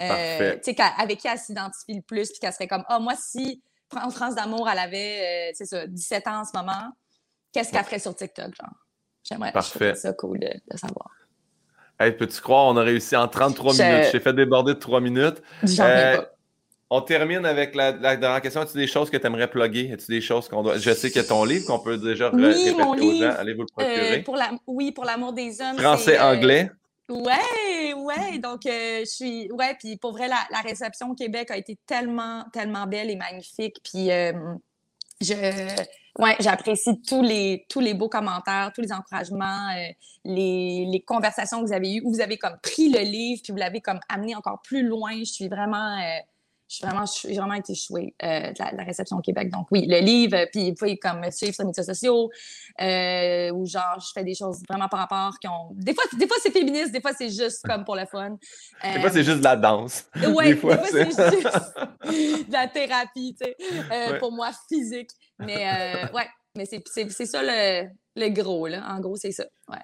Euh, 0.01 0.55
tu 0.63 0.73
sais, 0.73 0.81
avec 0.97 1.19
qui 1.19 1.27
elle 1.27 1.39
s'identifie 1.39 1.95
le 1.95 2.01
plus, 2.01 2.29
puis 2.29 2.39
qu'elle 2.39 2.53
serait 2.53 2.67
comme, 2.67 2.85
ah, 2.87 2.99
moi, 2.99 3.15
si 3.15 3.61
Fran- 3.91 4.09
France 4.11 4.35
d'amour, 4.35 4.69
elle 4.69 4.79
avait, 4.79 5.49
euh, 5.49 5.51
c'est 5.55 5.65
ça, 5.65 5.87
17 5.87 6.27
ans 6.27 6.41
en 6.41 6.45
ce 6.45 6.51
moment, 6.55 6.91
qu'est-ce 7.51 7.71
qu'elle 7.71 7.83
ferait 7.83 7.99
sur 7.99 8.15
TikTok, 8.15 8.53
genre? 8.55 8.85
J'aimerais 9.23 9.51
ça 9.95 10.13
cool 10.13 10.39
de, 10.39 10.47
de 10.71 10.77
savoir. 10.77 11.09
Hey, 11.99 12.13
peux-tu 12.13 12.39
croire, 12.41 12.65
on 12.67 12.77
a 12.77 12.81
réussi 12.83 13.15
en 13.15 13.27
33 13.27 13.73
Je- 13.73 13.83
minutes. 13.83 14.05
Je 14.05 14.11
t'ai 14.11 14.19
fait 14.19 14.33
déborder 14.33 14.73
de 14.73 14.79
3 14.79 15.01
minutes. 15.01 15.41
Euh, 15.79 16.17
pas. 16.17 16.29
On 16.91 17.01
termine 17.01 17.45
avec 17.45 17.75
la, 17.75 17.91
la 17.91 18.15
dernière 18.15 18.41
question. 18.41 18.61
As-tu 18.61 18.77
des 18.77 18.87
choses 18.87 19.09
que 19.09 19.17
tu 19.17 19.27
aimerais 19.27 19.47
plugger? 19.49 19.91
As-tu 19.93 20.05
des 20.09 20.21
choses 20.21 20.47
qu'on 20.47 20.63
doit. 20.63 20.77
Je 20.77 20.91
sais 20.91 21.11
qu'il 21.11 21.21
y 21.21 21.25
a 21.25 21.27
ton 21.27 21.43
livre 21.43 21.65
qu'on 21.67 21.79
peut 21.79 21.97
déjà 21.97 22.31
Oui, 22.33 22.45
répéter 22.45 22.71
mon 22.73 22.91
aux 22.93 22.97
gens. 22.97 23.03
livre, 23.03 23.35
Allez 23.37 23.53
vous 23.53 23.61
le 23.63 23.67
Euh, 23.83 23.85
procurer. 23.85 24.21
pour 24.23 24.35
la, 24.37 24.51
oui, 24.65 24.91
pour 24.91 25.05
l'amour 25.05 25.33
des 25.33 25.61
hommes. 25.61 25.77
Français, 25.77 26.03
c'est, 26.13 26.19
euh, 26.19 26.31
anglais. 26.33 26.71
Ouais, 27.09 27.93
ouais. 27.95 28.39
Donc, 28.39 28.65
euh, 28.65 28.99
je 29.01 29.05
suis. 29.05 29.51
Ouais, 29.51 29.75
puis 29.77 29.97
pour 29.97 30.13
vrai, 30.13 30.27
la, 30.27 30.37
la 30.51 30.61
réception 30.61 31.09
au 31.11 31.15
Québec 31.15 31.51
a 31.51 31.57
été 31.57 31.77
tellement, 31.85 32.45
tellement 32.53 32.87
belle 32.87 33.09
et 33.11 33.15
magnifique. 33.17 33.77
Puis, 33.83 34.09
euh, 34.11 34.31
je. 35.21 35.33
Ouais, 36.19 36.35
j'apprécie 36.41 37.01
tous 37.01 37.21
les, 37.23 37.65
tous 37.69 37.79
les 37.79 37.93
beaux 37.93 38.09
commentaires, 38.09 38.71
tous 38.75 38.81
les 38.81 38.91
encouragements, 38.91 39.69
euh, 39.69 39.87
les, 40.25 40.85
les 40.91 41.01
conversations 41.01 41.61
que 41.61 41.67
vous 41.67 41.73
avez 41.73 41.93
eues, 41.95 42.01
où 42.03 42.11
vous 42.13 42.21
avez 42.21 42.37
comme 42.37 42.57
pris 42.61 42.89
le 42.91 42.99
livre, 42.99 43.41
puis 43.43 43.53
vous 43.53 43.57
l'avez 43.57 43.81
comme 43.81 44.01
amené 44.09 44.35
encore 44.35 44.61
plus 44.61 44.83
loin. 44.83 45.17
Je 45.19 45.23
suis 45.23 45.47
vraiment. 45.47 45.97
euh, 45.97 46.19
je 46.71 46.85
vraiment, 46.85 47.05
suis 47.07 47.35
vraiment 47.35 47.55
été 47.55 47.73
chouée 47.73 48.13
euh, 48.23 48.51
de, 48.51 48.63
la, 48.63 48.71
de 48.71 48.77
la 48.77 48.83
réception 48.83 49.17
au 49.17 49.21
Québec. 49.21 49.49
Donc 49.49 49.67
oui, 49.71 49.85
le 49.87 49.99
livre, 50.01 50.37
euh, 50.37 50.45
puis 50.51 50.69
vous 50.69 50.75
pouvez 50.75 50.97
comme 50.99 51.19
me 51.21 51.31
suivre 51.31 51.53
sur 51.55 51.63
les 51.63 51.67
médias 51.67 51.83
sociaux, 51.83 52.29
euh, 52.79 53.51
où 53.51 53.65
genre 53.65 53.99
je 53.99 54.11
fais 54.13 54.23
des 54.23 54.35
choses 54.35 54.61
vraiment 54.69 54.87
par 54.87 54.99
rapport 54.99 55.33
qui 55.39 55.47
ont. 55.47 55.69
Des 55.73 55.93
fois, 55.95 56.03
des 56.17 56.27
fois 56.27 56.37
c'est 56.43 56.51
féministe, 56.51 56.91
des 56.91 57.01
fois 57.01 57.11
c'est 57.17 57.29
juste 57.29 57.65
comme 57.67 57.83
pour 57.83 57.95
le 57.95 58.05
fun. 58.05 58.37
Des 58.83 58.99
fois, 59.01 59.09
c'est 59.09 59.23
juste 59.23 59.39
de 59.39 59.43
la 59.43 59.55
danse. 59.55 60.05
Ouais, 60.15 60.49
des 60.53 60.55
fois, 60.55 60.77
c'est 60.85 61.11
c'est- 61.11 61.31
juste 61.31 62.47
de 62.47 62.53
la 62.53 62.67
thérapie, 62.67 63.35
tu 63.39 63.45
sais, 63.47 63.55
euh, 63.91 64.11
Ouais. 64.11 64.19
pour 64.19 64.31
moi 64.31 64.51
physique. 64.67 65.09
Mais 65.39 65.67
euh, 65.67 66.07
ouais, 66.13 66.27
mais 66.55 66.65
c'est 66.65 67.25
ça 67.25 67.41
le, 67.41 67.89
le 68.15 68.29
gros 68.29 68.67
là. 68.67 68.85
En 68.89 68.99
gros, 68.99 69.15
c'est 69.15 69.31
ça. 69.31 69.45
Ouais. 69.67 69.77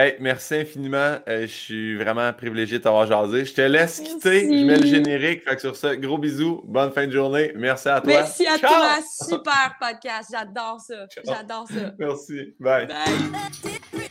Hey, 0.00 0.14
merci 0.20 0.54
infiniment. 0.54 1.18
Euh, 1.28 1.40
je 1.42 1.46
suis 1.52 1.96
vraiment 1.96 2.32
privilégié 2.32 2.78
de 2.78 2.84
t'avoir 2.84 3.04
jasé. 3.08 3.44
Je 3.44 3.52
te 3.52 3.62
laisse 3.62 3.98
quitter. 3.98 4.42
Je 4.42 4.64
mets 4.64 4.76
le 4.76 4.86
générique. 4.86 5.42
Fait 5.42 5.56
que 5.56 5.60
sur 5.60 5.74
ce, 5.74 5.96
gros 5.96 6.18
bisous. 6.18 6.62
Bonne 6.66 6.92
fin 6.92 7.08
de 7.08 7.10
journée. 7.10 7.50
Merci 7.56 7.88
à 7.88 8.00
toi. 8.00 8.12
Merci 8.12 8.46
à 8.46 8.60
toi. 8.60 8.98
Super 9.28 9.74
podcast. 9.80 10.30
J'adore 10.30 10.80
ça. 10.80 11.06
J'adore 11.26 11.66
ça. 11.66 11.94
Merci. 11.98 12.54
Bye. 12.60 12.86
Bye. 12.86 14.04